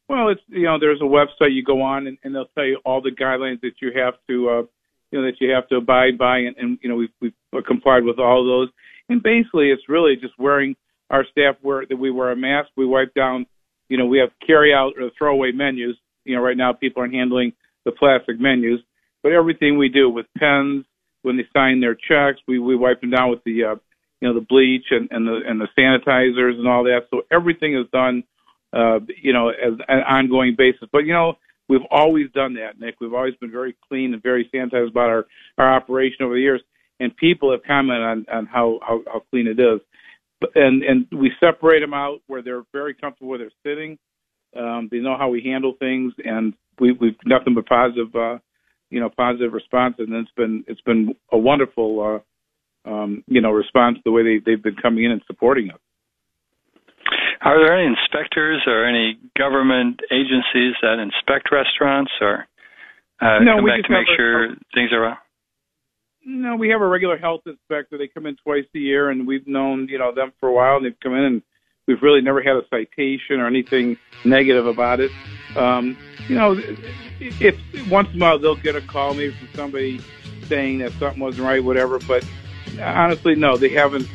Well, 0.09 0.29
it's 0.29 0.41
you 0.47 0.63
know 0.63 0.77
there's 0.77 1.01
a 1.01 1.05
website 1.05 1.53
you 1.53 1.63
go 1.63 1.81
on 1.81 2.07
and, 2.07 2.17
and 2.23 2.35
they'll 2.35 2.51
tell 2.55 2.65
you 2.65 2.79
all 2.83 3.01
the 3.01 3.11
guidelines 3.11 3.61
that 3.61 3.73
you 3.81 3.91
have 3.95 4.15
to 4.27 4.49
uh, 4.49 4.63
you 5.11 5.21
know 5.21 5.25
that 5.25 5.39
you 5.39 5.51
have 5.51 5.67
to 5.69 5.75
abide 5.77 6.17
by, 6.17 6.39
and, 6.39 6.57
and 6.57 6.79
you 6.81 6.89
know 6.89 6.95
we've 6.95 7.13
we've 7.21 7.65
complied 7.65 8.03
with 8.03 8.19
all 8.19 8.41
of 8.41 8.47
those. 8.47 8.73
And 9.09 9.21
basically, 9.21 9.69
it's 9.69 9.89
really 9.89 10.15
just 10.15 10.37
wearing 10.37 10.75
our 11.09 11.25
staff 11.31 11.55
wear 11.61 11.85
that 11.85 11.95
we 11.95 12.11
wear 12.11 12.31
a 12.31 12.35
mask. 12.35 12.69
We 12.75 12.85
wipe 12.85 13.13
down, 13.13 13.45
you 13.89 13.97
know, 13.97 14.05
we 14.05 14.19
have 14.19 14.29
carry 14.45 14.73
out 14.73 14.93
or 14.99 15.09
throwaway 15.17 15.51
menus. 15.51 15.95
You 16.25 16.35
know, 16.35 16.41
right 16.41 16.57
now 16.57 16.73
people 16.73 17.03
are 17.03 17.09
handling 17.09 17.53
the 17.85 17.91
plastic 17.91 18.39
menus, 18.39 18.79
but 19.21 19.33
everything 19.33 19.77
we 19.77 19.89
do 19.89 20.09
with 20.09 20.25
pens 20.37 20.85
when 21.23 21.37
they 21.37 21.45
sign 21.53 21.81
their 21.81 21.95
checks, 21.95 22.39
we 22.47 22.59
we 22.59 22.75
wipe 22.75 23.01
them 23.01 23.09
down 23.09 23.29
with 23.29 23.43
the 23.43 23.63
uh, 23.63 23.75
you 24.21 24.27
know 24.27 24.33
the 24.33 24.45
bleach 24.47 24.85
and 24.91 25.09
and 25.11 25.27
the 25.27 25.41
and 25.45 25.59
the 25.59 25.67
sanitizers 25.77 26.57
and 26.57 26.67
all 26.67 26.83
that. 26.83 27.07
So 27.09 27.23
everything 27.31 27.75
is 27.75 27.85
done, 27.91 28.23
uh, 28.71 28.99
you 29.21 29.33
know, 29.33 29.49
as 29.49 29.73
an 29.87 29.99
ongoing 30.03 30.55
basis. 30.57 30.87
But 30.91 31.05
you 31.05 31.13
know, 31.13 31.37
we've 31.67 31.85
always 31.89 32.29
done 32.31 32.53
that, 32.55 32.79
Nick. 32.79 32.95
We've 33.01 33.13
always 33.13 33.35
been 33.35 33.51
very 33.51 33.75
clean 33.89 34.13
and 34.13 34.21
very 34.21 34.49
sanitized 34.53 34.89
about 34.89 35.09
our 35.09 35.25
our 35.57 35.73
operation 35.73 36.23
over 36.23 36.35
the 36.35 36.41
years, 36.41 36.61
and 36.99 37.15
people 37.17 37.51
have 37.51 37.63
commented 37.63 38.03
on 38.03 38.25
on 38.31 38.45
how 38.45 38.79
how, 38.81 39.01
how 39.11 39.21
clean 39.31 39.47
it 39.47 39.59
is. 39.59 39.79
But, 40.39 40.51
and 40.55 40.83
and 40.83 41.07
we 41.11 41.31
separate 41.39 41.81
them 41.81 41.93
out 41.93 42.19
where 42.27 42.41
they're 42.41 42.63
very 42.73 42.93
comfortable 42.93 43.29
where 43.29 43.39
they're 43.39 43.51
sitting. 43.65 43.97
Um, 44.55 44.87
they 44.91 44.99
know 44.99 45.17
how 45.17 45.29
we 45.29 45.41
handle 45.43 45.73
things, 45.79 46.13
and 46.23 46.53
we, 46.79 46.91
we've 46.91 47.15
nothing 47.25 47.55
but 47.55 47.67
positive, 47.67 48.15
uh, 48.15 48.37
you 48.89 48.99
know, 48.99 49.09
positive 49.09 49.53
response, 49.53 49.95
and 49.97 50.13
it's 50.13 50.31
been 50.35 50.63
it's 50.67 50.81
been 50.81 51.15
a 51.31 51.37
wonderful, 51.37 52.21
uh, 52.85 52.89
um, 52.89 53.23
you 53.27 53.41
know, 53.41 53.51
response 53.51 53.97
the 54.05 54.11
way 54.11 54.23
they 54.23 54.41
they've 54.45 54.61
been 54.61 54.75
coming 54.75 55.05
in 55.05 55.11
and 55.11 55.21
supporting 55.27 55.71
us. 55.71 55.79
Are 57.41 57.59
there 57.59 57.77
any 57.77 57.87
inspectors 57.87 58.61
or 58.67 58.85
any 58.85 59.17
government 59.37 59.99
agencies 60.11 60.75
that 60.81 60.99
inspect 60.99 61.51
restaurants 61.51 62.11
or 62.21 62.47
uh, 63.21 63.39
no, 63.39 63.55
come 63.55 63.63
we 63.63 63.71
back 63.71 63.83
to 63.83 63.91
make 63.91 64.07
sure 64.15 64.49
things 64.73 64.91
are? 64.93 65.17
No, 66.25 66.55
we 66.55 66.69
have 66.69 66.81
a 66.81 66.87
regular 66.87 67.17
health 67.17 67.41
inspector. 67.45 67.97
They 67.97 68.07
come 68.07 68.25
in 68.25 68.37
twice 68.37 68.65
a 68.73 68.79
year, 68.79 69.09
and 69.09 69.27
we've 69.27 69.47
known 69.47 69.87
you 69.89 69.97
know 69.97 70.13
them 70.13 70.31
for 70.39 70.49
a 70.49 70.53
while. 70.53 70.77
And 70.77 70.85
they've 70.85 70.99
come 71.01 71.13
in, 71.13 71.23
and 71.23 71.41
we've 71.87 72.01
really 72.01 72.21
never 72.21 72.41
had 72.41 72.55
a 72.55 72.63
citation 72.69 73.39
or 73.39 73.47
anything 73.47 73.97
negative 74.23 74.65
about 74.65 74.99
it. 74.99 75.11
Um, 75.55 75.97
you 76.27 76.35
know, 76.35 76.57
if 77.19 77.55
once 77.89 78.09
in 78.13 78.21
a 78.21 78.25
while 78.25 78.39
they'll 78.39 78.55
get 78.55 78.75
a 78.75 78.81
call 78.81 79.13
maybe 79.13 79.33
from 79.33 79.49
somebody 79.53 79.99
saying 80.47 80.79
that 80.79 80.91
something 80.93 81.21
wasn't 81.21 81.45
right, 81.45 81.63
whatever. 81.63 81.99
But 81.99 82.25
honestly, 82.81 83.35
no, 83.35 83.57
they 83.57 83.69
haven't 83.69 84.07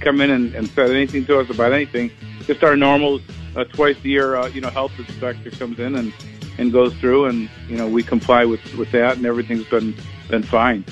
come 0.00 0.20
in 0.20 0.30
and, 0.30 0.54
and 0.54 0.68
said 0.68 0.90
anything 0.90 1.26
to 1.26 1.38
us 1.38 1.50
about 1.50 1.72
anything. 1.72 2.10
Just 2.46 2.64
our 2.64 2.76
normal 2.76 3.20
uh, 3.56 3.64
twice 3.64 3.96
a 4.02 4.08
year, 4.08 4.36
uh, 4.36 4.46
you 4.48 4.60
know, 4.60 4.70
health 4.70 4.92
inspector 4.98 5.50
comes 5.50 5.78
in 5.78 5.94
and 5.94 6.12
and 6.58 6.70
goes 6.70 6.94
through, 6.94 7.26
and 7.26 7.48
you 7.68 7.76
know, 7.76 7.88
we 7.88 8.02
comply 8.02 8.44
with 8.44 8.60
with 8.76 8.90
that, 8.92 9.16
and 9.16 9.26
everything's 9.26 9.66
been 9.66 9.94
been 10.28 10.42
fine. 10.42 10.84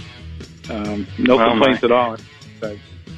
Um, 0.71 1.07
no 1.19 1.37
Well, 1.37 1.51
complaints 1.51 1.83
my- 1.83 1.87
at 1.87 1.93
all. 1.93 2.17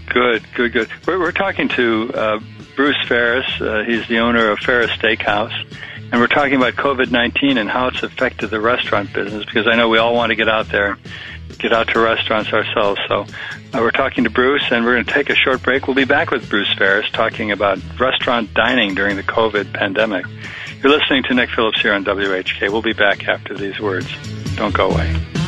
Good, 0.09 0.43
good, 0.55 0.73
good. 0.73 0.89
We're, 1.07 1.19
we're 1.19 1.33
talking 1.33 1.69
to 1.71 2.11
uh, 2.15 2.41
Bruce 2.77 2.97
Ferris. 3.07 3.47
Uh, 3.61 3.85
he's 3.87 4.07
the 4.09 4.19
owner 4.19 4.51
of 4.51 4.59
Ferris 4.59 4.91
Steakhouse. 4.93 5.55
And 6.11 6.21
we're 6.21 6.27
talking 6.27 6.57
about 6.57 6.75
COVID 6.75 7.11
19 7.11 7.57
and 7.57 7.71
how 7.71 7.87
it's 7.89 8.03
affected 8.03 8.51
the 8.51 8.61
restaurant 8.61 9.13
business 9.15 9.45
because 9.47 9.67
I 9.67 9.77
know 9.77 9.89
we 9.89 9.97
all 9.99 10.15
want 10.15 10.29
to 10.31 10.37
get 10.37 10.49
out 10.49 10.69
there, 10.69 10.99
get 11.59 11.73
out 11.73 11.89
to 11.89 12.01
restaurants 12.01 12.53
ourselves. 12.53 13.01
So 13.09 13.23
uh, 13.73 13.79
we're 13.81 13.91
talking 13.93 14.25
to 14.25 14.31
Bruce 14.31 14.65
and 14.71 14.85
we're 14.85 14.95
going 14.95 15.07
to 15.07 15.13
take 15.13 15.31
a 15.31 15.35
short 15.35 15.63
break. 15.63 15.87
We'll 15.87 15.97
be 15.97 16.05
back 16.05 16.31
with 16.31 16.51
Bruce 16.51 16.73
Ferris 16.77 17.09
talking 17.13 17.51
about 17.51 17.79
restaurant 17.99 18.53
dining 18.53 18.95
during 18.95 19.17
the 19.17 19.23
COVID 19.23 19.73
pandemic. 19.73 20.27
You're 20.83 20.93
listening 20.93 21.23
to 21.25 21.35
Nick 21.35 21.49
Phillips 21.51 21.81
here 21.81 21.95
on 21.95 22.05
WHK. 22.05 22.69
We'll 22.71 22.83
be 22.83 22.93
back 22.93 23.27
after 23.29 23.55
these 23.55 23.81
words. 23.81 24.09
Don't 24.57 24.75
go 24.75 24.91
away. 24.91 25.42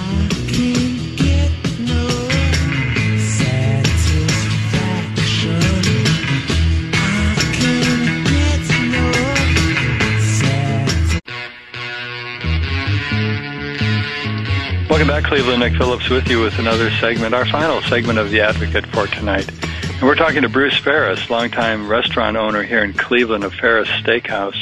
Cleveland. 15.35 15.63
Nick 15.63 15.75
Phillips 15.75 16.09
with 16.09 16.29
you 16.29 16.41
with 16.41 16.61
another 16.61 16.93
segment, 17.01 17.35
our 17.35 17.45
final 17.45 17.83
segment 17.83 18.21
of 18.21 18.31
The 18.31 18.41
Advocate 18.41 18.87
for 18.87 19.09
tonight. 19.09 19.51
And 19.83 20.03
we're 20.03 20.15
talking 20.15 20.43
to 20.43 20.49
Bruce 20.49 20.79
Ferris, 20.79 21.29
longtime 21.29 21.89
restaurant 21.89 22.37
owner 22.37 22.63
here 22.63 22.85
in 22.85 22.93
Cleveland 22.93 23.43
of 23.43 23.53
Ferris 23.53 23.89
Steakhouse. 23.89 24.57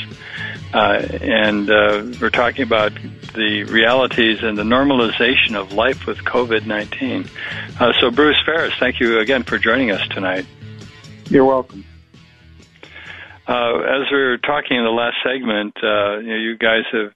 Uh, 0.72 1.06
and 1.20 1.68
uh, 1.68 2.06
we're 2.18 2.30
talking 2.30 2.62
about 2.62 2.94
the 3.35 3.64
realities 3.64 4.42
and 4.42 4.56
the 4.56 4.62
normalization 4.62 5.56
of 5.56 5.74
life 5.74 6.06
with 6.06 6.16
COVID 6.24 6.64
19. 6.64 7.28
Uh, 7.78 7.92
so, 8.00 8.11
Bruce 8.11 8.40
Ferris, 8.42 8.72
thank 8.80 8.98
you 8.98 9.18
again 9.18 9.42
for 9.42 9.58
joining 9.58 9.90
us 9.90 10.08
tonight. 10.08 10.46
You're 11.28 11.44
welcome. 11.44 11.85
Uh, 13.46 13.78
as 13.80 14.11
we 14.11 14.16
were 14.16 14.38
talking 14.38 14.78
in 14.78 14.85
the 14.85 14.90
last 14.90 15.18
segment, 15.22 15.76
uh, 15.82 16.16
you, 16.16 16.28
know, 16.28 16.37
you 16.37 16.56
guys 16.56 16.85
have 16.92 17.12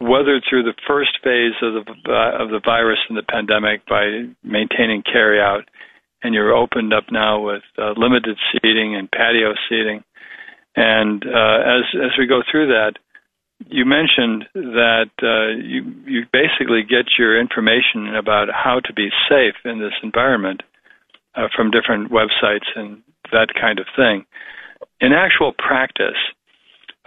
weathered 0.00 0.44
through 0.48 0.62
the 0.62 0.74
first 0.86 1.18
phase 1.22 1.54
of 1.62 1.84
the 1.84 2.12
uh, 2.12 2.42
of 2.42 2.50
the 2.50 2.60
virus 2.64 2.98
and 3.08 3.18
the 3.18 3.22
pandemic 3.22 3.84
by 3.86 4.26
maintaining 4.42 5.02
carryout, 5.02 5.64
and 6.22 6.34
you're 6.34 6.54
opened 6.54 6.92
up 6.92 7.04
now 7.10 7.40
with 7.40 7.62
uh, 7.78 7.92
limited 7.96 8.36
seating 8.52 8.94
and 8.94 9.10
patio 9.10 9.54
seating. 9.68 10.04
And 10.76 11.24
uh, 11.24 11.58
as 11.66 11.82
as 11.94 12.10
we 12.18 12.26
go 12.26 12.42
through 12.48 12.68
that, 12.68 12.94
you 13.66 13.84
mentioned 13.84 14.44
that 14.54 15.10
uh, 15.22 15.58
you 15.58 15.82
you 16.06 16.22
basically 16.32 16.82
get 16.82 17.18
your 17.18 17.38
information 17.38 18.14
about 18.14 18.48
how 18.52 18.80
to 18.84 18.92
be 18.92 19.08
safe 19.28 19.56
in 19.64 19.80
this 19.80 19.94
environment 20.02 20.62
uh, 21.34 21.48
from 21.54 21.70
different 21.70 22.10
websites 22.10 22.68
and 22.76 23.02
that 23.32 23.48
kind 23.60 23.78
of 23.78 23.86
thing. 23.96 24.24
In 25.00 25.12
actual 25.12 25.52
practice, 25.52 26.16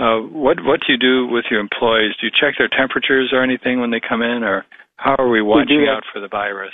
uh, 0.02 0.18
what 0.34 0.58
what 0.66 0.80
do 0.82 0.94
you 0.94 0.98
do 0.98 1.32
with 1.32 1.46
your 1.52 1.60
employees? 1.60 2.14
Do 2.20 2.28
you 2.28 2.34
check 2.34 2.56
their 2.58 2.70
temperatures 2.70 3.30
or 3.32 3.44
anything 3.44 3.80
when 3.80 3.92
they 3.92 4.02
come 4.02 4.22
in, 4.22 4.44
or 4.44 4.66
how 4.98 5.16
are 5.18 5.30
we 5.30 5.42
watching 5.42 5.86
that. 5.86 5.98
out 5.98 6.04
for 6.12 6.20
the 6.20 6.28
virus? 6.28 6.74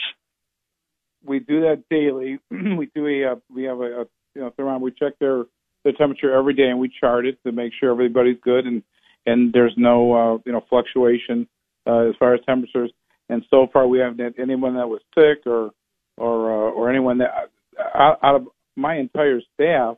we 1.28 1.40
do 1.40 1.62
that 1.62 1.84
daily. 1.90 2.40
we 2.78 2.90
do 2.96 3.06
a 3.08 3.34
uh, 3.34 3.36
we 3.54 3.64
have 3.64 3.80
a, 3.80 4.02
a 4.02 4.06
you 4.36 4.42
know 4.42 4.52
thermometer. 4.56 4.84
We 4.84 4.92
check 4.92 5.20
their 5.20 5.44
their 5.84 5.94
temperature 5.94 6.34
every 6.34 6.54
day 6.54 6.70
and 6.70 6.80
we 6.80 6.92
chart 7.00 7.26
it 7.26 7.38
to 7.46 7.52
make 7.52 7.74
sure 7.80 7.92
everybody's 7.92 8.38
good 8.42 8.66
and 8.66 8.82
and 9.26 9.54
there's 9.54 9.74
no 9.78 10.14
uh, 10.14 10.38
you 10.46 10.54
know 10.54 10.64
fluctuation 10.70 11.48
uh, 11.86 12.10
as 12.10 12.16
far 12.18 12.34
as 12.34 12.42
temperatures. 12.46 12.92
And 13.30 13.44
so 13.50 13.68
far 13.72 13.88
we 13.88 14.00
haven't 14.00 14.20
had 14.20 14.34
anyone 14.42 14.76
that 14.76 14.88
was 14.88 15.02
sick 15.14 15.46
or 15.46 15.72
or 16.18 16.52
uh, 16.52 16.72
or 16.72 16.90
anyone 16.90 17.20
that 17.20 17.50
out, 17.94 18.20
out 18.24 18.36
of 18.36 18.48
my 18.76 18.98
entire 18.98 19.42
staff, 19.54 19.98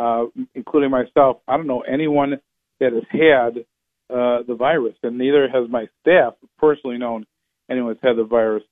uh, 0.00 0.24
including 0.54 0.90
myself, 0.90 1.38
I 1.46 1.56
don't 1.56 1.66
know 1.66 1.80
anyone 1.82 2.40
that 2.80 2.92
has 2.92 3.04
had 3.10 3.58
uh, 4.08 4.42
the 4.46 4.56
virus, 4.58 4.94
and 5.02 5.18
neither 5.18 5.48
has 5.48 5.68
my 5.68 5.86
staff 6.00 6.34
personally 6.58 6.98
known 6.98 7.26
anyone 7.70 7.92
that's 7.92 8.02
had 8.02 8.16
the 8.16 8.24
virus. 8.24 8.62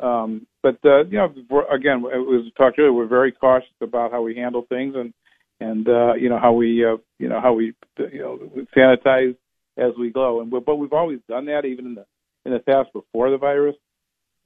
Um, 0.00 0.46
but 0.62 0.78
uh, 0.84 1.04
you 1.04 1.18
know, 1.18 1.32
again, 1.72 2.04
as 2.12 2.20
we 2.26 2.52
talked 2.56 2.78
earlier, 2.78 2.92
we're 2.92 3.06
very 3.06 3.30
cautious 3.30 3.68
about 3.80 4.10
how 4.10 4.22
we 4.22 4.34
handle 4.34 4.66
things, 4.68 4.94
and 4.96 5.14
and 5.60 5.88
uh, 5.88 6.14
you 6.14 6.28
know 6.28 6.40
how 6.40 6.52
we 6.52 6.84
uh, 6.84 6.96
you 7.18 7.28
know 7.28 7.40
how 7.40 7.52
we 7.52 7.74
you 7.96 8.18
know 8.18 8.38
sanitize 8.76 9.36
as 9.78 9.92
we 9.98 10.10
go. 10.10 10.40
And 10.40 10.50
but 10.50 10.76
we've 10.76 10.92
always 10.92 11.20
done 11.28 11.46
that, 11.46 11.64
even 11.64 11.86
in 11.86 11.94
the 11.94 12.06
in 12.44 12.52
the 12.52 12.58
past 12.58 12.92
before 12.92 13.30
the 13.30 13.38
virus. 13.38 13.76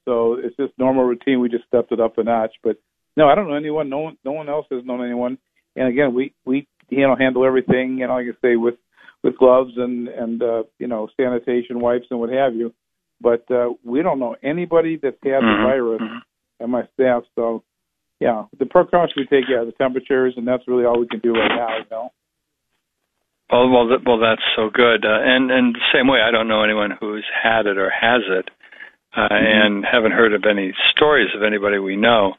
So 0.05 0.35
it's 0.35 0.57
just 0.57 0.73
normal 0.79 1.05
routine. 1.05 1.41
We 1.41 1.49
just 1.49 1.67
stepped 1.67 1.93
it 1.93 2.01
up 2.01 2.19
a 2.19 2.23
notch. 2.23 2.53
But 2.63 2.77
no, 3.17 3.29
I 3.29 3.35
don't 3.35 3.49
know 3.49 3.55
anyone. 3.55 3.89
No 3.89 3.99
one, 3.99 4.19
no 4.25 4.33
one 4.33 4.49
else 4.49 4.67
has 4.71 4.85
known 4.85 5.05
anyone. 5.05 5.39
And 5.79 5.89
again, 5.89 6.15
we 6.15 6.35
we 6.45 6.67
you 6.89 7.07
know 7.07 7.17
handle 7.17 7.47
everything. 7.47 7.99
You 7.99 8.07
know, 8.07 8.15
like 8.15 8.27
I 8.27 8.37
say, 8.43 8.57
with 8.57 8.75
with 9.23 9.39
gloves 9.39 9.73
and 9.77 10.09
and 10.09 10.43
uh, 10.43 10.63
you 10.79 10.87
know 10.87 11.09
sanitation 11.17 11.81
wipes 11.81 12.07
and 12.11 12.21
what 12.21 12.31
have 12.31 12.55
you. 12.55 12.75
But 13.21 13.51
uh, 13.51 13.71
we 13.85 14.03
don't 14.03 14.21
know 14.21 14.37
anybody 14.43 14.99
that's 15.01 15.17
had 15.23 15.43
mm-hmm. 15.43 15.63
the 15.63 15.69
virus 15.69 16.01
mm-hmm. 16.01 16.19
and 16.61 16.73
my 16.73 16.83
staff. 16.95 17.25
So 17.35 17.63
yeah, 18.21 18.45
the 18.59 18.67
precautions 18.67 19.15
we 19.17 19.25
take, 19.25 19.49
yeah, 19.49 19.65
the 19.65 19.73
temperatures, 19.73 20.35
and 20.37 20.47
that's 20.47 20.67
really 20.67 20.85
all 20.85 21.01
we 21.01 21.09
can 21.09 21.21
do 21.21 21.33
right 21.33 21.49
now. 21.49 21.79
You 21.79 21.85
know. 21.91 22.09
Well, 23.51 23.71
well, 23.71 23.99
well, 24.05 24.21
that's 24.21 24.45
so 24.57 24.69
good. 24.73 25.05
Uh, 25.05 25.21
and 25.23 25.51
and 25.51 25.75
the 25.75 25.89
same 25.93 26.07
way, 26.07 26.21
I 26.21 26.31
don't 26.31 26.49
know 26.49 26.63
anyone 26.63 26.91
who's 26.99 27.25
had 27.43 27.67
it 27.67 27.79
or 27.79 27.91
has 27.91 28.23
it, 28.29 28.51
uh, 29.17 29.21
mm-hmm. 29.21 29.35
and 29.35 29.85
haven't 29.91 30.13
heard 30.13 30.35
of 30.35 30.45
any 30.49 30.75
stories 30.93 31.31
of 31.35 31.43
anybody 31.43 31.79
we 31.79 31.97
know. 31.97 32.35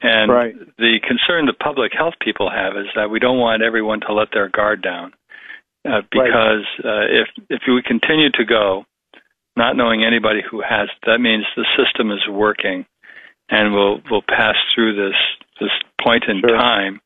And 0.00 0.30
right. 0.30 0.54
the 0.78 1.00
concern 1.02 1.46
the 1.46 1.52
public 1.52 1.92
health 1.96 2.14
people 2.20 2.50
have 2.50 2.76
is 2.76 2.86
that 2.94 3.10
we 3.10 3.18
don't 3.18 3.38
want 3.38 3.62
everyone 3.62 4.00
to 4.02 4.12
let 4.12 4.28
their 4.32 4.48
guard 4.48 4.80
down, 4.80 5.12
uh, 5.84 6.02
because 6.10 6.64
right. 6.84 6.84
uh, 6.84 7.04
if 7.10 7.28
if 7.50 7.62
we 7.66 7.82
continue 7.82 8.30
to 8.30 8.44
go, 8.44 8.84
not 9.56 9.76
knowing 9.76 10.04
anybody 10.04 10.40
who 10.48 10.62
has, 10.62 10.88
that 11.06 11.18
means 11.18 11.44
the 11.56 11.66
system 11.76 12.12
is 12.12 12.22
working, 12.30 12.86
and 13.50 13.74
we'll 13.74 14.00
we'll 14.10 14.22
pass 14.22 14.54
through 14.74 14.94
this 14.94 15.18
this 15.60 15.70
point 16.00 16.24
in 16.28 16.40
sure. 16.40 16.56
time 16.56 17.00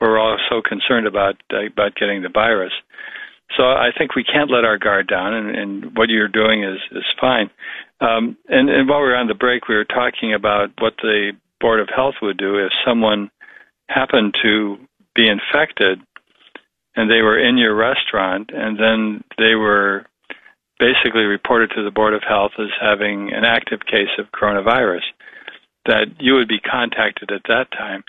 we're 0.00 0.18
all 0.18 0.38
so 0.48 0.62
concerned 0.62 1.06
about 1.06 1.36
uh, 1.52 1.66
about 1.66 1.94
getting 1.96 2.22
the 2.22 2.28
virus. 2.28 2.72
So 3.56 3.64
I 3.64 3.90
think 3.96 4.14
we 4.14 4.24
can't 4.24 4.50
let 4.50 4.64
our 4.64 4.78
guard 4.78 5.06
down, 5.06 5.34
and, 5.34 5.56
and 5.56 5.96
what 5.96 6.08
you're 6.08 6.28
doing 6.28 6.64
is 6.64 6.78
is 6.92 7.04
fine. 7.20 7.50
Um, 8.00 8.36
and, 8.48 8.68
and 8.68 8.88
while 8.88 9.00
we 9.00 9.08
were 9.08 9.16
on 9.16 9.28
the 9.28 9.34
break, 9.34 9.68
we 9.68 9.76
were 9.76 9.84
talking 9.84 10.34
about 10.34 10.70
what 10.78 10.94
the 11.00 11.32
board 11.64 11.80
of 11.80 11.88
health 11.94 12.16
would 12.20 12.36
do 12.36 12.58
if 12.58 12.72
someone 12.86 13.30
happened 13.88 14.34
to 14.42 14.76
be 15.14 15.26
infected 15.28 16.00
and 16.96 17.10
they 17.10 17.22
were 17.22 17.38
in 17.38 17.56
your 17.58 17.74
restaurant, 17.74 18.50
and 18.54 18.78
then 18.78 19.24
they 19.36 19.54
were 19.54 20.06
basically 20.78 21.24
reported 21.24 21.70
to 21.74 21.82
the 21.82 21.90
board 21.90 22.14
of 22.14 22.22
health 22.22 22.52
as 22.58 22.68
having 22.80 23.32
an 23.32 23.44
active 23.44 23.80
case 23.84 24.14
of 24.18 24.26
coronavirus. 24.30 25.06
That 25.86 26.06
you 26.20 26.34
would 26.34 26.48
be 26.48 26.60
contacted 26.60 27.30
at 27.32 27.42
that 27.48 27.66
time 27.72 28.04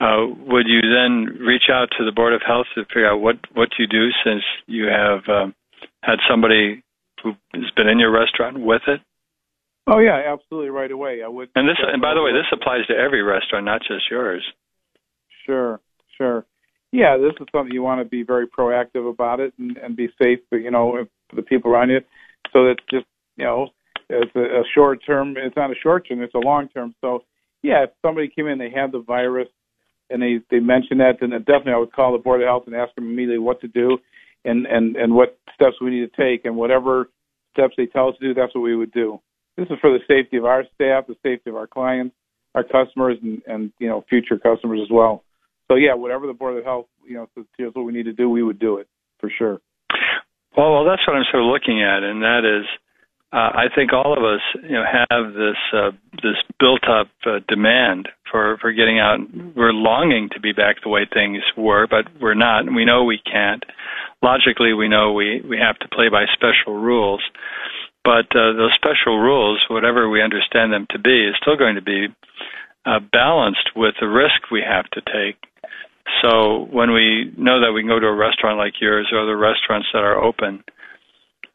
uh, 0.00 0.26
would 0.46 0.66
you 0.66 0.80
then 0.80 1.38
reach 1.44 1.64
out 1.70 1.90
to 1.98 2.04
the 2.04 2.12
Board 2.12 2.32
of 2.32 2.40
Health 2.46 2.66
to 2.74 2.84
figure 2.86 3.10
out 3.10 3.20
what, 3.20 3.36
what 3.52 3.68
you 3.78 3.86
do 3.86 4.08
since 4.24 4.42
you 4.66 4.86
have 4.86 5.28
um, 5.28 5.54
had 6.02 6.18
somebody 6.28 6.82
who 7.22 7.34
has 7.52 7.70
been 7.76 7.86
in 7.86 7.98
your 7.98 8.10
restaurant 8.10 8.58
with 8.58 8.80
it? 8.86 9.00
Oh 9.86 9.98
yeah, 9.98 10.32
absolutely 10.32 10.70
right 10.70 10.90
away. 10.90 11.22
I 11.24 11.28
would. 11.28 11.48
And 11.54 11.68
this, 11.68 11.76
and 11.80 12.00
by 12.00 12.14
the 12.14 12.22
way, 12.22 12.32
this 12.32 12.46
applies 12.52 12.86
to 12.86 12.94
every 12.94 13.22
restaurant, 13.22 13.64
not 13.64 13.80
just 13.80 14.10
yours. 14.10 14.44
Sure, 15.46 15.80
sure. 16.16 16.46
Yeah, 16.92 17.16
this 17.16 17.32
is 17.40 17.46
something 17.52 17.72
you 17.72 17.82
want 17.82 18.00
to 18.00 18.04
be 18.04 18.22
very 18.22 18.46
proactive 18.46 19.08
about 19.08 19.40
it 19.40 19.54
and, 19.58 19.76
and 19.76 19.96
be 19.96 20.08
safe, 20.20 20.40
but 20.50 20.58
you 20.58 20.70
know, 20.70 21.06
for 21.28 21.36
the 21.36 21.42
people 21.42 21.70
around 21.70 21.90
you. 21.90 22.00
So 22.52 22.66
that's 22.66 22.84
just 22.90 23.06
you 23.36 23.44
know, 23.44 23.68
it's 24.08 24.34
a, 24.34 24.40
a 24.40 24.62
short 24.74 25.00
term. 25.06 25.36
It's 25.36 25.56
not 25.56 25.70
a 25.70 25.80
short 25.82 26.06
term. 26.08 26.22
It's 26.22 26.34
a 26.34 26.38
long 26.38 26.68
term. 26.68 26.94
So 27.00 27.24
yeah, 27.62 27.84
if 27.84 27.90
somebody 28.02 28.28
came 28.28 28.46
in, 28.46 28.58
they 28.58 28.70
had 28.70 28.92
the 28.92 29.00
virus, 29.00 29.48
and 30.10 30.22
they 30.22 30.40
they 30.50 30.60
mentioned 30.60 31.00
that, 31.00 31.18
then 31.20 31.30
definitely 31.30 31.72
I 31.72 31.78
would 31.78 31.92
call 31.92 32.12
the 32.12 32.18
board 32.18 32.42
of 32.42 32.46
health 32.46 32.64
and 32.66 32.74
ask 32.76 32.94
them 32.94 33.04
immediately 33.04 33.38
what 33.38 33.60
to 33.62 33.68
do, 33.68 33.98
and 34.44 34.66
and 34.66 34.96
and 34.96 35.14
what 35.14 35.38
steps 35.54 35.76
we 35.80 35.90
need 35.90 36.10
to 36.12 36.16
take, 36.16 36.44
and 36.44 36.56
whatever 36.56 37.08
steps 37.52 37.74
they 37.76 37.86
tell 37.86 38.08
us 38.08 38.14
to 38.20 38.28
do, 38.28 38.34
that's 38.34 38.54
what 38.54 38.62
we 38.62 38.76
would 38.76 38.92
do. 38.92 39.20
This 39.60 39.68
is 39.68 39.78
for 39.82 39.92
the 39.92 40.00
safety 40.08 40.38
of 40.38 40.46
our 40.46 40.64
staff, 40.74 41.06
the 41.06 41.16
safety 41.22 41.50
of 41.50 41.56
our 41.56 41.66
clients, 41.66 42.16
our 42.54 42.64
customers, 42.64 43.18
and 43.22 43.42
and 43.46 43.70
you 43.78 43.88
know 43.88 44.02
future 44.08 44.38
customers 44.38 44.80
as 44.82 44.90
well. 44.90 45.22
So 45.68 45.74
yeah, 45.74 45.92
whatever 45.92 46.26
the 46.26 46.32
board 46.32 46.56
of 46.56 46.64
health 46.64 46.86
you 47.06 47.14
know 47.14 47.28
says 47.34 47.44
here's 47.58 47.74
what 47.74 47.84
we 47.84 47.92
need 47.92 48.04
to 48.04 48.14
do, 48.14 48.30
we 48.30 48.42
would 48.42 48.58
do 48.58 48.78
it 48.78 48.88
for 49.18 49.30
sure. 49.36 49.60
Well, 50.56 50.72
well, 50.72 50.84
that's 50.86 51.06
what 51.06 51.14
I'm 51.14 51.28
sort 51.30 51.42
of 51.42 51.50
looking 51.52 51.82
at, 51.82 52.02
and 52.02 52.22
that 52.22 52.40
is 52.48 52.66
uh, 53.34 53.52
I 53.52 53.66
think 53.74 53.92
all 53.92 54.16
of 54.16 54.24
us, 54.24 54.40
you 54.64 54.72
know, 54.72 54.84
have 54.88 55.34
this 55.34 55.60
uh, 55.76 55.90
this 56.22 56.40
built-up 56.58 57.08
uh, 57.26 57.40
demand 57.46 58.08
for 58.32 58.56
for 58.62 58.72
getting 58.72 58.98
out. 58.98 59.18
We're 59.54 59.74
longing 59.74 60.30
to 60.32 60.40
be 60.40 60.52
back 60.52 60.76
the 60.82 60.88
way 60.88 61.06
things 61.12 61.42
were, 61.54 61.86
but 61.86 62.06
we're 62.18 62.32
not, 62.32 62.66
and 62.66 62.74
we 62.74 62.86
know 62.86 63.04
we 63.04 63.20
can't. 63.30 63.62
Logically, 64.22 64.72
we 64.72 64.88
know 64.88 65.12
we 65.12 65.42
we 65.46 65.58
have 65.58 65.78
to 65.80 65.88
play 65.94 66.08
by 66.08 66.24
special 66.32 66.80
rules, 66.80 67.20
but 68.04 68.26
uh, 68.34 68.52
those 68.56 68.72
special 68.76 69.18
rules, 69.18 69.60
whatever 69.68 70.08
we 70.08 70.22
understand 70.22 70.72
them 70.72 70.86
to 70.90 70.98
be, 70.98 71.26
is 71.26 71.34
still 71.40 71.56
going 71.56 71.76
to 71.76 71.82
be 71.82 72.08
uh, 72.86 73.00
balanced 73.12 73.70
with 73.76 73.94
the 74.00 74.08
risk 74.08 74.50
we 74.50 74.62
have 74.66 74.88
to 74.90 75.00
take. 75.00 75.36
So 76.22 76.66
when 76.70 76.92
we 76.92 77.32
know 77.36 77.60
that 77.60 77.72
we 77.72 77.82
can 77.82 77.88
go 77.88 78.00
to 78.00 78.06
a 78.06 78.14
restaurant 78.14 78.58
like 78.58 78.80
yours 78.80 79.08
or 79.12 79.22
other 79.22 79.36
restaurants 79.36 79.88
that 79.92 80.02
are 80.02 80.16
open 80.16 80.64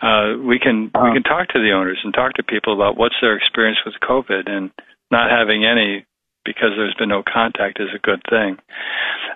uh, 0.02 0.38
we 0.38 0.60
can 0.60 0.92
uh-huh. 0.94 1.08
we 1.08 1.14
can 1.14 1.24
talk 1.24 1.48
to 1.50 1.60
the 1.60 1.72
owners 1.72 2.00
and 2.04 2.14
talk 2.14 2.34
to 2.34 2.44
people 2.44 2.74
about 2.74 2.98
what's 2.98 3.16
their 3.22 3.36
experience 3.36 3.80
with 3.86 3.96
COVID 4.04 4.50
and 4.50 4.72
not 5.12 5.32
having 5.32 5.66
any 5.66 6.06
because 6.44 6.72
there's 6.76 6.96
been 7.00 7.10
no 7.10 7.24
contact 7.24 7.80
is 7.80 7.90
a 7.96 8.00
good 8.00 8.22
thing. 8.30 8.58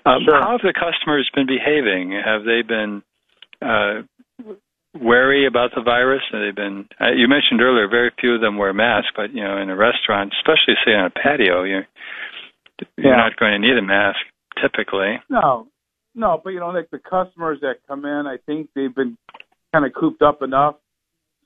Um, 0.05 0.21
sure. 0.25 0.39
How 0.39 0.51
have 0.51 0.61
the 0.61 0.73
customers 0.73 1.29
been 1.33 1.47
behaving? 1.47 2.11
Have 2.23 2.43
they 2.43 2.61
been 2.61 3.01
uh, 3.61 4.03
wary 4.93 5.45
about 5.45 5.71
the 5.75 5.81
virus? 5.81 6.21
They've 6.31 6.55
they 6.55 6.61
been? 6.61 6.87
Uh, 6.99 7.11
you 7.11 7.27
mentioned 7.27 7.61
earlier, 7.61 7.87
very 7.87 8.11
few 8.19 8.35
of 8.35 8.41
them 8.41 8.57
wear 8.57 8.73
masks, 8.73 9.11
but 9.15 9.33
you 9.33 9.43
know, 9.43 9.57
in 9.57 9.69
a 9.69 9.75
restaurant, 9.75 10.33
especially 10.39 10.75
say 10.85 10.93
on 10.93 11.05
a 11.05 11.09
patio, 11.09 11.63
you're 11.63 11.87
you're 12.97 13.11
yeah. 13.11 13.17
not 13.17 13.37
going 13.37 13.53
to 13.53 13.59
need 13.59 13.77
a 13.77 13.81
mask 13.81 14.19
typically. 14.61 15.19
No, 15.29 15.67
no, 16.15 16.41
but 16.43 16.51
you 16.51 16.59
know, 16.59 16.69
like 16.69 16.89
the 16.91 16.99
customers 16.99 17.59
that 17.61 17.75
come 17.87 18.05
in, 18.05 18.25
I 18.27 18.37
think 18.45 18.69
they've 18.75 18.93
been 18.93 19.17
kind 19.73 19.85
of 19.85 19.93
cooped 19.93 20.21
up 20.21 20.41
enough. 20.41 20.75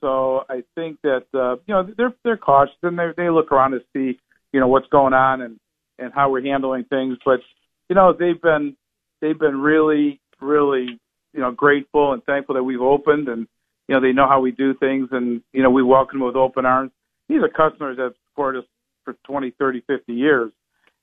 So 0.00 0.44
I 0.48 0.62
think 0.74 0.98
that 1.02 1.24
uh, 1.34 1.56
you 1.66 1.74
know 1.74 1.88
they're 1.96 2.14
they're 2.24 2.36
cautious 2.36 2.74
and 2.82 2.98
they 2.98 3.10
they 3.16 3.30
look 3.30 3.52
around 3.52 3.72
to 3.72 3.80
see 3.92 4.18
you 4.52 4.60
know 4.60 4.68
what's 4.68 4.88
going 4.88 5.14
on 5.14 5.40
and 5.40 5.58
and 5.98 6.12
how 6.12 6.30
we're 6.30 6.42
handling 6.42 6.84
things. 6.84 7.16
But 7.24 7.40
you 7.88 7.96
know 7.96 8.12
they've 8.12 8.40
been 8.40 8.76
they've 9.20 9.38
been 9.38 9.60
really 9.60 10.20
really 10.40 11.00
you 11.34 11.40
know 11.40 11.50
grateful 11.50 12.12
and 12.12 12.24
thankful 12.24 12.54
that 12.54 12.62
we've 12.62 12.80
opened 12.80 13.28
and 13.28 13.46
you 13.88 13.94
know 13.94 14.00
they 14.00 14.12
know 14.12 14.28
how 14.28 14.40
we 14.40 14.52
do 14.52 14.74
things 14.74 15.08
and 15.12 15.42
you 15.52 15.62
know 15.62 15.70
we 15.70 15.82
welcome 15.82 16.20
them 16.20 16.26
with 16.26 16.36
open 16.36 16.64
arms. 16.64 16.92
These 17.28 17.40
are 17.42 17.48
customers 17.48 17.96
that've 17.96 18.14
supported 18.30 18.60
us 18.60 18.64
for 19.04 19.14
20, 19.24 19.50
30, 19.58 19.82
50 19.86 20.12
years, 20.12 20.52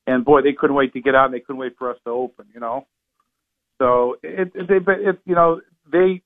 and 0.08 0.26
boy 0.26 0.42
they 0.42 0.54
couldn't 0.54 0.76
wait 0.76 0.94
to 0.94 1.02
get 1.02 1.16
out 1.16 1.26
and 1.26 1.34
they 1.34 1.40
couldn't 1.40 1.60
wait 1.60 1.78
for 1.78 1.92
us 1.92 1.98
to 2.06 2.12
open. 2.12 2.46
You 2.54 2.62
know, 2.62 2.88
so 3.80 4.16
it, 4.24 4.52
it 4.56 4.84
it 4.88 5.20
you 5.26 5.36
know 5.36 5.62
they 5.92 6.22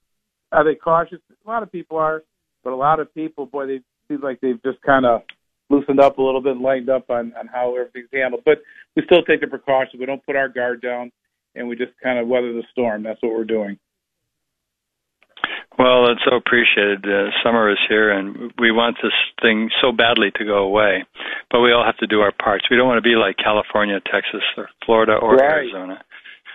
are 0.51 0.64
they 0.64 0.76
cautious? 0.76 1.20
A 1.45 1.49
lot 1.49 1.64
of 1.64 1.72
people 1.72 1.97
are, 1.97 2.24
but 2.64 2.74
a 2.74 2.76
lot 2.76 2.99
of 2.99 3.14
people, 3.14 3.45
boy, 3.45 3.68
they 3.68 3.82
seem 4.08 4.22
like 4.22 4.39
they've 4.41 4.62
just 4.64 4.82
kind 4.84 5.06
of 5.06 5.22
loosened 5.70 5.99
up 5.99 6.18
a 6.18 6.22
little 6.22 6.41
bit, 6.41 6.53
and 6.53 6.62
lightened 6.62 6.89
up 6.89 7.10
on 7.10 7.34
on 7.38 7.47
how 7.47 7.76
everything's 7.76 8.10
handled. 8.14 8.43
But 8.45 8.60
we 8.95 9.03
still 9.06 9.24
take 9.24 9.41
the 9.41 9.47
precautions. 9.47 9.99
We 9.99 10.06
don't 10.06 10.26
put 10.26 10.36
our 10.36 10.47
guard 10.49 10.82
down, 10.82 11.12
and 11.56 11.68
we 11.68 11.76
just 11.76 11.91
kind 12.01 12.20
of 12.20 12.28
weather 12.28 12.53
the 12.53 12.64
storm. 12.72 13.03
That's 13.03 13.22
what 13.22 13.34
we're 13.34 13.43
doing. 13.43 13.78
Well, 15.78 16.10
it's 16.10 16.22
so 16.24 16.38
appreciated. 16.38 17.06
Uh, 17.06 17.32
summer 17.44 17.70
is 17.70 17.78
here, 17.90 18.12
and 18.12 18.54
we 18.58 18.72
want 18.72 18.98
this 19.04 19.14
thing 19.42 19.70
so 19.82 19.92
badly 19.92 20.32
to 20.36 20.46
go 20.46 20.60
away, 20.60 21.04
but 21.52 21.60
we 21.60 21.74
all 21.74 21.84
have 21.84 21.98
to 21.98 22.08
do 22.08 22.22
our 22.22 22.32
parts. 22.32 22.66
We 22.72 22.78
don't 22.78 22.88
want 22.88 22.98
to 22.98 23.08
be 23.08 23.16
like 23.16 23.36
California, 23.38 24.00
Texas, 24.00 24.44
or 24.56 24.70
Florida, 24.86 25.14
or 25.14 25.36
right. 25.36 25.68
Arizona, 25.68 26.02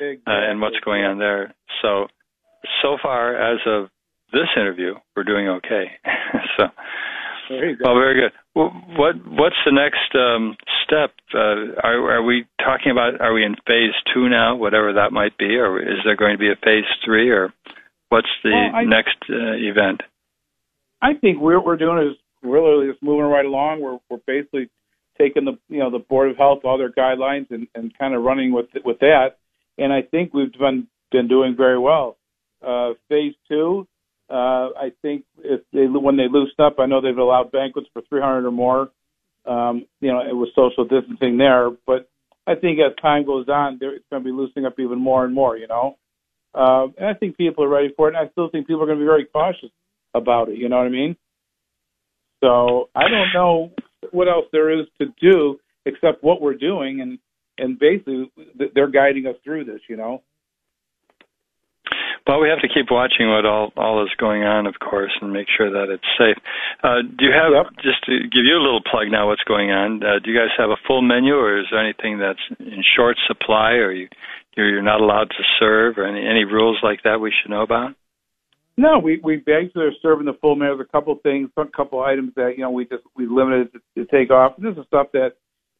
exactly. 0.01 0.23
uh, 0.27 0.51
and 0.51 0.61
what's 0.61 0.81
going 0.81 1.05
on 1.05 1.19
there. 1.19 1.55
So 1.83 2.07
so 2.83 2.97
far 3.03 3.37
as 3.37 3.61
of 3.67 3.89
this 4.33 4.49
interview, 4.57 4.95
we're 5.17 5.25
doing 5.25 5.49
okay. 5.49 5.91
so, 6.57 6.65
well, 7.85 7.95
very 7.95 8.21
good. 8.21 8.33
What 8.55 9.17
what's 9.27 9.57
the 9.65 9.73
next 9.73 10.15
um, 10.15 10.57
step? 10.85 11.13
Uh, 11.35 11.77
are, 11.83 12.17
are 12.17 12.23
we 12.23 12.47
talking 12.59 12.91
about? 12.91 13.21
Are 13.21 13.33
we 13.33 13.45
in 13.45 13.57
phase 13.67 13.95
two 14.13 14.29
now, 14.29 14.57
whatever 14.57 14.93
that 14.93 15.13
might 15.13 15.37
be, 15.39 15.57
or 15.57 15.81
is 15.81 15.99
there 16.05 16.17
going 16.17 16.35
to 16.35 16.39
be 16.39 16.51
a 16.51 16.57
phase 16.65 16.85
three, 17.05 17.31
or 17.31 17.53
what's 18.11 18.29
the 18.45 18.51
well, 18.51 18.77
I, 18.77 18.85
next 18.85 19.17
uh, 19.31 19.57
event? 19.57 20.03
I 21.03 21.15
think 21.19 21.41
what 21.41 21.65
we're 21.65 21.77
doing 21.77 22.07
is 22.07 22.17
we're 22.43 22.91
just 22.91 23.03
moving 23.03 23.27
right 23.27 23.45
along. 23.45 23.81
We're 23.81 23.99
we're 24.11 24.23
basically 24.27 24.69
taking 25.19 25.45
the 25.45 25.59
you 25.69 25.79
know 25.79 25.91
the 25.91 25.99
board 25.99 26.31
of 26.31 26.37
health, 26.37 26.61
all 26.65 26.79
their 26.79 26.93
guidelines, 26.93 27.51
and 27.51 27.67
and 27.75 27.97
kind 27.99 28.15
of 28.15 28.23
running 28.23 28.53
with 28.53 28.67
with 28.85 28.99
that. 29.01 29.39
And 29.79 29.93
I 29.93 30.03
think 30.03 30.35
we've 30.35 30.53
been 30.53 30.87
been 31.11 31.29
doing 31.29 31.55
very 31.57 31.79
well. 31.79 32.17
Uh, 32.65 32.91
phase 33.09 33.35
two, 33.49 33.87
uh, 34.29 34.69
I 34.77 34.93
think 35.03 35.25
if 35.39 35.63
they 35.73 35.87
when 35.87 36.17
they 36.17 36.29
loosen 36.31 36.65
up, 36.65 36.77
I 36.79 36.87
know 36.87 37.01
they've 37.01 37.17
allowed 37.17 37.53
banquets 37.53 37.89
for 37.93 38.03
300 38.09 38.47
or 38.47 38.51
more. 38.51 38.91
Um, 39.47 39.87
you 40.01 40.13
know, 40.13 40.21
it 40.21 40.35
was 40.35 40.51
social 40.55 40.85
distancing 40.85 41.39
there, 41.39 41.71
but 41.87 42.09
I 42.47 42.55
think 42.55 42.79
as 42.79 42.95
time 43.01 43.25
goes 43.25 43.49
on, 43.49 43.79
it's 43.81 44.05
going 44.11 44.23
to 44.23 44.25
be 44.25 44.37
loosening 44.37 44.67
up 44.67 44.79
even 44.79 44.99
more 44.99 45.25
and 45.25 45.35
more. 45.35 45.57
You 45.57 45.67
know, 45.67 45.97
uh, 46.55 46.87
and 46.99 47.07
I 47.07 47.15
think 47.15 47.37
people 47.37 47.65
are 47.65 47.69
ready 47.69 47.93
for 47.97 48.09
it. 48.09 48.15
And 48.17 48.29
I 48.29 48.31
still 48.33 48.49
think 48.51 48.67
people 48.67 48.83
are 48.83 48.87
going 48.87 48.99
to 48.99 49.05
be 49.05 49.09
very 49.09 49.27
cautious 49.27 49.71
about 50.15 50.49
it. 50.49 50.59
You 50.59 50.69
know 50.69 50.79
what 50.79 50.87
I 50.87 50.91
mean? 50.91 51.17
So 52.43 52.89
I 52.95 53.03
don't 53.09 53.33
know. 53.35 53.73
what 54.13 54.29
else 54.29 54.47
there 54.53 54.71
is 54.71 54.87
to 55.01 55.07
do 55.21 55.59
except 55.87 56.23
what 56.23 56.41
we're 56.41 56.55
doing, 56.55 57.01
and 57.01 57.19
and 57.59 57.79
basically 57.79 58.31
they're 58.75 58.91
guiding 58.91 59.27
us 59.27 59.37
through 59.45 59.65
this. 59.65 59.81
You 59.89 59.97
know. 59.97 60.23
Well, 62.31 62.39
we 62.39 62.49
have 62.49 62.63
to 62.63 62.71
keep 62.71 62.95
watching 62.95 63.27
what 63.27 63.45
all 63.45 63.73
all 63.77 64.05
is 64.07 64.15
going 64.17 64.45
on, 64.45 64.69
of 64.69 64.79
course, 64.79 65.11
and 65.21 65.33
make 65.33 65.49
sure 65.51 65.67
that 65.69 65.91
it's 65.91 66.07
safe. 66.15 66.39
Uh, 66.79 67.03
do 67.03 67.27
you 67.27 67.35
have 67.35 67.51
yep. 67.51 67.75
just 67.83 68.07
to 68.07 68.23
give 68.31 68.47
you 68.47 68.55
a 68.55 68.63
little 68.63 68.79
plug 68.87 69.11
now? 69.11 69.27
What's 69.27 69.43
going 69.43 69.73
on? 69.73 69.99
Uh, 69.99 70.23
do 70.23 70.31
you 70.31 70.39
guys 70.39 70.55
have 70.57 70.71
a 70.71 70.79
full 70.87 71.03
menu, 71.03 71.35
or 71.35 71.59
is 71.59 71.67
there 71.73 71.83
anything 71.83 72.23
that's 72.23 72.39
in 72.61 72.85
short 72.95 73.17
supply, 73.27 73.83
or 73.83 73.91
you 73.91 74.07
you're 74.57 74.81
not 74.81 75.01
allowed 75.01 75.31
to 75.31 75.43
serve, 75.59 75.99
or 75.99 76.07
any 76.07 76.25
any 76.25 76.45
rules 76.45 76.79
like 76.85 77.03
that 77.03 77.19
we 77.19 77.35
should 77.35 77.51
know 77.51 77.63
about? 77.63 77.97
No, 78.77 79.01
we 79.01 79.19
we 79.25 79.43
basically 79.43 79.91
are 79.91 79.99
serving 80.01 80.27
the 80.27 80.39
full 80.41 80.55
menu. 80.55 80.77
There's 80.77 80.87
a 80.89 80.93
couple 80.93 81.19
things, 81.25 81.51
a 81.57 81.67
couple 81.67 81.99
items 81.99 82.31
that 82.37 82.55
you 82.57 82.63
know 82.63 82.71
we 82.71 82.85
just 82.85 83.03
we 83.17 83.27
limited 83.27 83.73
to, 83.73 83.81
to 83.99 84.07
take 84.07 84.31
off. 84.31 84.53
And 84.57 84.65
this 84.65 84.79
is 84.79 84.87
stuff 84.87 85.09
that 85.15 85.31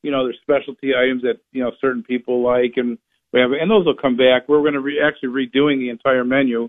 you 0.03 0.11
know 0.11 0.25
there's 0.25 0.43
specialty 0.43 0.99
items 0.99 1.23
that 1.23 1.39
you 1.53 1.63
know 1.63 1.71
certain 1.81 2.03
people 2.03 2.43
like 2.43 2.73
and 2.75 2.99
we 3.33 3.41
have, 3.41 3.51
and 3.53 3.71
those 3.71 3.87
will 3.87 3.97
come 3.97 4.17
back. 4.17 4.49
We're 4.49 4.63
going 4.63 4.75
to 4.75 4.83
be 4.83 4.99
actually 5.03 5.29
redoing 5.29 5.79
the 5.79 5.91
entire 5.91 6.25
menu, 6.25 6.69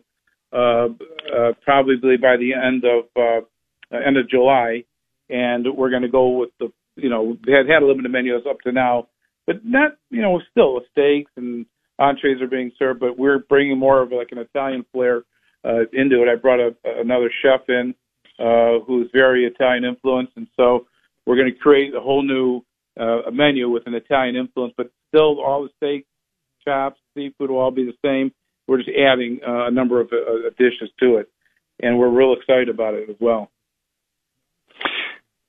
uh, 0.54 0.90
uh, 1.36 1.54
probably 1.64 2.18
by 2.18 2.38
the 2.38 2.54
end 2.54 2.84
of 2.86 3.06
uh, 3.16 3.98
end 3.98 4.18
of 4.18 4.30
July, 4.30 4.84
and 5.30 5.66
we're 5.76 5.90
going 5.90 6.04
to 6.04 6.10
go 6.10 6.38
with 6.38 6.50
the, 6.60 6.72
you 6.96 7.10
know, 7.10 7.38
they 7.46 7.54
had 7.54 7.68
had 7.68 7.84
a 7.84 7.86
limited 7.86 8.12
menu 8.12 8.36
up 8.38 8.60
to 8.62 8.72
now, 8.72 9.08
but 9.48 9.66
not, 9.66 9.98
you 10.10 10.22
know, 10.22 10.40
still 10.52 10.82
steaks 10.92 11.32
and 11.36 11.66
entrees 12.00 12.42
are 12.42 12.48
being 12.48 12.72
served, 12.78 13.00
but 13.00 13.18
we're 13.18 13.40
bringing 13.40 13.78
more 13.78 14.02
of 14.02 14.12
like 14.12 14.32
an 14.32 14.38
Italian 14.38 14.86
flair 14.92 15.24
uh, 15.64 15.82
into 15.94 16.22
it. 16.22 16.30
I 16.32 16.36
brought 16.36 16.60
a, 16.60 16.76
another 16.86 17.32
chef 17.42 17.62
in 17.70 17.94
uh, 18.40 18.80
who's 18.86 19.10
very 19.14 19.46
Italian 19.46 19.86
influenced, 19.86 20.34
and 20.36 20.48
so 20.56 20.88
we're 21.26 21.36
going 21.36 21.52
to 21.52 21.60
create 21.60 21.94
a 21.96 22.00
whole 22.00 22.24
new 22.24 22.62
uh, 23.00 23.30
menu 23.32 23.70
with 23.70 23.88
an 23.88 23.94
Italian 23.94 24.36
influence, 24.36 24.74
but 24.78 24.92
still 25.10 25.40
all 25.40 25.64
the 25.64 25.70
steaks 25.78 26.08
chops, 26.66 27.00
seafood 27.16 27.50
will 27.50 27.60
all 27.60 27.72
be 27.72 27.86
the 27.86 27.98
same. 28.04 28.32
We're 28.68 28.78
just 28.78 28.90
adding 28.90 29.40
uh, 29.46 29.68
a 29.68 29.72
number 29.72 30.00
of 30.00 30.12
uh, 30.14 30.50
dishes 30.58 30.90
to 31.00 31.18
it, 31.18 31.30
and 31.82 31.98
we're 31.98 32.10
real 32.10 32.34
excited 32.34 32.70
about 32.70 32.94
it 32.94 33.10
as 33.10 33.16
well. 33.20 33.50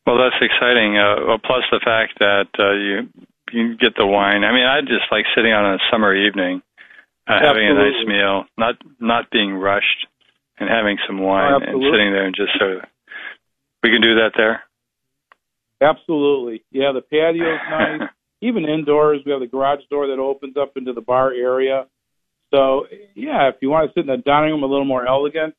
Well, 0.06 0.18
that's 0.18 0.42
exciting. 0.42 0.98
Uh, 0.98 1.26
well, 1.26 1.38
plus 1.38 1.62
the 1.70 1.80
fact 1.84 2.18
that 2.18 2.48
uh, 2.58 2.72
you 2.72 3.08
you 3.52 3.76
get 3.76 3.94
the 3.96 4.06
wine. 4.06 4.44
I 4.44 4.52
mean, 4.52 4.64
I 4.64 4.80
just 4.80 5.06
like 5.12 5.24
sitting 5.36 5.52
on 5.52 5.74
a 5.74 5.78
summer 5.90 6.14
evening, 6.14 6.62
uh, 7.28 7.38
having 7.40 7.68
a 7.68 7.74
nice 7.74 8.06
meal, 8.06 8.44
not 8.58 8.74
not 8.98 9.30
being 9.30 9.54
rushed, 9.54 10.06
and 10.58 10.68
having 10.68 10.98
some 11.06 11.20
wine 11.20 11.52
oh, 11.52 11.56
and 11.56 11.82
sitting 11.82 12.12
there 12.12 12.26
and 12.26 12.34
just 12.34 12.58
sort 12.58 12.78
of. 12.78 12.82
We 13.82 13.90
can 13.90 14.00
do 14.00 14.14
that 14.16 14.32
there. 14.36 14.62
Absolutely, 15.80 16.62
yeah. 16.70 16.92
The 16.92 17.02
patio's 17.02 17.60
nice 17.70 18.08
even 18.43 18.68
indoors, 18.68 19.20
we 19.24 19.32
have 19.32 19.40
the 19.40 19.47
garage 19.47 19.80
door 19.88 20.09
that 20.09 20.18
opens 20.18 20.57
up 20.57 20.76
into 20.76 20.93
the 20.93 21.01
bar 21.01 21.32
area. 21.32 21.86
So, 22.51 22.86
yeah, 23.14 23.49
if 23.49 23.55
you 23.62 23.70
want 23.70 23.88
to 23.88 23.95
sit 23.95 24.09
in 24.09 24.14
the 24.14 24.22
dining 24.22 24.51
room 24.51 24.64
a 24.64 24.66
little 24.66 24.84
more 24.84 25.07
elegant, 25.07 25.55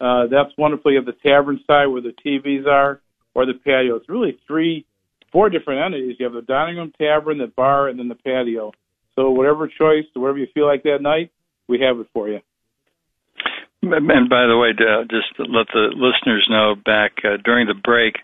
uh, 0.00 0.26
that's 0.26 0.50
wonderful. 0.58 0.90
You 0.90 0.98
have 0.98 1.06
the 1.06 1.16
tavern 1.22 1.60
side 1.66 1.86
where 1.86 2.02
the 2.02 2.12
TVs 2.26 2.66
are, 2.66 3.00
or 3.34 3.46
the 3.46 3.54
patio. 3.54 3.96
It's 3.96 4.08
really 4.08 4.38
three, 4.46 4.84
four 5.32 5.48
different 5.48 5.86
entities. 5.86 6.16
You 6.18 6.26
have 6.26 6.34
the 6.34 6.42
dining 6.42 6.76
room, 6.76 6.92
tavern, 6.98 7.38
the 7.38 7.46
bar, 7.46 7.88
and 7.88 7.98
then 7.98 8.08
the 8.08 8.16
patio. 8.16 8.72
So, 9.14 9.30
whatever 9.30 9.68
choice, 9.68 10.04
whatever 10.14 10.38
you 10.38 10.48
feel 10.52 10.66
like 10.66 10.82
that 10.82 10.98
night, 11.00 11.30
we 11.68 11.80
have 11.80 11.98
it 11.98 12.08
for 12.12 12.28
you. 12.28 12.40
And 13.82 14.28
by 14.28 14.46
the 14.46 14.56
way, 14.58 14.72
just 15.10 15.38
let 15.38 15.66
the 15.72 15.92
listeners 15.94 16.46
know 16.48 16.74
back 16.74 17.12
uh, 17.24 17.36
during 17.44 17.66
the 17.66 17.74
break, 17.74 18.16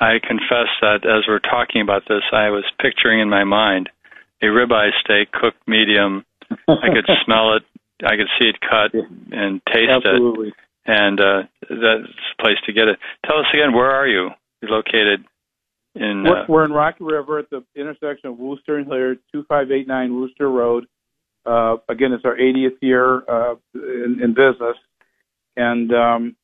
I 0.00 0.18
confess 0.20 0.70
that 0.80 1.04
as 1.04 1.26
we're 1.26 1.40
talking 1.40 1.82
about 1.82 2.02
this, 2.08 2.22
I 2.32 2.50
was 2.50 2.64
picturing 2.80 3.20
in 3.20 3.28
my 3.28 3.44
mind 3.44 3.88
a 4.42 4.46
ribeye 4.46 4.90
steak 5.00 5.32
cooked 5.32 5.66
medium. 5.66 6.24
I 6.50 6.88
could 6.94 7.08
smell 7.24 7.56
it, 7.56 7.62
I 8.04 8.16
could 8.16 8.28
see 8.38 8.46
it 8.46 8.56
cut 8.60 8.94
and 9.32 9.60
taste 9.66 9.90
it. 9.90 10.06
Absolutely. 10.06 10.48
it, 10.48 10.54
and 10.86 11.20
uh, 11.20 11.42
that's 11.60 11.70
the 11.70 12.08
place 12.40 12.56
to 12.66 12.72
get 12.72 12.88
it. 12.88 12.98
Tell 13.26 13.38
us 13.38 13.46
again, 13.52 13.72
where 13.74 13.90
are 13.90 14.06
you? 14.06 14.30
You're 14.62 14.70
located 14.70 15.24
in. 15.94 16.24
Uh, 16.26 16.30
we're, 16.30 16.46
we're 16.48 16.64
in 16.64 16.72
Rocky 16.72 17.04
River 17.04 17.40
at 17.40 17.50
the 17.50 17.64
intersection 17.74 18.30
of 18.30 18.38
Wooster 18.38 18.78
and 18.78 18.86
Hilliard, 18.86 19.18
2589 19.32 20.14
Wooster 20.14 20.50
Road. 20.50 20.86
Uh, 21.44 21.76
again, 21.88 22.12
it's 22.12 22.24
our 22.24 22.36
80th 22.36 22.76
year 22.80 23.22
uh, 23.28 23.54
in, 23.74 24.20
in 24.22 24.34
business, 24.34 24.76
and 25.56 25.92
um, 25.92 26.36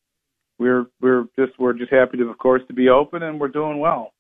we're 0.59 0.87
we're 1.01 1.25
just 1.37 1.59
we're 1.59 1.73
just 1.73 1.93
happy 1.93 2.19
to 2.19 2.25
of 2.25 2.39
course 2.39 2.63
to 2.69 2.75
be 2.75 2.89
open 2.89 3.23
and 3.23 3.41
we're 3.41 3.49
doing 3.49 3.79
well. 3.79 4.13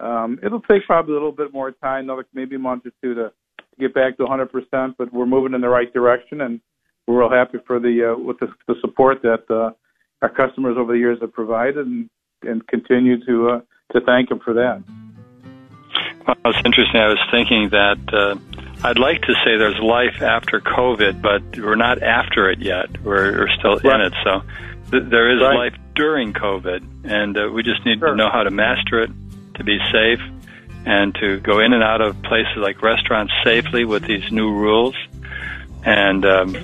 Um, 0.00 0.38
it'll 0.42 0.60
take 0.62 0.84
probably 0.86 1.12
a 1.12 1.14
little 1.14 1.32
bit 1.32 1.52
more 1.52 1.70
time, 1.70 2.04
another 2.04 2.26
maybe 2.34 2.56
a 2.56 2.58
month 2.58 2.86
or 2.86 2.90
two 3.02 3.14
to, 3.14 3.28
to 3.30 3.76
get 3.78 3.94
back 3.94 4.16
to 4.16 4.24
100%, 4.24 4.94
but 4.98 5.12
we're 5.12 5.26
moving 5.26 5.54
in 5.54 5.60
the 5.60 5.68
right 5.68 5.92
direction, 5.92 6.40
and 6.40 6.60
we're 7.06 7.20
real 7.20 7.30
happy 7.30 7.58
for 7.66 7.78
the 7.78 8.12
uh, 8.12 8.20
with 8.20 8.38
the, 8.40 8.48
the 8.66 8.74
support 8.80 9.22
that 9.22 9.44
uh, 9.48 9.70
our 10.22 10.28
customers 10.28 10.76
over 10.76 10.92
the 10.92 10.98
years 10.98 11.18
have 11.20 11.32
provided, 11.32 11.86
and 11.86 12.10
and 12.42 12.66
continue 12.66 13.24
to 13.24 13.48
uh, 13.48 13.60
to 13.92 14.00
thank 14.04 14.28
them 14.28 14.40
for 14.40 14.54
that. 14.54 14.82
Well, 16.26 16.36
it's 16.44 16.58
interesting. 16.64 17.00
I 17.00 17.08
was 17.08 17.18
thinking 17.30 17.68
that 17.70 17.98
uh, 18.12 18.36
I'd 18.84 18.98
like 18.98 19.22
to 19.22 19.34
say 19.44 19.56
there's 19.58 19.78
life 19.80 20.22
after 20.22 20.60
COVID, 20.60 21.22
but 21.22 21.42
we're 21.56 21.76
not 21.76 22.02
after 22.02 22.50
it 22.50 22.60
yet. 22.60 23.02
We're, 23.02 23.32
we're 23.32 23.54
still 23.58 23.76
right. 23.78 24.00
in 24.00 24.06
it. 24.06 24.12
So 24.24 24.42
there 24.92 25.34
is 25.34 25.40
right. 25.40 25.70
life 25.70 25.74
during 25.94 26.32
COVID, 26.32 27.10
and 27.10 27.36
uh, 27.36 27.48
we 27.52 27.62
just 27.62 27.84
need 27.86 27.98
sure. 27.98 28.08
to 28.08 28.16
know 28.16 28.28
how 28.30 28.42
to 28.42 28.50
master 28.50 29.02
it, 29.02 29.10
to 29.54 29.64
be 29.64 29.78
safe, 29.90 30.20
and 30.84 31.14
to 31.16 31.40
go 31.40 31.60
in 31.60 31.72
and 31.72 31.82
out 31.82 32.00
of 32.00 32.20
places 32.22 32.56
like 32.56 32.82
restaurants 32.82 33.32
safely 33.42 33.84
with 33.84 34.04
these 34.04 34.30
new 34.30 34.52
rules, 34.52 34.94
and 35.84 36.24
um, 36.26 36.56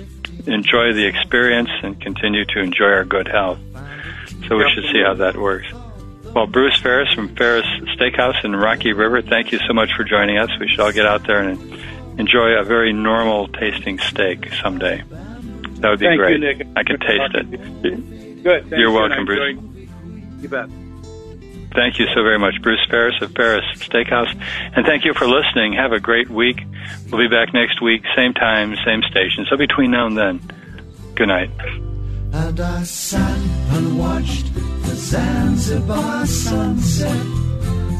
enjoy 0.46 0.92
the 0.92 1.06
experience 1.06 1.70
and 1.82 2.00
continue 2.00 2.44
to 2.44 2.60
enjoy 2.60 2.86
our 2.86 3.04
good 3.04 3.28
health. 3.28 3.58
So 4.46 4.56
we 4.56 4.70
should 4.74 4.84
see 4.92 5.02
how 5.02 5.14
that 5.14 5.36
works. 5.36 5.72
Well, 6.34 6.46
Bruce 6.46 6.78
Ferris 6.80 7.12
from 7.14 7.34
Ferris 7.34 7.66
Steakhouse 7.96 8.44
in 8.44 8.54
Rocky 8.54 8.92
River, 8.92 9.22
thank 9.22 9.52
you 9.52 9.58
so 9.66 9.72
much 9.72 9.90
for 9.96 10.04
joining 10.04 10.36
us. 10.36 10.50
We 10.60 10.68
should 10.68 10.80
all 10.80 10.92
get 10.92 11.06
out 11.06 11.26
there 11.26 11.42
and 11.42 11.58
enjoy 12.20 12.58
a 12.58 12.64
very 12.64 12.92
normal 12.92 13.48
tasting 13.48 13.98
steak 13.98 14.52
someday. 14.62 15.02
That 15.80 15.90
would 15.90 16.00
be 16.00 16.06
Thank 16.06 16.18
great. 16.18 16.40
You. 16.40 16.72
I 16.76 16.82
can 16.82 16.98
taste 16.98 17.34
it. 17.34 18.17
Good. 18.42 18.62
Thanks 18.62 18.78
You're 18.78 18.92
welcome, 18.92 19.24
Bruce. 19.24 19.56
Enjoyed... 19.56 20.42
You 20.42 20.48
bet. 20.48 20.68
Thank 21.74 21.98
you 21.98 22.06
so 22.14 22.22
very 22.22 22.38
much, 22.38 22.62
Bruce 22.62 22.84
Ferris 22.88 23.20
of 23.20 23.32
Ferris 23.32 23.64
Steakhouse. 23.76 24.34
And 24.74 24.86
thank 24.86 25.04
you 25.04 25.12
for 25.12 25.26
listening. 25.26 25.74
Have 25.74 25.92
a 25.92 26.00
great 26.00 26.30
week. 26.30 26.60
We'll 27.10 27.20
be 27.20 27.28
back 27.28 27.52
next 27.52 27.82
week, 27.82 28.02
same 28.16 28.32
time, 28.32 28.74
same 28.84 29.02
station. 29.02 29.46
So 29.50 29.56
between 29.56 29.90
now 29.90 30.06
and 30.06 30.16
then, 30.16 30.40
good 31.14 31.28
night. 31.28 31.50
And 32.32 32.60
I 32.60 32.82
sat 32.84 33.38
and 33.70 33.98
watched 33.98 34.54
the 34.54 34.94
Zanzibar 34.94 36.26
sunset. 36.26 37.26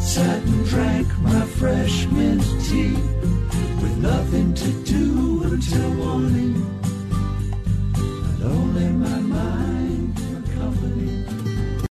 Sat 0.01 0.43
and 0.43 0.67
drank 0.67 1.19
my 1.19 1.41
fresh 1.59 2.07
mint 2.07 2.43
tea 2.65 2.93
with 3.83 3.99
nothing 3.99 4.55
to 4.55 4.85
do 4.85 5.43
until 5.45 5.95
morning. 5.95 6.81
I 7.95 8.41
don't 8.41 8.45
oh, 8.45 8.68